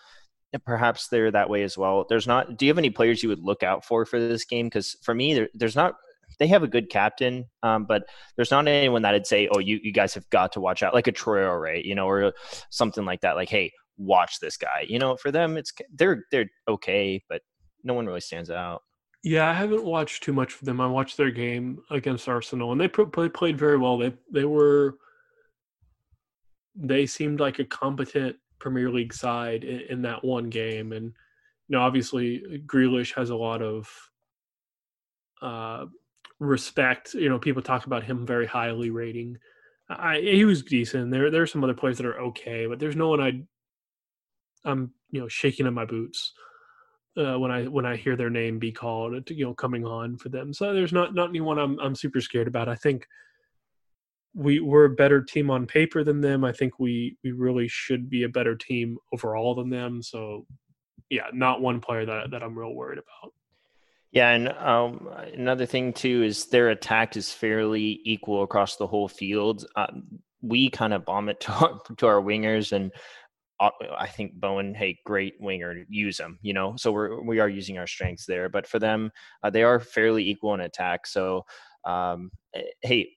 perhaps 0.64 1.08
they're 1.08 1.30
that 1.30 1.50
way 1.50 1.62
as 1.62 1.76
well. 1.76 2.06
There's 2.08 2.26
not. 2.26 2.56
Do 2.58 2.66
you 2.66 2.70
have 2.70 2.78
any 2.78 2.90
players 2.90 3.22
you 3.22 3.28
would 3.28 3.42
look 3.42 3.62
out 3.62 3.84
for 3.84 4.04
for 4.04 4.20
this 4.20 4.44
game? 4.44 4.66
Because 4.66 4.96
for 5.02 5.14
me, 5.14 5.34
there, 5.34 5.48
there's 5.54 5.76
not. 5.76 5.94
They 6.38 6.46
have 6.48 6.62
a 6.62 6.68
good 6.68 6.90
captain, 6.90 7.44
um, 7.62 7.84
but 7.84 8.04
there's 8.36 8.50
not 8.50 8.66
anyone 8.66 9.02
that 9.02 9.12
would 9.12 9.26
say, 9.26 9.48
"Oh, 9.52 9.58
you, 9.58 9.78
you 9.82 9.92
guys 9.92 10.14
have 10.14 10.28
got 10.30 10.52
to 10.52 10.60
watch 10.60 10.82
out," 10.82 10.94
like 10.94 11.06
a 11.06 11.12
Traore, 11.12 11.84
you 11.84 11.94
know, 11.94 12.08
or 12.08 12.32
something 12.70 13.04
like 13.04 13.20
that. 13.20 13.36
Like, 13.36 13.48
hey, 13.48 13.72
watch 13.96 14.40
this 14.40 14.56
guy. 14.56 14.84
You 14.88 14.98
know, 14.98 15.16
for 15.16 15.30
them, 15.30 15.56
it's 15.56 15.72
they're 15.92 16.24
they're 16.30 16.48
okay, 16.68 17.22
but 17.28 17.42
no 17.82 17.94
one 17.94 18.06
really 18.06 18.20
stands 18.20 18.50
out. 18.50 18.82
Yeah, 19.24 19.48
I 19.48 19.54
haven't 19.54 19.84
watched 19.84 20.22
too 20.22 20.34
much 20.34 20.52
of 20.54 20.60
them. 20.66 20.82
I 20.82 20.86
watched 20.86 21.16
their 21.16 21.30
game 21.30 21.82
against 21.90 22.28
Arsenal, 22.28 22.72
and 22.72 22.80
they 22.80 22.88
played 22.88 23.58
very 23.58 23.78
well. 23.78 23.96
They 23.96 24.12
they 24.30 24.44
were 24.44 24.98
they 26.76 27.06
seemed 27.06 27.40
like 27.40 27.58
a 27.58 27.64
competent 27.64 28.36
Premier 28.58 28.90
League 28.90 29.14
side 29.14 29.64
in, 29.64 29.80
in 29.88 30.02
that 30.02 30.22
one 30.22 30.50
game, 30.50 30.92
and 30.92 31.06
you 31.06 31.76
know, 31.76 31.80
obviously, 31.80 32.62
Grealish 32.66 33.14
has 33.14 33.30
a 33.30 33.36
lot 33.36 33.62
of 33.62 33.88
uh, 35.40 35.86
respect. 36.38 37.14
You 37.14 37.30
know, 37.30 37.38
people 37.38 37.62
talk 37.62 37.86
about 37.86 38.04
him 38.04 38.26
very 38.26 38.46
highly 38.46 38.90
rating. 38.90 39.38
I, 39.88 40.20
he 40.20 40.44
was 40.44 40.62
decent. 40.62 41.10
There, 41.10 41.30
there 41.30 41.42
are 41.42 41.46
some 41.46 41.64
other 41.64 41.72
players 41.72 41.96
that 41.96 42.06
are 42.06 42.20
okay, 42.20 42.66
but 42.66 42.78
there's 42.78 42.96
no 42.96 43.08
one 43.08 43.22
I 43.22 43.40
I'm 44.66 44.92
you 45.10 45.22
know 45.22 45.28
shaking 45.28 45.66
in 45.66 45.72
my 45.72 45.86
boots 45.86 46.34
uh, 47.16 47.38
when 47.38 47.50
I 47.50 47.64
when 47.64 47.86
I 47.86 47.96
hear 47.96 48.16
their 48.16 48.30
name 48.30 48.58
be 48.58 48.72
called, 48.72 49.30
you 49.30 49.44
know, 49.44 49.54
coming 49.54 49.84
on 49.84 50.16
for 50.16 50.28
them. 50.28 50.52
So 50.52 50.72
there's 50.72 50.92
not 50.92 51.14
not 51.14 51.28
anyone 51.28 51.58
I'm 51.58 51.78
I'm 51.80 51.94
super 51.94 52.20
scared 52.20 52.48
about. 52.48 52.68
I 52.68 52.74
think 52.74 53.06
we 54.34 54.60
we're 54.60 54.86
a 54.86 54.90
better 54.90 55.22
team 55.22 55.50
on 55.50 55.66
paper 55.66 56.02
than 56.02 56.20
them. 56.20 56.44
I 56.44 56.52
think 56.52 56.78
we 56.78 57.16
we 57.22 57.32
really 57.32 57.68
should 57.68 58.10
be 58.10 58.24
a 58.24 58.28
better 58.28 58.56
team 58.56 58.98
overall 59.12 59.54
than 59.54 59.70
them. 59.70 60.02
So 60.02 60.46
yeah, 61.10 61.26
not 61.32 61.60
one 61.60 61.80
player 61.80 62.04
that 62.06 62.30
that 62.30 62.42
I'm 62.42 62.58
real 62.58 62.74
worried 62.74 62.98
about. 62.98 63.32
Yeah, 64.10 64.30
and 64.30 64.48
um, 64.48 65.08
another 65.34 65.66
thing 65.66 65.92
too 65.92 66.22
is 66.22 66.46
their 66.46 66.70
attack 66.70 67.16
is 67.16 67.32
fairly 67.32 68.00
equal 68.04 68.44
across 68.44 68.76
the 68.76 68.86
whole 68.86 69.08
field. 69.08 69.66
Um, 69.74 70.20
we 70.40 70.70
kind 70.70 70.92
of 70.92 71.04
bomb 71.04 71.28
it 71.28 71.40
to 71.40 71.52
our, 71.52 71.80
to 71.96 72.06
our 72.06 72.20
wingers, 72.20 72.72
and 72.72 72.92
I 73.60 74.08
think 74.08 74.34
Bowen, 74.34 74.74
hey, 74.74 74.98
great 75.06 75.34
winger, 75.40 75.84
use 75.88 76.18
him. 76.18 76.38
You 76.42 76.54
know, 76.54 76.74
so 76.76 76.92
we're 76.92 77.22
we 77.22 77.38
are 77.40 77.48
using 77.48 77.78
our 77.78 77.86
strengths 77.86 78.26
there. 78.26 78.48
But 78.48 78.66
for 78.66 78.78
them, 78.78 79.10
uh, 79.42 79.50
they 79.50 79.62
are 79.62 79.78
fairly 79.80 80.28
equal 80.28 80.54
in 80.54 80.60
attack. 80.60 81.06
So, 81.06 81.44
um, 81.84 82.30
eh, 82.54 82.62
hey, 82.82 83.10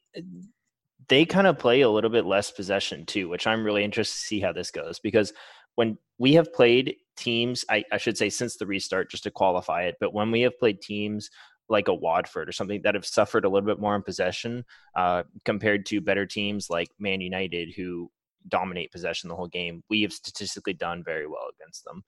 they 1.10 1.26
kind 1.26 1.48
of 1.48 1.58
play 1.58 1.82
a 1.82 1.90
little 1.90 2.10
bit 2.10 2.26
less 2.26 2.52
possession 2.52 3.06
too, 3.06 3.30
which 3.30 3.48
I'm 3.48 3.64
really 3.64 3.84
interested 3.84 4.20
to 4.20 4.26
see 4.26 4.40
how 4.40 4.52
this 4.52 4.72
goes 4.72 5.00
because 5.00 5.34
when 5.76 5.98
we 6.18 6.34
have 6.34 6.54
played 6.54 6.96
teams, 7.16 7.64
I, 7.70 7.84
I 7.92 7.98
should 7.98 8.18
say 8.18 8.30
since 8.30 8.58
the 8.58 8.66
restart, 8.66 9.12
just 9.12 9.24
to 9.24 9.32
qualify 9.32 9.84
it, 9.84 9.96
but 10.00 10.14
when 10.14 10.32
we 10.32 10.42
have 10.42 10.58
played 10.58 10.82
teams 10.82 11.30
like 11.70 11.88
a 11.88 11.94
Watford 11.94 12.50
or 12.50 12.52
something 12.52 12.82
that 12.84 12.96
have 12.96 13.06
suffered 13.06 13.46
a 13.46 13.50
little 13.50 13.68
bit 13.68 13.80
more 13.80 13.96
in 13.96 14.02
possession 14.02 14.66
uh, 14.96 15.24
compared 15.46 15.86
to 15.88 16.02
better 16.02 16.26
teams 16.26 16.70
like 16.70 16.88
Man 16.98 17.22
United, 17.22 17.74
who 17.76 18.10
dominate 18.50 18.92
possession 18.92 19.30
the 19.30 19.36
whole 19.36 19.48
game, 19.48 19.84
we 19.90 20.02
have 20.02 20.14
statistically 20.14 20.74
done 20.74 21.04
very 21.04 21.28
well 21.28 21.48
against 21.60 21.84
them. 21.86 22.04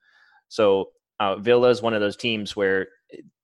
So 0.47 0.89
uh, 1.19 1.35
Villa 1.35 1.69
is 1.69 1.81
one 1.81 1.93
of 1.93 2.01
those 2.01 2.17
teams 2.17 2.55
where 2.55 2.87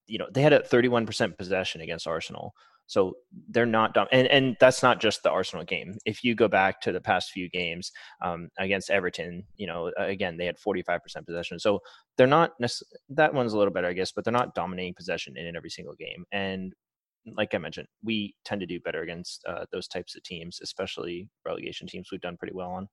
you 0.08 0.18
know 0.20 0.28
they 0.32 0.42
had 0.42 0.54
a 0.54 0.60
31% 0.60 1.38
possession 1.38 1.82
against 1.82 2.08
Arsenal. 2.08 2.54
So 2.88 3.16
they're 3.50 3.66
not 3.66 3.96
dumb, 3.96 4.08
and 4.12 4.28
and 4.28 4.56
that's 4.60 4.84
not 4.84 5.02
just 5.02 5.24
the 5.24 5.32
Arsenal 5.32 5.66
game. 5.66 5.98
If 6.06 6.24
you 6.24 6.36
go 6.36 6.48
back 6.48 6.82
to 6.82 6.92
the 6.92 7.02
past 7.02 7.32
few 7.32 7.50
games 7.50 7.92
um, 8.24 8.50
against 8.60 8.92
Everton, 8.92 9.44
you 9.56 9.66
know, 9.66 9.92
again 9.98 10.38
they 10.38 10.46
had 10.46 10.58
45% 10.58 11.00
possession. 11.26 11.58
So 11.58 11.80
they're 12.16 12.28
not 12.28 12.52
that 13.10 13.34
one's 13.34 13.54
a 13.54 13.58
little 13.58 13.74
better, 13.74 13.88
I 13.88 13.94
guess, 13.94 14.12
but 14.12 14.24
they're 14.24 14.32
not 14.32 14.54
dominating 14.54 14.94
possession 14.94 15.36
in 15.36 15.56
every 15.56 15.72
single 15.72 15.96
game. 15.96 16.26
And 16.32 16.74
like 17.36 17.54
I 17.54 17.58
mentioned, 17.58 17.88
we 18.04 18.36
tend 18.44 18.62
to 18.62 18.68
do 18.68 18.80
better 18.80 19.02
against 19.02 19.44
uh, 19.46 19.66
those 19.72 19.88
types 19.88 20.16
of 20.16 20.24
teams, 20.24 20.60
especially 20.62 21.30
relegation 21.46 21.88
teams. 21.88 22.10
We've 22.12 22.22
done 22.22 22.38
pretty 22.38 22.54
well 22.54 22.70
on. 22.70 22.88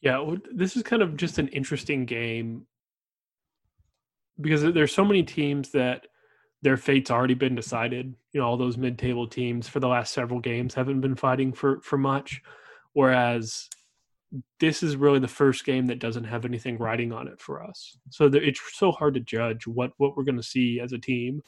Yeah, 0.00 0.34
this 0.52 0.76
is 0.76 0.82
kind 0.82 1.02
of 1.02 1.16
just 1.16 1.38
an 1.38 1.48
interesting 1.48 2.04
game 2.04 2.66
because 4.40 4.62
there's 4.62 4.94
so 4.94 5.04
many 5.04 5.22
teams 5.22 5.70
that 5.72 6.06
their 6.62 6.76
fate's 6.76 7.10
already 7.10 7.34
been 7.34 7.54
decided. 7.54 8.14
You 8.32 8.40
know, 8.40 8.46
all 8.46 8.56
those 8.56 8.76
mid-table 8.76 9.26
teams 9.26 9.68
for 9.68 9.80
the 9.80 9.88
last 9.88 10.12
several 10.12 10.40
games 10.40 10.74
haven't 10.74 11.00
been 11.00 11.16
fighting 11.16 11.52
for 11.52 11.80
for 11.80 11.98
much, 11.98 12.42
whereas 12.92 13.68
this 14.60 14.82
is 14.82 14.96
really 14.96 15.18
the 15.18 15.28
first 15.28 15.64
game 15.64 15.86
that 15.86 15.98
doesn't 15.98 16.24
have 16.24 16.44
anything 16.44 16.76
riding 16.78 17.12
on 17.12 17.28
it 17.28 17.40
for 17.40 17.62
us. 17.62 17.96
So 18.10 18.30
it's 18.32 18.60
so 18.74 18.92
hard 18.92 19.14
to 19.14 19.20
judge 19.20 19.66
what 19.66 19.92
what 19.96 20.16
we're 20.16 20.24
going 20.24 20.36
to 20.36 20.42
see 20.42 20.80
as 20.80 20.92
a 20.92 20.98
team 20.98 21.42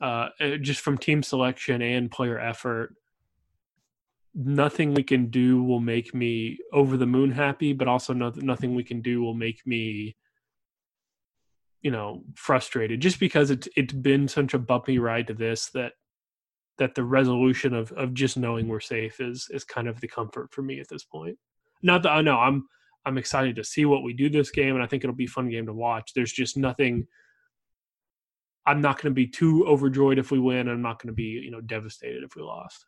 uh, 0.00 0.28
eh, 0.40 0.56
just 0.56 0.80
from 0.80 0.98
team 0.98 1.22
selection 1.22 1.82
and 1.82 2.10
player 2.10 2.38
effort. 2.38 2.94
Nothing 4.34 4.92
we 4.92 5.02
can 5.02 5.30
do 5.30 5.62
will 5.62 5.80
make 5.80 6.14
me 6.14 6.58
over 6.72 6.96
the 6.96 7.06
moon 7.06 7.30
happy, 7.30 7.72
but 7.72 7.88
also 7.88 8.12
nothing 8.12 8.74
we 8.74 8.84
can 8.84 9.00
do 9.00 9.22
will 9.22 9.34
make 9.34 9.66
me, 9.66 10.14
you 11.80 11.90
know, 11.90 12.22
frustrated. 12.34 13.00
Just 13.00 13.18
because 13.18 13.50
it's 13.50 13.66
it's 13.76 13.94
been 13.94 14.28
such 14.28 14.52
a 14.52 14.58
bumpy 14.58 14.98
ride 14.98 15.28
to 15.28 15.34
this 15.34 15.70
that 15.70 15.92
that 16.76 16.94
the 16.94 17.04
resolution 17.04 17.72
of 17.72 17.92
of 17.92 18.12
just 18.12 18.36
knowing 18.36 18.68
we're 18.68 18.80
safe 18.80 19.20
is 19.20 19.48
is 19.50 19.64
kind 19.64 19.88
of 19.88 20.00
the 20.02 20.08
comfort 20.08 20.52
for 20.52 20.60
me 20.60 20.80
at 20.80 20.88
this 20.88 21.04
point. 21.04 21.38
Not 21.82 22.02
that 22.02 22.12
I 22.12 22.20
know 22.20 22.36
I'm 22.36 22.68
I'm 23.06 23.16
excited 23.16 23.56
to 23.56 23.64
see 23.64 23.86
what 23.86 24.02
we 24.02 24.12
do 24.12 24.28
this 24.28 24.50
game, 24.50 24.74
and 24.74 24.84
I 24.84 24.86
think 24.86 25.02
it'll 25.02 25.16
be 25.16 25.24
a 25.24 25.28
fun 25.28 25.48
game 25.48 25.64
to 25.64 25.72
watch. 25.72 26.12
There's 26.14 26.32
just 26.32 26.58
nothing 26.58 27.06
I'm 28.66 28.80
not 28.80 28.96
going 28.96 29.12
to 29.12 29.14
be 29.14 29.26
too 29.26 29.66
overjoyed 29.66 30.18
if 30.18 30.30
we 30.30 30.38
win. 30.38 30.68
I'm 30.68 30.82
not 30.82 31.00
going 31.00 31.08
to 31.08 31.14
be, 31.14 31.24
you 31.24 31.50
know, 31.50 31.60
devastated 31.60 32.24
if 32.24 32.34
we 32.34 32.42
lost. 32.42 32.84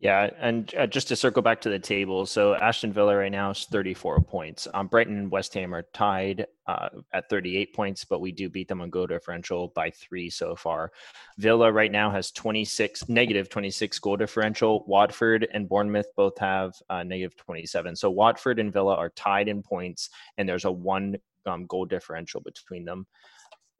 Yeah, 0.00 0.28
and 0.38 0.74
uh, 0.74 0.86
just 0.86 1.08
to 1.08 1.16
circle 1.16 1.40
back 1.40 1.62
to 1.62 1.70
the 1.70 1.78
table, 1.78 2.26
so 2.26 2.54
Aston 2.54 2.92
Villa 2.92 3.16
right 3.16 3.32
now 3.32 3.52
is 3.52 3.64
34 3.64 4.20
points. 4.20 4.68
Um, 4.74 4.86
Brighton 4.86 5.16
and 5.16 5.30
West 5.30 5.54
Ham 5.54 5.74
are 5.74 5.86
tied 5.94 6.46
uh, 6.66 6.88
at 7.14 7.30
38 7.30 7.72
points, 7.72 8.04
but 8.04 8.20
we 8.20 8.30
do 8.30 8.50
beat 8.50 8.68
them 8.68 8.82
on 8.82 8.90
goal 8.90 9.06
differential 9.06 9.68
by 9.68 9.90
three 9.90 10.28
so 10.28 10.56
far. 10.56 10.92
Villa 11.38 11.72
right 11.72 11.90
now 11.90 12.10
has 12.10 12.32
26 12.32 13.08
negative 13.08 13.48
26 13.48 13.98
goal 14.00 14.16
differential. 14.16 14.84
Watford 14.86 15.48
and 15.54 15.68
Bournemouth 15.68 16.08
both 16.16 16.36
have 16.38 16.74
uh, 16.90 17.02
negative 17.02 17.36
27. 17.36 17.96
So 17.96 18.10
Watford 18.10 18.58
and 18.58 18.72
Villa 18.72 18.96
are 18.96 19.10
tied 19.10 19.48
in 19.48 19.62
points, 19.62 20.10
and 20.36 20.46
there's 20.46 20.66
a 20.66 20.72
one 20.72 21.16
um, 21.46 21.64
goal 21.64 21.86
differential 21.86 22.42
between 22.42 22.84
them. 22.84 23.06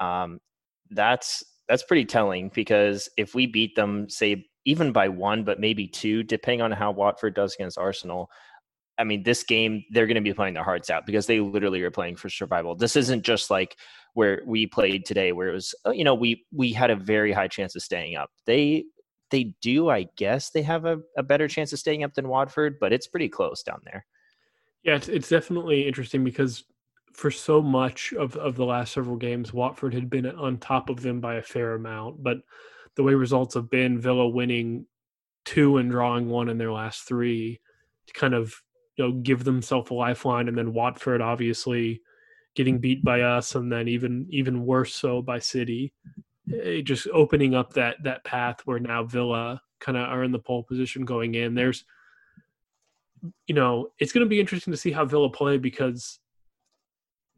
Um, 0.01 0.41
that's 0.91 1.43
that's 1.69 1.83
pretty 1.83 2.05
telling 2.05 2.51
because 2.55 3.09
if 3.17 3.35
we 3.35 3.47
beat 3.47 3.75
them, 3.75 4.09
say 4.09 4.47
even 4.67 4.93
by 4.93 5.09
one, 5.09 5.45
but 5.45 5.61
maybe 5.61 5.87
two, 5.87 6.23
depending 6.23 6.63
on 6.63 6.73
how 6.73 6.91
Watford 6.91 7.35
does 7.35 7.55
against 7.55 7.79
Arsenal. 7.79 8.31
I 8.97 9.05
mean, 9.05 9.25
this 9.25 9.43
game 9.43 9.85
they're 9.91 10.07
going 10.07 10.15
to 10.15 10.21
be 10.21 10.33
playing 10.33 10.55
their 10.55 10.63
hearts 10.63 10.89
out 10.89 11.05
because 11.05 11.27
they 11.27 11.41
literally 11.41 11.83
are 11.83 11.91
playing 11.91 12.17
for 12.17 12.29
survival. 12.29 12.77
This 12.77 12.95
isn't 12.97 13.25
just 13.25 13.51
like 13.51 13.77
where 14.15 14.43
we 14.47 14.67
played 14.67 15.05
today, 15.05 15.33
where 15.33 15.49
it 15.49 15.55
was 15.55 15.75
uh, 15.87 15.91
you 15.91 16.05
know 16.05 16.15
we 16.15 16.45
we 16.53 16.73
had 16.73 16.91
a 16.91 16.97
very 16.97 17.33
high 17.33 17.49
chance 17.49 17.75
of 17.75 17.83
staying 17.83 18.17
up. 18.17 18.31
They 18.47 18.85
they 19.31 19.55
do, 19.61 19.91
I 19.91 20.07
guess, 20.17 20.51
they 20.51 20.63
have 20.63 20.85
a, 20.85 21.01
a 21.17 21.23
better 21.25 21.49
chance 21.49 21.73
of 21.73 21.81
staying 21.81 22.05
up 22.05 22.15
than 22.15 22.29
Watford, 22.29 22.79
but 22.79 22.93
it's 22.93 23.09
pretty 23.09 23.29
close 23.29 23.65
down 23.65 23.81
there. 23.85 24.07
Yeah, 24.85 24.95
it's, 24.95 25.09
it's 25.09 25.29
definitely 25.29 25.89
interesting 25.89 26.23
because 26.23 26.63
for 27.15 27.31
so 27.31 27.63
much 27.63 28.13
of, 28.13 28.37
of 28.37 28.57
the 28.57 28.65
last 28.65 28.93
several 28.93 29.17
games, 29.17 29.53
Watford 29.53 29.95
had 29.95 30.11
been 30.11 30.27
on 30.27 30.59
top 30.59 30.91
of 30.91 31.01
them 31.01 31.21
by 31.21 31.37
a 31.37 31.43
fair 31.43 31.75
amount. 31.75 32.23
But 32.23 32.39
the 32.97 33.03
way 33.03 33.15
results 33.15 33.55
have 33.55 33.71
been, 33.71 34.01
Villa 34.01 34.29
winning 34.29 34.87
two 35.45 35.79
and 35.79 35.91
drawing 35.91 36.29
one 36.29 36.49
in 36.49 36.59
their 36.59 36.73
last 36.73 37.03
three 37.03 37.61
to 38.07 38.13
kind 38.13 38.35
of 38.35 38.55
you 38.97 39.05
know 39.05 39.13
give 39.13 39.45
themselves 39.45 39.91
a 39.91 39.95
lifeline, 39.95 40.49
and 40.49 40.59
then 40.59 40.75
Watford 40.75 41.21
obviously 41.21 42.03
getting 42.57 42.79
beat 42.79 43.05
by 43.05 43.21
us, 43.23 43.55
and 43.55 43.71
then 43.71 43.89
even 43.89 44.27
even 44.31 44.67
worse 44.67 44.95
so 44.95 45.23
by 45.23 45.39
City, 45.39 45.93
it 46.49 46.83
just 46.83 47.07
opening 47.13 47.55
up 47.55 47.73
that 47.75 47.97
that 48.03 48.25
path 48.25 48.61
where 48.65 48.81
now 48.81 49.05
Villa 49.05 49.61
kind 49.81 49.97
of 49.97 50.09
are 50.09 50.25
in 50.25 50.33
the 50.33 50.39
pole 50.39 50.65
position 50.65 51.05
going 51.05 51.37
in. 51.37 51.55
There's 51.55 51.85
you 53.47 53.55
know 53.55 53.89
it's 53.99 54.13
going 54.13 54.27
to 54.27 54.29
be 54.29 54.41
interesting 54.41 54.73
to 54.73 54.77
see 54.77 54.93
how 54.93 55.05
Villa 55.05 55.31
play 55.31 55.59
because 55.59 56.19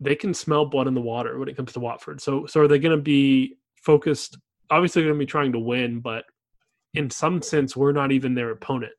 they 0.00 0.14
can 0.14 0.34
smell 0.34 0.66
blood 0.66 0.86
in 0.86 0.94
the 0.94 1.00
water 1.00 1.38
when 1.38 1.48
it 1.48 1.56
comes 1.56 1.72
to 1.72 1.80
Watford. 1.80 2.20
So 2.20 2.46
so 2.46 2.60
are 2.60 2.68
they 2.68 2.78
going 2.78 2.96
to 2.96 3.02
be 3.02 3.56
focused? 3.82 4.36
Obviously, 4.70 5.02
going 5.02 5.14
to 5.14 5.18
be 5.18 5.26
trying 5.26 5.52
to 5.52 5.58
win, 5.58 6.00
but 6.00 6.24
in 6.94 7.10
some 7.10 7.42
sense, 7.42 7.76
we're 7.76 7.92
not 7.92 8.12
even 8.12 8.34
their 8.34 8.50
opponent 8.50 8.92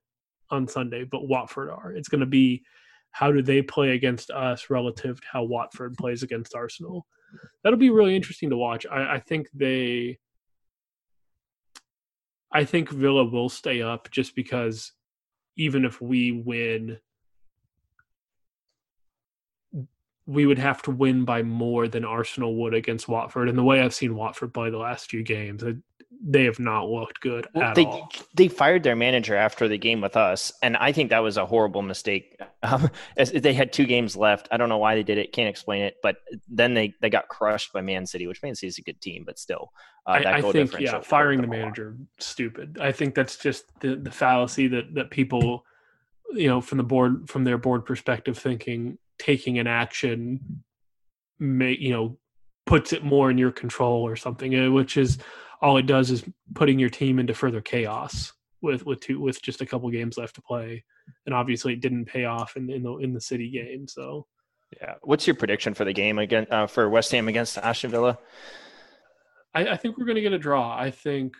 on 0.49 0.67
Sunday, 0.67 1.03
but 1.03 1.27
Watford 1.27 1.69
are. 1.69 1.91
It's 1.91 2.07
going 2.07 2.21
to 2.21 2.25
be 2.25 2.63
how 3.11 3.31
do 3.31 3.41
they 3.41 3.61
play 3.61 3.91
against 3.91 4.29
us 4.29 4.69
relative 4.69 5.19
to 5.19 5.27
how 5.31 5.43
Watford 5.43 5.97
plays 5.97 6.23
against 6.23 6.55
Arsenal. 6.55 7.05
That'll 7.63 7.79
be 7.79 7.89
really 7.89 8.15
interesting 8.15 8.49
to 8.51 8.57
watch. 8.57 8.85
I, 8.85 9.15
I 9.15 9.19
think 9.19 9.47
they. 9.53 10.19
I 12.51 12.63
think 12.63 12.89
Villa 12.89 13.25
will 13.25 13.49
stay 13.49 13.81
up 13.81 14.09
just 14.09 14.33
because 14.33 14.93
even 15.57 15.83
if 15.83 16.01
we 16.01 16.31
win 16.31 16.97
we 20.27 20.45
would 20.45 20.59
have 20.59 20.81
to 20.83 20.91
win 20.91 21.23
by 21.25 21.41
more 21.41 21.87
than 21.87 22.03
Arsenal 22.03 22.55
would 22.57 22.73
against 22.73 23.07
Watford. 23.07 23.47
And 23.47 23.57
the 23.57 23.63
way 23.63 23.81
I've 23.81 23.95
seen 23.95 24.13
Watford 24.13 24.53
play 24.53 24.69
the 24.69 24.77
last 24.77 25.09
few 25.09 25.23
games, 25.23 25.63
they 26.21 26.43
have 26.43 26.59
not 26.59 26.89
looked 26.89 27.21
good 27.21 27.47
well, 27.53 27.69
at 27.69 27.75
they, 27.75 27.85
all. 27.85 28.11
They 28.33 28.49
fired 28.49 28.83
their 28.83 28.95
manager 28.95 29.35
after 29.35 29.67
the 29.67 29.77
game 29.77 30.01
with 30.01 30.17
us, 30.17 30.51
and 30.61 30.75
I 30.77 30.91
think 30.91 31.09
that 31.11 31.19
was 31.19 31.37
a 31.37 31.45
horrible 31.45 31.81
mistake. 31.81 32.39
Um, 32.63 32.89
they 33.15 33.53
had 33.53 33.71
two 33.71 33.85
games 33.85 34.17
left. 34.17 34.49
I 34.51 34.57
don't 34.57 34.67
know 34.67 34.79
why 34.79 34.95
they 34.95 35.03
did 35.03 35.19
it. 35.19 35.31
Can't 35.31 35.47
explain 35.47 35.83
it. 35.83 35.97
But 36.01 36.17
then 36.49 36.73
they 36.73 36.95
they 37.01 37.09
got 37.09 37.27
crushed 37.29 37.71
by 37.71 37.81
Man 37.81 38.07
City, 38.07 38.25
which 38.25 38.41
Man 38.41 38.55
City 38.55 38.67
is 38.67 38.79
a 38.79 38.81
good 38.81 38.99
team, 38.99 39.23
but 39.25 39.37
still, 39.37 39.71
uh, 40.07 40.21
I, 40.25 40.37
I 40.37 40.41
think 40.41 40.77
yeah, 40.79 40.99
firing 40.99 41.41
the 41.41 41.47
manager 41.47 41.95
stupid. 42.19 42.79
I 42.81 42.91
think 42.91 43.13
that's 43.13 43.37
just 43.37 43.65
the 43.79 43.95
the 43.95 44.11
fallacy 44.11 44.67
that 44.69 44.95
that 44.95 45.11
people, 45.11 45.65
you 46.33 46.47
know, 46.47 46.59
from 46.59 46.79
the 46.79 46.83
board 46.83 47.29
from 47.29 47.43
their 47.43 47.59
board 47.59 47.85
perspective, 47.85 48.37
thinking 48.37 48.97
taking 49.19 49.59
an 49.59 49.67
action 49.67 50.63
may 51.39 51.75
you 51.77 51.91
know 51.91 52.17
puts 52.65 52.93
it 52.93 53.03
more 53.03 53.31
in 53.31 53.37
your 53.37 53.51
control 53.51 54.05
or 54.05 54.15
something 54.15 54.55
uh, 54.55 54.69
which 54.71 54.97
is 54.97 55.17
all 55.61 55.77
it 55.77 55.85
does 55.85 56.11
is 56.11 56.23
putting 56.53 56.79
your 56.79 56.89
team 56.89 57.19
into 57.19 57.33
further 57.33 57.61
chaos 57.61 58.33
with 58.61 58.85
with 58.85 58.99
two 58.99 59.19
with 59.19 59.41
just 59.41 59.61
a 59.61 59.65
couple 59.65 59.89
games 59.89 60.17
left 60.17 60.35
to 60.35 60.41
play. 60.41 60.83
And 61.25 61.33
obviously 61.33 61.73
it 61.73 61.81
didn't 61.81 62.05
pay 62.05 62.25
off 62.25 62.55
in, 62.55 62.69
in 62.69 62.83
the 62.83 62.97
in 62.97 63.13
the 63.13 63.21
city 63.21 63.49
game 63.49 63.87
so. 63.87 64.27
Yeah. 64.81 64.95
What's 65.01 65.25
your 65.25 65.35
prediction 65.35 65.73
for 65.73 65.85
the 65.85 65.93
game 65.93 66.19
again 66.19 66.45
uh, 66.51 66.67
for 66.67 66.89
west 66.89 67.11
ham 67.11 67.29
against 67.29 67.57
aston 67.57 67.89
villa? 67.89 68.19
I, 69.53 69.69
I 69.69 69.77
think 69.77 69.97
we're 69.97 70.05
going 70.05 70.17
to 70.17 70.21
get 70.21 70.33
a 70.33 70.39
draw. 70.39 70.77
I 70.77 70.91
think 70.91 71.35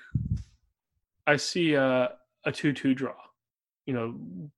i 1.27 1.35
see 1.35 1.73
a, 1.73 2.13
a 2.45 2.51
2-2 2.51 2.95
draw. 2.95 3.15
You 3.85 3.93
know 3.93 4.49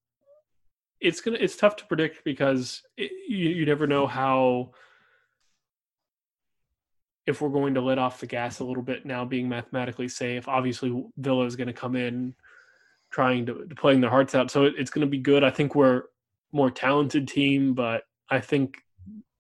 it's 1.02 1.22
gonna 1.22 1.38
it's 1.40 1.56
tough 1.56 1.76
to 1.78 1.86
predict 1.86 2.24
because 2.24 2.82
it, 2.98 3.12
you, 3.28 3.50
you 3.50 3.66
never 3.66 3.88
know 3.88 4.08
how 4.08 4.72
if 7.26 7.42
we're 7.42 7.50
going 7.50 7.76
to 7.76 7.82
let 7.82 8.00
off 8.00 8.20
the 8.20 8.26
gas 8.26 8.60
a 8.60 8.64
little 8.64 8.82
bit 8.82 9.06
now 9.06 9.24
being 9.24 9.48
mathematically 9.48 10.08
safe. 10.08 10.48
Obviously 10.48 11.06
villa 11.18 11.46
is 11.46 11.56
going 11.56 11.68
to 11.68 11.74
come 11.74 11.96
in 11.96 12.34
trying 13.12 13.46
to, 13.46 13.66
to 13.66 13.76
playing 13.76 14.02
their 14.02 14.10
hearts 14.10 14.34
out. 14.34 14.50
So 14.50 14.64
it, 14.64 14.74
it's 14.80 14.90
going 14.90 15.06
to 15.06 15.12
be 15.12 15.20
good. 15.20 15.44
I 15.44 15.52
think 15.52 15.76
we're 15.76 16.06
more 16.52 16.72
talented 16.72 17.28
team 17.28 17.74
but 17.74 18.04
i 18.30 18.40
think 18.40 18.78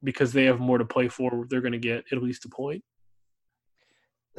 because 0.03 0.31
they 0.31 0.45
have 0.45 0.59
more 0.59 0.77
to 0.77 0.85
play 0.85 1.07
for 1.07 1.45
they're 1.49 1.61
going 1.61 1.71
to 1.71 1.79
get 1.79 2.05
at 2.11 2.21
least 2.21 2.45
a 2.45 2.49
point 2.49 2.83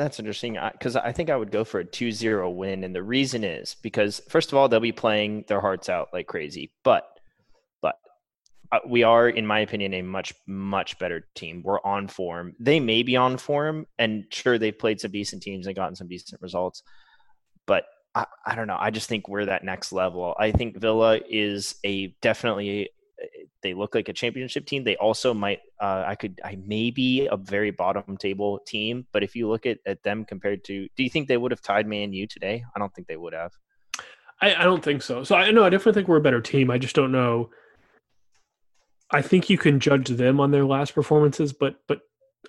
that's 0.00 0.18
interesting 0.18 0.58
because 0.72 0.96
I, 0.96 1.08
I, 1.08 1.12
think 1.12 1.28
I 1.30 1.36
would 1.36 1.50
go 1.50 1.62
for 1.62 1.80
a 1.80 1.84
2-0 1.84 2.54
win 2.54 2.84
and 2.84 2.94
the 2.94 3.02
reason 3.02 3.44
is 3.44 3.76
because 3.82 4.20
first 4.28 4.50
of 4.50 4.58
all 4.58 4.68
they'll 4.68 4.80
be 4.80 4.92
playing 4.92 5.44
their 5.46 5.60
hearts 5.60 5.88
out 5.88 6.08
like 6.12 6.26
crazy 6.26 6.72
but 6.82 7.06
but 7.82 7.96
uh, 8.72 8.78
we 8.88 9.02
are 9.02 9.28
in 9.28 9.46
my 9.46 9.60
opinion 9.60 9.92
a 9.94 10.02
much 10.02 10.32
much 10.46 10.98
better 10.98 11.26
team. 11.34 11.62
We're 11.62 11.80
on 11.84 12.08
form. 12.08 12.54
They 12.58 12.80
may 12.80 13.02
be 13.02 13.16
on 13.16 13.36
form 13.36 13.86
and 13.98 14.24
sure 14.30 14.58
they've 14.58 14.78
played 14.78 15.00
some 15.00 15.10
decent 15.10 15.42
teams 15.42 15.66
and 15.66 15.76
gotten 15.76 15.96
some 15.96 16.08
decent 16.08 16.40
results 16.40 16.82
but 17.66 17.84
I, 18.14 18.26
I 18.44 18.54
don't 18.56 18.66
know. 18.66 18.78
I 18.80 18.90
just 18.90 19.08
think 19.08 19.28
we're 19.28 19.46
that 19.46 19.64
next 19.64 19.92
level. 19.92 20.34
I 20.38 20.50
think 20.50 20.76
villa 20.76 21.20
is 21.28 21.76
a 21.84 22.08
definitely 22.20 22.90
they 23.62 23.74
look 23.74 23.94
like 23.94 24.08
a 24.08 24.12
championship 24.12 24.66
team. 24.66 24.84
They 24.84 24.96
also 24.96 25.34
might, 25.34 25.60
uh, 25.80 26.04
I 26.06 26.14
could, 26.14 26.40
I 26.44 26.58
may 26.66 26.90
be 26.90 27.26
a 27.26 27.36
very 27.36 27.70
bottom 27.70 28.16
table 28.16 28.58
team, 28.60 29.06
but 29.12 29.22
if 29.22 29.36
you 29.36 29.48
look 29.48 29.66
at, 29.66 29.78
at 29.86 30.02
them 30.02 30.24
compared 30.24 30.64
to, 30.64 30.88
do 30.96 31.02
you 31.02 31.10
think 31.10 31.28
they 31.28 31.36
would 31.36 31.50
have 31.50 31.62
tied 31.62 31.86
Man 31.86 32.12
U 32.12 32.26
today? 32.26 32.64
I 32.74 32.78
don't 32.78 32.94
think 32.94 33.06
they 33.08 33.16
would 33.16 33.32
have. 33.34 33.52
I, 34.40 34.54
I 34.54 34.64
don't 34.64 34.82
think 34.82 35.02
so. 35.02 35.24
So 35.24 35.36
I 35.36 35.50
know 35.50 35.64
I 35.64 35.70
definitely 35.70 36.00
think 36.00 36.08
we're 36.08 36.16
a 36.16 36.22
better 36.22 36.40
team. 36.40 36.70
I 36.70 36.78
just 36.78 36.96
don't 36.96 37.12
know. 37.12 37.50
I 39.10 39.22
think 39.22 39.50
you 39.50 39.58
can 39.58 39.80
judge 39.80 40.08
them 40.08 40.40
on 40.40 40.50
their 40.50 40.64
last 40.64 40.94
performances, 40.94 41.52
but 41.52 41.80
but 41.86 42.00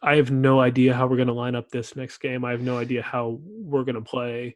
I 0.01 0.16
have 0.16 0.32
no 0.32 0.59
idea 0.59 0.93
how 0.93 1.07
we're 1.07 1.18
going 1.18 1.28
to 1.28 1.34
line 1.34 1.55
up 1.55 1.70
this 1.70 1.95
next 1.95 2.20
game. 2.20 2.45
I 2.45 2.51
have 2.51 2.62
no 2.62 2.78
idea 2.78 3.01
how 3.01 3.39
we're 3.43 3.84
going 3.84 3.95
to 3.95 4.01
play. 4.01 4.55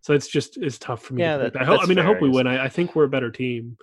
So 0.00 0.12
it's 0.12 0.28
just 0.28 0.58
it's 0.58 0.78
tough 0.78 1.02
for 1.02 1.14
me. 1.14 1.22
Yeah, 1.22 1.38
that, 1.38 1.56
I, 1.60 1.64
hope, 1.64 1.80
I 1.82 1.86
mean, 1.86 1.96
fair. 1.96 2.04
I 2.04 2.06
hope 2.06 2.20
we 2.20 2.28
win. 2.28 2.46
I, 2.46 2.64
I 2.64 2.68
think 2.68 2.94
we're 2.94 3.04
a 3.04 3.08
better 3.08 3.30
team. 3.30 3.78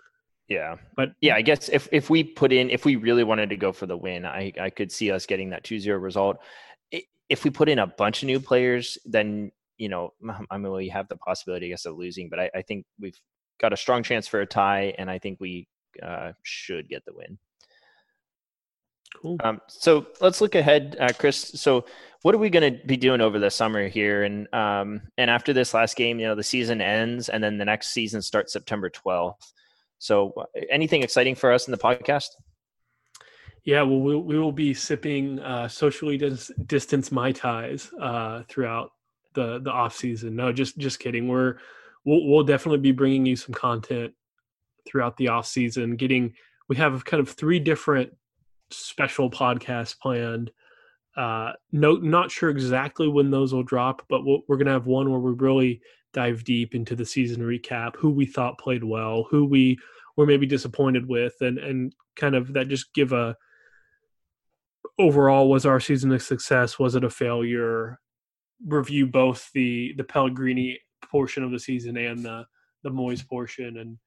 Yeah. 0.52 0.76
But 0.98 1.14
yeah, 1.22 1.36
I 1.36 1.42
guess 1.42 1.70
if, 1.70 1.88
if 1.94 2.10
we 2.10 2.26
put 2.26 2.52
in, 2.52 2.70
if 2.70 2.84
we 2.84 2.98
really 2.98 3.24
wanted 3.24 3.50
to 3.52 3.56
go 3.56 3.72
for 3.72 3.86
the 3.86 3.96
win, 3.96 4.26
I, 4.26 4.52
I 4.60 4.70
could 4.70 4.92
see 4.92 5.10
us 5.10 5.26
getting 5.26 5.52
that 5.52 5.64
2 5.64 5.80
0 5.80 5.98
result. 5.98 6.40
If 7.30 7.46
we 7.46 7.50
put 7.50 7.70
in 7.70 7.80
a 7.80 7.88
bunch 7.88 8.22
of 8.22 8.28
new 8.28 8.42
players, 8.42 8.98
then, 9.06 9.54
you 9.78 9.88
know, 9.88 10.12
I 10.52 10.58
mean, 10.58 10.74
we 10.74 10.90
have 10.90 11.08
the 11.08 11.16
possibility, 11.16 11.68
I 11.68 11.70
guess, 11.70 11.86
of 11.86 11.96
losing, 11.96 12.28
but 12.28 12.38
I, 12.42 12.52
I 12.54 12.62
think 12.64 12.86
we've 13.00 13.18
got 13.62 13.72
a 13.72 13.78
strong 13.78 14.04
chance 14.04 14.28
for 14.28 14.42
a 14.42 14.46
tie, 14.46 14.94
and 14.98 15.10
I 15.10 15.20
think 15.20 15.40
we 15.40 15.70
uh, 16.04 16.34
should 16.44 16.90
get 16.90 17.06
the 17.06 17.14
win. 17.14 17.38
Cool. 19.22 19.38
Um, 19.42 19.62
so 19.68 20.08
let's 20.20 20.42
look 20.42 20.56
ahead, 20.56 20.98
uh, 21.00 21.14
Chris. 21.18 21.38
So 21.38 21.86
what 22.24 22.36
are 22.36 22.40
we 22.40 22.50
going 22.50 22.74
to 22.74 22.86
be 22.86 22.98
doing 22.98 23.22
over 23.22 23.40
the 23.40 23.50
summer 23.50 23.88
here? 23.88 24.24
And 24.24 24.54
um, 24.54 25.02
and 25.18 25.30
after 25.30 25.54
this 25.54 25.74
last 25.74 25.96
game, 25.96 26.20
you 26.20 26.28
know, 26.28 26.36
the 26.36 26.44
season 26.44 26.82
ends, 26.82 27.30
and 27.30 27.42
then 27.42 27.58
the 27.58 27.66
next 27.66 27.92
season 27.92 28.22
starts 28.22 28.52
September 28.52 28.90
twelfth. 28.90 29.54
So 30.02 30.34
uh, 30.36 30.62
anything 30.72 31.04
exciting 31.04 31.36
for 31.36 31.54
us 31.54 31.68
in 31.68 31.72
the 31.72 31.78
podcast? 31.78 32.30
Yeah, 33.64 33.84
well, 33.84 34.00
we, 34.00 34.16
we 34.16 34.40
will 34.40 34.52
be 34.52 34.74
sipping 34.74 35.40
uh, 35.40 35.68
socially 35.68 36.18
dis- 36.18 36.52
distance 36.66 37.12
mai 37.12 37.32
tais 37.32 37.88
uh, 38.02 38.42
throughout 38.50 38.92
the 39.34 39.60
the 39.60 39.70
off 39.70 39.96
season. 39.96 40.36
No, 40.36 40.52
just 40.52 40.78
just 40.80 41.00
kidding. 41.00 41.28
We're 41.28 41.58
we'll, 42.04 42.28
we'll 42.28 42.44
definitely 42.44 42.80
be 42.80 42.92
bringing 42.92 43.28
you 43.28 43.36
some 43.36 43.54
content 43.54 44.14
throughout 44.88 45.18
the 45.18 45.28
off 45.28 45.46
season. 45.46 45.96
Getting 45.96 46.34
we 46.68 46.78
have 46.78 47.06
kind 47.06 47.22
of 47.22 47.30
three 47.30 47.60
different 47.60 48.12
special 48.72 49.30
podcasts 49.30 49.98
planned. 49.98 50.50
Uh, 51.16 51.52
no, 51.72 51.98
not 51.98 52.32
sure 52.32 52.50
exactly 52.50 53.08
when 53.08 53.30
those 53.30 53.54
will 53.54 53.62
drop, 53.62 54.02
but 54.10 54.26
we 54.26 54.42
we 54.48 54.56
are 54.56 54.58
gonna 54.58 54.72
have 54.72 54.88
one 54.88 55.12
where 55.12 55.20
we 55.20 55.34
really 55.34 55.82
dive 56.14 56.44
deep 56.44 56.76
into 56.76 56.96
the 56.96 57.06
season 57.06 57.42
recap, 57.42 57.96
who 57.96 58.10
we 58.10 58.26
thought 58.26 58.60
played 58.60 58.84
well, 58.84 59.28
who 59.30 59.46
we 59.46 59.78
were 60.18 60.26
maybe 60.26 60.46
disappointed 60.46 61.08
with, 61.08 61.36
and 61.42 61.58
and 61.58 61.94
kind 62.16 62.36
of 62.36 62.54
that 62.54 62.68
just 62.68 62.94
give 62.94 63.14
a 63.14 63.36
overall 65.00 65.50
was 65.50 65.66
our 65.66 65.80
season 65.80 66.12
a 66.12 66.20
success, 66.20 66.78
was 66.78 66.96
it 66.96 67.04
a 67.04 67.10
failure? 67.10 68.00
Review 68.66 69.08
both 69.08 69.50
the 69.54 69.94
the 69.98 70.04
Pellegrini 70.04 70.80
portion 71.10 71.44
of 71.44 71.52
the 71.52 71.60
season 71.60 71.98
and 71.98 72.24
the 72.24 72.46
the 72.84 72.90
Moyes 72.90 73.28
portion, 73.28 73.78
and 73.78 73.98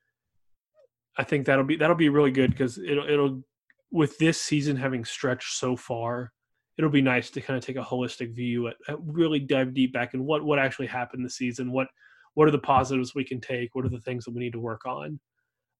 I 1.18 1.24
think 1.24 1.46
that'll 1.46 1.64
be 1.64 1.76
that'll 1.76 1.96
be 1.96 2.08
really 2.08 2.30
good 2.30 2.50
because 2.50 2.78
it'll 2.78 3.08
it'll 3.08 3.42
with 3.90 4.18
this 4.18 4.40
season 4.40 4.76
having 4.76 5.04
stretched 5.04 5.56
so 5.56 5.76
far, 5.76 6.32
it'll 6.76 6.90
be 6.90 7.02
nice 7.02 7.30
to 7.30 7.40
kind 7.40 7.56
of 7.56 7.64
take 7.64 7.76
a 7.76 7.82
holistic 7.82 8.34
view 8.34 8.68
at, 8.68 8.76
at, 8.88 8.96
really 9.00 9.38
dive 9.38 9.74
deep 9.74 9.92
back 9.92 10.14
in 10.14 10.24
what 10.24 10.44
what 10.44 10.58
actually 10.58 10.86
happened 10.86 11.24
this 11.24 11.36
season. 11.36 11.72
What 11.72 11.88
what 12.34 12.48
are 12.48 12.52
the 12.52 12.58
positives 12.58 13.14
we 13.14 13.24
can 13.24 13.40
take? 13.40 13.74
What 13.74 13.84
are 13.84 13.90
the 13.90 14.00
things 14.00 14.24
that 14.24 14.34
we 14.34 14.40
need 14.40 14.52
to 14.52 14.60
work 14.60 14.86
on? 14.86 15.20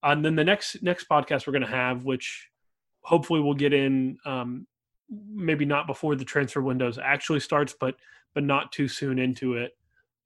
And 0.03 0.24
then 0.24 0.36
the 0.36 0.45
next 0.45 0.82
next 0.82 1.09
podcast 1.09 1.47
we're 1.47 1.53
going 1.53 1.62
to 1.62 1.68
have, 1.68 2.05
which 2.05 2.49
hopefully 3.03 3.40
we'll 3.40 3.55
get 3.55 3.72
in, 3.72 4.18
um, 4.24 4.66
maybe 5.11 5.64
not 5.64 5.86
before 5.86 6.16
the 6.16 6.24
transfer 6.24 6.62
windows 6.62 6.99
actually 7.03 7.40
starts, 7.40 7.74
but 7.78 7.97
but 8.34 8.45
not 8.45 8.72
too 8.72 8.88
soon 8.88 9.18
into 9.18 9.55
it, 9.55 9.72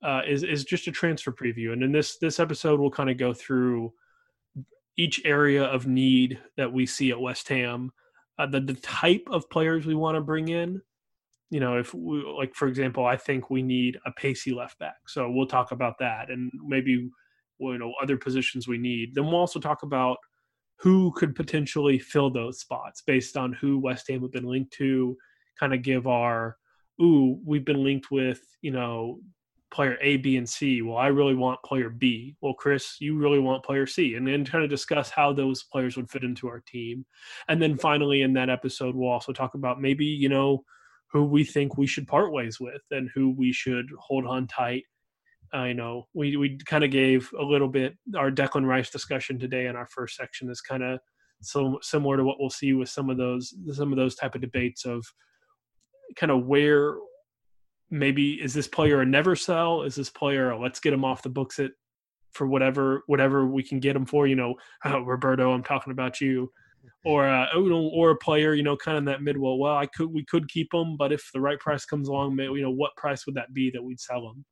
uh, 0.03 0.21
is 0.27 0.43
is 0.43 0.65
just 0.65 0.87
a 0.87 0.91
transfer 0.91 1.31
preview. 1.31 1.73
And 1.73 1.83
in 1.83 1.91
this 1.91 2.17
this 2.17 2.39
episode, 2.39 2.79
we'll 2.79 2.91
kind 2.91 3.09
of 3.09 3.17
go 3.17 3.33
through 3.33 3.93
each 4.97 5.21
area 5.23 5.63
of 5.63 5.87
need 5.87 6.39
that 6.57 6.73
we 6.73 6.85
see 6.85 7.11
at 7.11 7.19
West 7.19 7.47
Ham, 7.47 7.91
uh, 8.39 8.45
the 8.45 8.61
the 8.61 8.73
type 8.75 9.27
of 9.29 9.49
players 9.49 9.85
we 9.85 9.93
want 9.93 10.15
to 10.15 10.21
bring 10.21 10.47
in. 10.47 10.81
You 11.51 11.59
know, 11.59 11.77
if 11.77 11.93
we 11.93 12.23
like, 12.23 12.55
for 12.55 12.67
example, 12.67 13.05
I 13.05 13.17
think 13.17 13.49
we 13.49 13.61
need 13.61 13.99
a 14.05 14.11
pacey 14.11 14.51
left 14.51 14.79
back. 14.79 14.97
So 15.07 15.29
we'll 15.29 15.47
talk 15.47 15.71
about 15.71 15.99
that, 15.99 16.29
and 16.29 16.51
maybe 16.65 17.09
you 17.59 17.77
know 17.77 17.93
other 18.01 18.17
positions 18.17 18.67
we 18.67 18.77
need. 18.77 19.13
Then 19.13 19.25
we'll 19.25 19.35
also 19.35 19.59
talk 19.59 19.83
about 19.83 20.17
who 20.77 21.11
could 21.17 21.35
potentially 21.35 21.99
fill 21.99 22.29
those 22.29 22.59
spots 22.59 23.01
based 23.05 23.35
on 23.35 23.51
who 23.53 23.77
West 23.77 24.07
Ham 24.07 24.21
have 24.21 24.31
been 24.31 24.45
linked 24.45 24.71
to. 24.73 25.17
Kind 25.59 25.73
of 25.73 25.81
give 25.81 26.07
our 26.07 26.55
ooh, 27.01 27.39
we've 27.45 27.65
been 27.65 27.83
linked 27.83 28.09
with 28.11 28.41
you 28.61 28.71
know 28.71 29.19
player 29.71 29.97
A, 30.01 30.17
B, 30.17 30.37
and 30.37 30.49
C. 30.49 30.81
Well, 30.81 30.97
I 30.97 31.07
really 31.07 31.35
want 31.35 31.61
player 31.63 31.89
B. 31.89 32.35
Well, 32.41 32.53
Chris, 32.53 32.97
you 32.99 33.17
really 33.17 33.39
want 33.39 33.63
player 33.63 33.85
C. 33.85 34.15
And 34.15 34.27
then 34.27 34.45
kind 34.45 34.63
of 34.63 34.69
discuss 34.69 35.09
how 35.09 35.33
those 35.33 35.63
players 35.63 35.95
would 35.95 36.09
fit 36.09 36.23
into 36.23 36.47
our 36.47 36.61
team. 36.61 37.05
And 37.47 37.61
then 37.61 37.77
finally, 37.77 38.21
in 38.21 38.33
that 38.33 38.49
episode, 38.49 38.95
we'll 38.95 39.09
also 39.09 39.31
talk 39.31 39.53
about 39.53 39.81
maybe, 39.81 40.05
you 40.05 40.29
know, 40.29 40.63
who 41.11 41.23
we 41.23 41.43
think 41.43 41.77
we 41.77 41.87
should 41.87 42.07
part 42.07 42.31
ways 42.31 42.59
with 42.59 42.81
and 42.91 43.09
who 43.13 43.31
we 43.31 43.51
should 43.51 43.87
hold 43.99 44.25
on 44.25 44.47
tight. 44.47 44.83
I 45.51 45.73
know 45.73 46.07
we, 46.13 46.37
we 46.37 46.57
kind 46.65 46.83
of 46.83 46.91
gave 46.91 47.29
a 47.39 47.43
little 47.43 47.67
bit 47.67 47.97
our 48.15 48.29
Declan 48.29 48.65
Rice 48.65 48.91
discussion 48.91 49.39
today 49.39 49.65
in 49.65 49.75
our 49.75 49.87
first 49.87 50.15
section 50.15 50.49
is 50.49 50.61
kind 50.61 50.83
of 50.83 50.99
so 51.41 51.79
similar 51.81 52.17
to 52.17 52.23
what 52.23 52.39
we'll 52.39 52.49
see 52.51 52.73
with 52.73 52.89
some 52.89 53.09
of 53.09 53.17
those 53.17 53.55
some 53.71 53.91
of 53.91 53.97
those 53.97 54.13
type 54.13 54.35
of 54.35 54.41
debates 54.41 54.85
of 54.85 55.03
kind 56.15 56.31
of 56.31 56.45
where 56.45 56.97
maybe 57.91 58.33
is 58.41 58.53
this 58.53 58.67
player 58.67 59.01
a 59.01 59.05
never 59.05 59.35
sell? 59.35 59.83
Is 59.83 59.95
this 59.95 60.09
player 60.09 60.51
a 60.51 60.59
let's 60.59 60.79
get 60.79 60.93
him 60.93 61.05
off 61.05 61.23
the 61.23 61.29
books 61.29 61.59
it 61.59 61.71
for 62.33 62.47
whatever 62.47 63.03
whatever 63.07 63.45
we 63.45 63.63
can 63.63 63.79
get 63.79 63.95
him 63.95 64.05
for? 64.05 64.27
You 64.27 64.35
know, 64.35 64.55
oh, 64.85 65.01
Roberto, 65.01 65.51
I'm 65.51 65.63
talking 65.63 65.91
about 65.91 66.21
you, 66.21 66.51
or 67.05 67.27
uh, 67.27 67.47
or 67.55 68.11
a 68.11 68.17
player, 68.17 68.53
you 68.53 68.63
know, 68.63 68.77
kind 68.77 68.97
of 68.97 69.05
that 69.05 69.21
midwell. 69.21 69.57
Well, 69.57 69.77
I 69.77 69.85
could 69.87 70.13
we 70.13 70.25
could 70.25 70.47
keep 70.49 70.73
him, 70.73 70.97
but 70.97 71.11
if 71.11 71.29
the 71.33 71.41
right 71.41 71.59
price 71.59 71.85
comes 71.85 72.07
along, 72.07 72.37
you 72.37 72.61
know, 72.61 72.71
what 72.71 72.95
price 72.97 73.25
would 73.25 73.35
that 73.35 73.53
be 73.53 73.71
that 73.71 73.83
we'd 73.83 73.99
sell 73.99 74.29
him? 74.29 74.45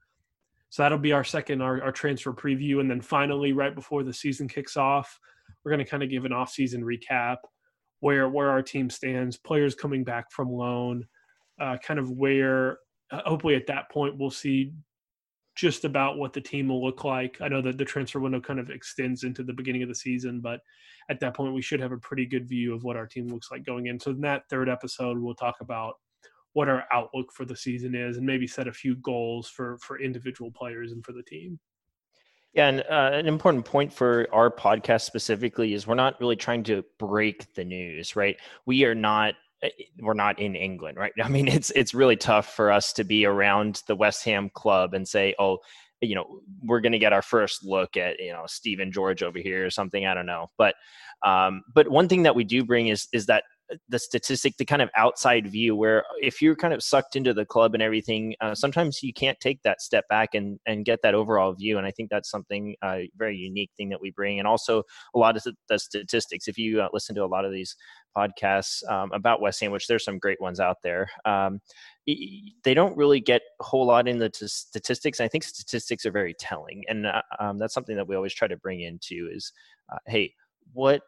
So 0.70 0.84
that'll 0.84 0.98
be 0.98 1.14
our 1.14 1.24
second 1.24 1.62
our, 1.62 1.82
our 1.82 1.92
transfer 1.92 2.34
preview, 2.34 2.80
and 2.80 2.90
then 2.90 3.02
finally, 3.02 3.54
right 3.54 3.74
before 3.74 4.04
the 4.04 4.14
season 4.14 4.48
kicks 4.48 4.76
off, 4.76 5.20
we're 5.64 5.72
going 5.72 5.84
to 5.84 5.90
kind 5.90 6.04
of 6.04 6.10
give 6.10 6.26
an 6.26 6.34
off-season 6.34 6.84
recap 6.84 7.38
where 8.00 8.30
where 8.30 8.50
our 8.50 8.62
team 8.62 8.90
stands, 8.90 9.38
players 9.38 9.76
coming 9.76 10.04
back 10.04 10.32
from 10.32 10.52
loan, 10.52 11.06
uh, 11.62 11.78
kind 11.78 12.00
of 12.00 12.12
where 12.12 12.72
uh, 12.72 12.76
hopefully 13.12 13.56
at 13.56 13.68
that 13.68 13.90
point 13.90 14.18
we'll 14.18 14.30
see 14.30 14.74
just 15.56 15.86
about 15.86 16.18
what 16.18 16.34
the 16.34 16.42
team 16.42 16.68
will 16.68 16.84
look 16.84 17.04
like. 17.04 17.40
I 17.42 17.48
know 17.48 17.64
that 17.64 17.80
the 17.80 17.86
transfer 17.86 18.20
window 18.20 18.40
kind 18.40 18.60
of 18.60 18.70
extends 18.70 19.24
into 19.24 19.44
the 19.44 19.54
beginning 19.54 19.82
of 19.82 19.90
the 19.90 19.96
season, 19.96 20.40
but 20.40 20.60
at 21.10 21.20
that 21.20 21.36
point 21.36 21.56
we 21.56 21.64
should 21.64 21.80
have 21.80 21.92
a 21.92 21.98
pretty 21.98 22.28
good 22.28 22.48
view 22.48 22.76
of 22.76 22.84
what 22.84 22.96
our 22.96 23.08
team 23.08 23.28
looks 23.28 23.50
like 23.50 23.66
going 23.66 23.88
in. 23.88 24.00
So 24.00 24.12
in 24.12 24.22
that 24.22 24.44
third 24.52 24.70
episode, 24.70 25.18
we'll 25.18 25.34
talk 25.34 25.56
about 25.60 25.96
what 26.54 26.70
our 26.70 26.86
outlook 26.92 27.32
for 27.34 27.44
the 27.44 27.56
season 27.56 27.96
is 27.96 28.18
and 28.18 28.26
maybe 28.26 28.48
set 28.48 28.68
a 28.68 28.74
few 28.74 28.96
goals 28.98 29.48
for 29.48 29.78
for 29.80 30.00
individual 30.00 30.52
players 30.52 30.92
and 30.92 31.04
for 31.04 31.12
the 31.12 31.24
team. 31.24 31.60
Yeah, 32.54 32.70
and 32.70 32.80
uh, 32.82 33.12
an 33.14 33.28
important 33.28 33.66
point 33.66 33.94
for 33.94 34.28
our 34.32 34.50
podcast 34.50 35.02
specifically 35.02 35.74
is 35.74 35.86
we're 35.86 35.96
not 35.96 36.20
really 36.20 36.36
trying 36.36 36.64
to 36.64 36.84
break 36.98 37.54
the 37.54 37.64
news, 37.64 38.16
right? 38.16 38.38
We 38.66 38.86
are 38.86 38.96
not 38.96 39.36
we're 40.00 40.14
not 40.14 40.40
in 40.40 40.56
England, 40.56 40.98
right? 40.98 41.14
I 41.24 41.30
mean, 41.30 41.48
it's 41.48 41.72
it's 41.72 41.94
really 41.94 42.16
tough 42.16 42.54
for 42.54 42.72
us 42.72 42.94
to 42.94 43.04
be 43.04 43.26
around 43.26 43.82
the 43.88 43.96
West 43.96 44.24
Ham 44.26 44.50
club 44.54 44.94
and 44.94 45.08
say, 45.08 45.36
oh, 45.40 45.60
you 46.02 46.16
know, 46.16 46.42
we're 46.64 46.82
going 46.82 46.92
to 46.92 47.00
get 47.00 47.14
our 47.14 47.22
first 47.24 47.66
look 47.66 47.98
at 47.98 48.20
you 48.20 48.32
know 48.32 48.44
Steven 48.48 48.92
George 48.92 49.24
over 49.24 49.40
here 49.40 49.66
or 49.66 49.70
something. 49.70 50.06
I 50.06 50.14
don't 50.14 50.26
know, 50.26 50.50
but 50.58 50.76
um, 51.26 51.64
but 51.74 51.90
one 51.90 52.08
thing 52.08 52.24
that 52.24 52.36
we 52.36 52.44
do 52.44 52.64
bring 52.64 52.88
is 52.88 53.08
is 53.14 53.26
that 53.28 53.44
the 53.90 54.00
statistic, 54.00 54.58
the 54.58 54.66
kind 54.66 54.82
of 54.82 54.90
outside 54.96 55.48
view, 55.48 55.76
where 55.76 56.04
if 56.22 56.42
you're 56.42 56.56
kind 56.56 56.74
of 56.74 56.82
sucked 56.82 57.16
into 57.16 57.34
the 57.34 57.46
club 57.46 57.74
and 57.74 57.84
everything, 57.84 58.36
uh, 58.42 58.56
sometimes 58.56 59.04
you 59.04 59.14
can't 59.14 59.40
take 59.40 59.62
that 59.64 59.82
step 59.82 60.08
back 60.08 60.30
and 60.34 60.60
and 60.66 60.86
get 60.86 61.02
that 61.04 61.16
overall 61.16 61.54
view. 61.54 61.78
And 61.78 61.86
I 61.86 61.92
think 61.92 62.10
that's 62.10 62.30
something 62.30 62.76
uh, 62.82 63.00
very 63.18 63.38
unique 63.38 63.72
thing 63.78 63.90
that 63.90 64.02
we 64.02 64.12
bring, 64.12 64.40
and 64.40 64.48
also 64.48 64.84
a 65.14 65.20
lot 65.20 65.38
of 65.38 65.44
the 65.70 65.80
statistics. 65.80 66.48
If 66.48 66.58
you 66.58 66.82
uh, 66.82 66.90
listen 66.94 67.16
to 67.16 67.24
a 67.24 67.28
lot 67.28 67.46
of 67.46 67.52
these 67.52 67.76
podcasts 68.16 68.88
um, 68.90 69.12
about 69.12 69.42
West 69.42 69.60
Ham, 69.62 69.72
which 69.72 69.88
there's 69.88 70.04
some 70.04 70.18
great 70.18 70.42
ones 70.42 70.60
out 70.60 70.78
there. 70.82 71.10
Um, 71.26 71.60
they 72.64 72.74
don't 72.74 72.96
really 72.96 73.20
get 73.20 73.42
a 73.60 73.64
whole 73.64 73.86
lot 73.86 74.08
in 74.08 74.18
the 74.18 74.30
t- 74.30 74.48
statistics. 74.48 75.20
I 75.20 75.28
think 75.28 75.44
statistics 75.44 76.06
are 76.06 76.12
very 76.12 76.34
telling, 76.40 76.84
and 76.88 77.06
uh, 77.06 77.22
um, 77.40 77.58
that's 77.58 77.74
something 77.74 77.96
that 77.98 78.08
we 78.08 78.16
always 78.16 78.34
try 78.34 78.48
to 78.48 78.58
bring 78.58 78.82
into 78.82 79.30
is, 79.32 79.52
uh, 79.92 79.98
hey, 80.08 80.34
what 80.74 81.02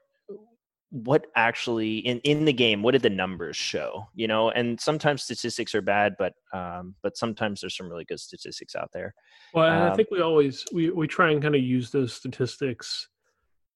what 0.91 1.27
actually 1.35 1.99
in 1.99 2.19
in 2.19 2.45
the 2.45 2.53
game 2.53 2.81
what 2.81 2.91
did 2.91 3.03
the 3.03 3.09
numbers 3.09 3.55
show 3.55 4.07
you 4.15 4.27
know? 4.27 4.49
And 4.49 4.79
sometimes 4.79 5.23
statistics 5.23 5.75
are 5.75 5.81
bad 5.81 6.15
but 6.17 6.33
um 6.53 6.95
but 7.03 7.17
sometimes 7.17 7.61
there's 7.61 7.77
some 7.77 7.89
really 7.89 8.05
good 8.05 8.19
statistics 8.19 8.75
out 8.75 8.89
there. 8.91 9.13
Well 9.53 9.71
um, 9.71 9.91
i 9.91 9.95
think 9.95 10.09
we 10.11 10.21
always 10.21 10.65
we 10.73 10.89
we 10.89 11.07
try 11.07 11.31
and 11.31 11.41
kind 11.41 11.55
of 11.55 11.61
use 11.61 11.91
those 11.91 12.13
statistics 12.13 13.07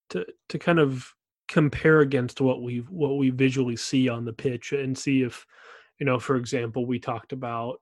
to 0.09 0.26
to 0.49 0.59
kind 0.59 0.80
of 0.80 1.14
compare 1.47 1.99
against 1.99 2.41
what 2.41 2.61
we 2.61 2.80
what 2.89 3.18
we 3.18 3.30
visually 3.30 3.76
see 3.76 4.09
on 4.09 4.26
the 4.26 4.34
pitch 4.34 4.72
and 4.72 4.97
see 4.97 5.22
if 5.22 5.45
you 5.99 6.05
know 6.05 6.20
for 6.20 6.36
example 6.36 6.86
we 6.86 6.99
talked 6.99 7.32
about 7.32 7.80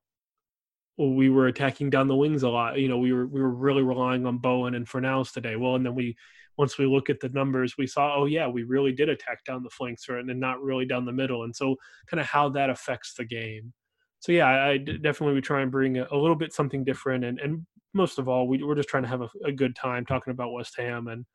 well, 0.97 1.11
we 1.11 1.29
were 1.29 1.47
attacking 1.47 1.89
down 1.89 2.07
the 2.07 2.15
wings 2.15 2.43
a 2.43 2.49
lot 2.49 2.77
you 2.79 2.89
know 2.89 2.97
we 2.97 3.13
were 3.13 3.27
we 3.27 3.41
were 3.41 3.49
really 3.49 3.83
relying 3.83 4.25
on 4.25 4.39
bowen 4.39 4.75
and 4.75 4.87
Fornals 4.87 5.31
today. 5.31 5.55
Well 5.55 5.75
and 5.75 5.85
then 5.85 5.95
we 5.95 6.17
once 6.61 6.77
we 6.77 6.85
look 6.85 7.09
at 7.09 7.19
the 7.19 7.29
numbers, 7.29 7.75
we 7.75 7.87
saw, 7.87 8.15
oh 8.15 8.25
yeah, 8.25 8.47
we 8.47 8.61
really 8.61 8.91
did 8.91 9.09
attack 9.09 9.43
down 9.45 9.63
the 9.63 9.69
flanks 9.71 10.05
and 10.07 10.39
not 10.39 10.61
really 10.61 10.85
down 10.85 11.05
the 11.05 11.11
middle. 11.11 11.43
And 11.43 11.55
so 11.55 11.75
kind 12.05 12.21
of 12.21 12.27
how 12.27 12.49
that 12.49 12.69
affects 12.69 13.15
the 13.15 13.25
game. 13.25 13.73
So 14.19 14.31
yeah, 14.31 14.45
I, 14.45 14.69
I 14.73 14.77
definitely 14.77 15.33
we 15.33 15.41
try 15.41 15.63
and 15.63 15.71
bring 15.71 15.97
a, 15.97 16.05
a, 16.11 16.15
little 16.15 16.35
bit 16.35 16.53
something 16.53 16.83
different. 16.83 17.25
And, 17.25 17.39
and 17.39 17.65
most 17.95 18.19
of 18.19 18.29
all, 18.29 18.47
we, 18.47 18.61
we're 18.61 18.75
just 18.75 18.89
trying 18.89 19.01
to 19.01 19.09
have 19.09 19.21
a, 19.21 19.29
a 19.43 19.51
good 19.51 19.75
time 19.75 20.05
talking 20.05 20.29
about 20.29 20.53
West 20.53 20.77
Ham 20.77 21.07
and 21.07 21.25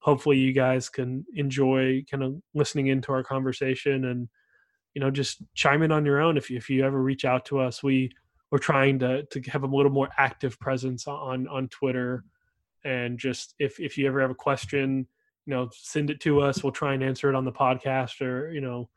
hopefully 0.00 0.36
you 0.36 0.52
guys 0.52 0.88
can 0.88 1.24
enjoy 1.34 2.02
kind 2.10 2.24
of 2.24 2.34
listening 2.52 2.88
into 2.88 3.12
our 3.12 3.22
conversation 3.22 4.06
and, 4.06 4.28
you 4.94 5.00
know, 5.00 5.12
just 5.12 5.44
chime 5.54 5.84
in 5.84 5.92
on 5.92 6.04
your 6.04 6.20
own. 6.20 6.36
If 6.36 6.50
you, 6.50 6.56
if 6.56 6.68
you 6.68 6.84
ever 6.84 7.00
reach 7.00 7.24
out 7.24 7.44
to 7.46 7.60
us, 7.60 7.84
we, 7.84 8.10
we're 8.50 8.58
trying 8.58 8.98
to, 8.98 9.22
to 9.26 9.40
have 9.42 9.62
a 9.62 9.68
little 9.68 9.92
more 9.92 10.08
active 10.18 10.58
presence 10.58 11.06
on, 11.06 11.46
on 11.46 11.68
Twitter 11.68 12.24
and 12.86 13.18
just 13.18 13.54
if 13.58 13.80
if 13.80 13.98
you 13.98 14.06
ever 14.06 14.20
have 14.20 14.30
a 14.30 14.34
question 14.34 15.06
you 15.46 15.54
know 15.54 15.68
send 15.72 16.10
it 16.10 16.20
to 16.20 16.40
us 16.40 16.62
we'll 16.62 16.72
try 16.72 16.94
and 16.94 17.02
answer 17.02 17.28
it 17.28 17.34
on 17.34 17.44
the 17.44 17.52
podcast 17.52 18.20
or 18.20 18.50
you 18.52 18.60
know 18.60 18.88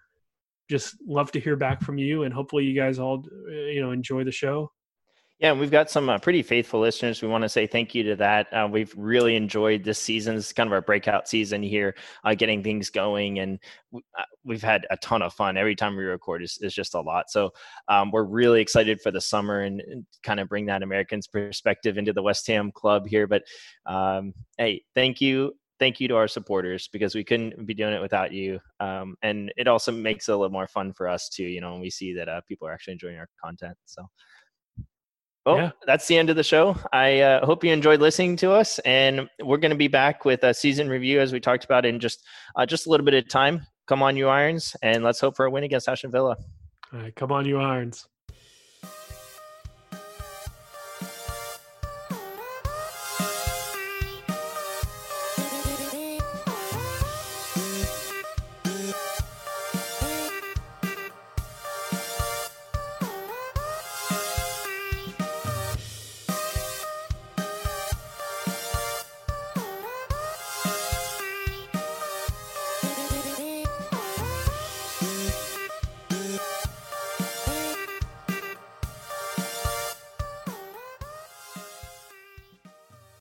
just 0.69 0.95
love 1.05 1.31
to 1.31 1.39
hear 1.39 1.55
back 1.55 1.81
from 1.81 1.97
you, 1.97 2.23
and 2.23 2.33
hopefully 2.33 2.63
you 2.63 2.79
guys 2.79 2.99
all 2.99 3.25
uh, 3.47 3.51
you 3.51 3.81
know 3.81 3.91
enjoy 3.91 4.23
the 4.23 4.31
show. 4.31 4.71
Yeah, 5.39 5.53
we've 5.53 5.71
got 5.71 5.89
some 5.89 6.09
uh, 6.09 6.19
pretty 6.19 6.43
faithful 6.43 6.81
listeners. 6.81 7.21
We 7.21 7.29
want 7.29 7.43
to 7.43 7.49
say 7.49 7.65
thank 7.65 7.95
you 7.95 8.03
to 8.03 8.17
that. 8.17 8.51
Uh, 8.51 8.67
we've 8.69 8.93
really 8.97 9.37
enjoyed 9.37 9.85
this 9.85 9.97
season. 9.97 10.35
It's 10.35 10.51
kind 10.51 10.67
of 10.67 10.73
our 10.73 10.81
breakout 10.81 11.29
season 11.29 11.63
here, 11.63 11.95
uh, 12.25 12.35
getting 12.35 12.61
things 12.61 12.89
going, 12.89 13.39
and 13.39 13.57
uh, 13.95 14.23
we've 14.43 14.61
had 14.61 14.85
a 14.89 14.97
ton 14.97 15.21
of 15.21 15.33
fun. 15.33 15.55
Every 15.55 15.75
time 15.75 15.95
we 15.95 16.03
record 16.03 16.43
is, 16.43 16.57
is 16.59 16.73
just 16.73 16.93
a 16.93 16.99
lot. 16.99 17.29
So 17.29 17.51
um, 17.87 18.11
we're 18.11 18.25
really 18.25 18.59
excited 18.59 18.99
for 18.99 19.11
the 19.11 19.21
summer 19.21 19.61
and, 19.61 19.79
and, 19.79 20.05
kind 20.23 20.41
of 20.41 20.49
bring 20.49 20.65
that 20.65 20.83
Americans 20.83 21.27
perspective 21.27 21.97
into 21.97 22.11
the 22.11 22.21
West 22.21 22.45
Ham 22.47 22.69
club 22.73 23.07
here. 23.07 23.25
But 23.25 23.43
um, 23.85 24.33
hey, 24.57 24.83
thank 24.93 25.21
you. 25.21 25.53
Thank 25.79 26.01
you 26.01 26.09
to 26.09 26.17
our 26.17 26.27
supporters 26.27 26.89
because 26.91 27.15
we 27.15 27.23
couldn't 27.23 27.65
be 27.65 27.73
doing 27.73 27.93
it 27.93 28.01
without 28.01 28.33
you. 28.33 28.59
Um, 28.81 29.15
and 29.21 29.53
it 29.55 29.69
also 29.69 29.93
makes 29.93 30.27
it 30.27 30.33
a 30.33 30.35
little 30.35 30.51
more 30.51 30.67
fun 30.67 30.91
for 30.91 31.07
us 31.07 31.29
too, 31.29 31.45
you 31.45 31.61
know, 31.61 31.71
when 31.71 31.79
we 31.79 31.89
see 31.89 32.11
that 32.15 32.27
uh, 32.27 32.41
people 32.49 32.67
are 32.67 32.73
actually 32.73 32.93
enjoying 32.93 33.17
our 33.17 33.29
content. 33.41 33.77
So 33.85 34.03
well, 35.45 35.57
yeah. 35.57 35.71
that's 35.85 36.07
the 36.07 36.17
end 36.17 36.29
of 36.29 36.35
the 36.35 36.43
show. 36.43 36.75
I 36.91 37.19
uh, 37.21 37.45
hope 37.45 37.63
you 37.63 37.71
enjoyed 37.71 38.01
listening 38.01 38.35
to 38.37 38.51
us, 38.51 38.79
and 38.79 39.29
we're 39.41 39.57
going 39.57 39.71
to 39.71 39.77
be 39.77 39.87
back 39.87 40.25
with 40.25 40.43
a 40.43 40.53
season 40.53 40.89
review 40.89 41.19
as 41.19 41.31
we 41.31 41.39
talked 41.39 41.63
about 41.63 41.85
in 41.85 41.99
just 41.99 42.25
uh, 42.55 42.65
just 42.65 42.87
a 42.87 42.89
little 42.89 43.05
bit 43.05 43.13
of 43.13 43.27
time. 43.29 43.65
Come 43.87 44.03
on, 44.03 44.15
you 44.17 44.27
Irons, 44.27 44.75
and 44.83 45.03
let's 45.03 45.19
hope 45.19 45.35
for 45.35 45.45
a 45.45 45.51
win 45.51 45.63
against 45.63 45.87
Aston 45.87 46.11
Villa. 46.11 46.37
All 46.93 46.99
right, 46.99 47.15
come 47.15 47.31
on, 47.31 47.45
you 47.45 47.59
Irons. 47.59 48.07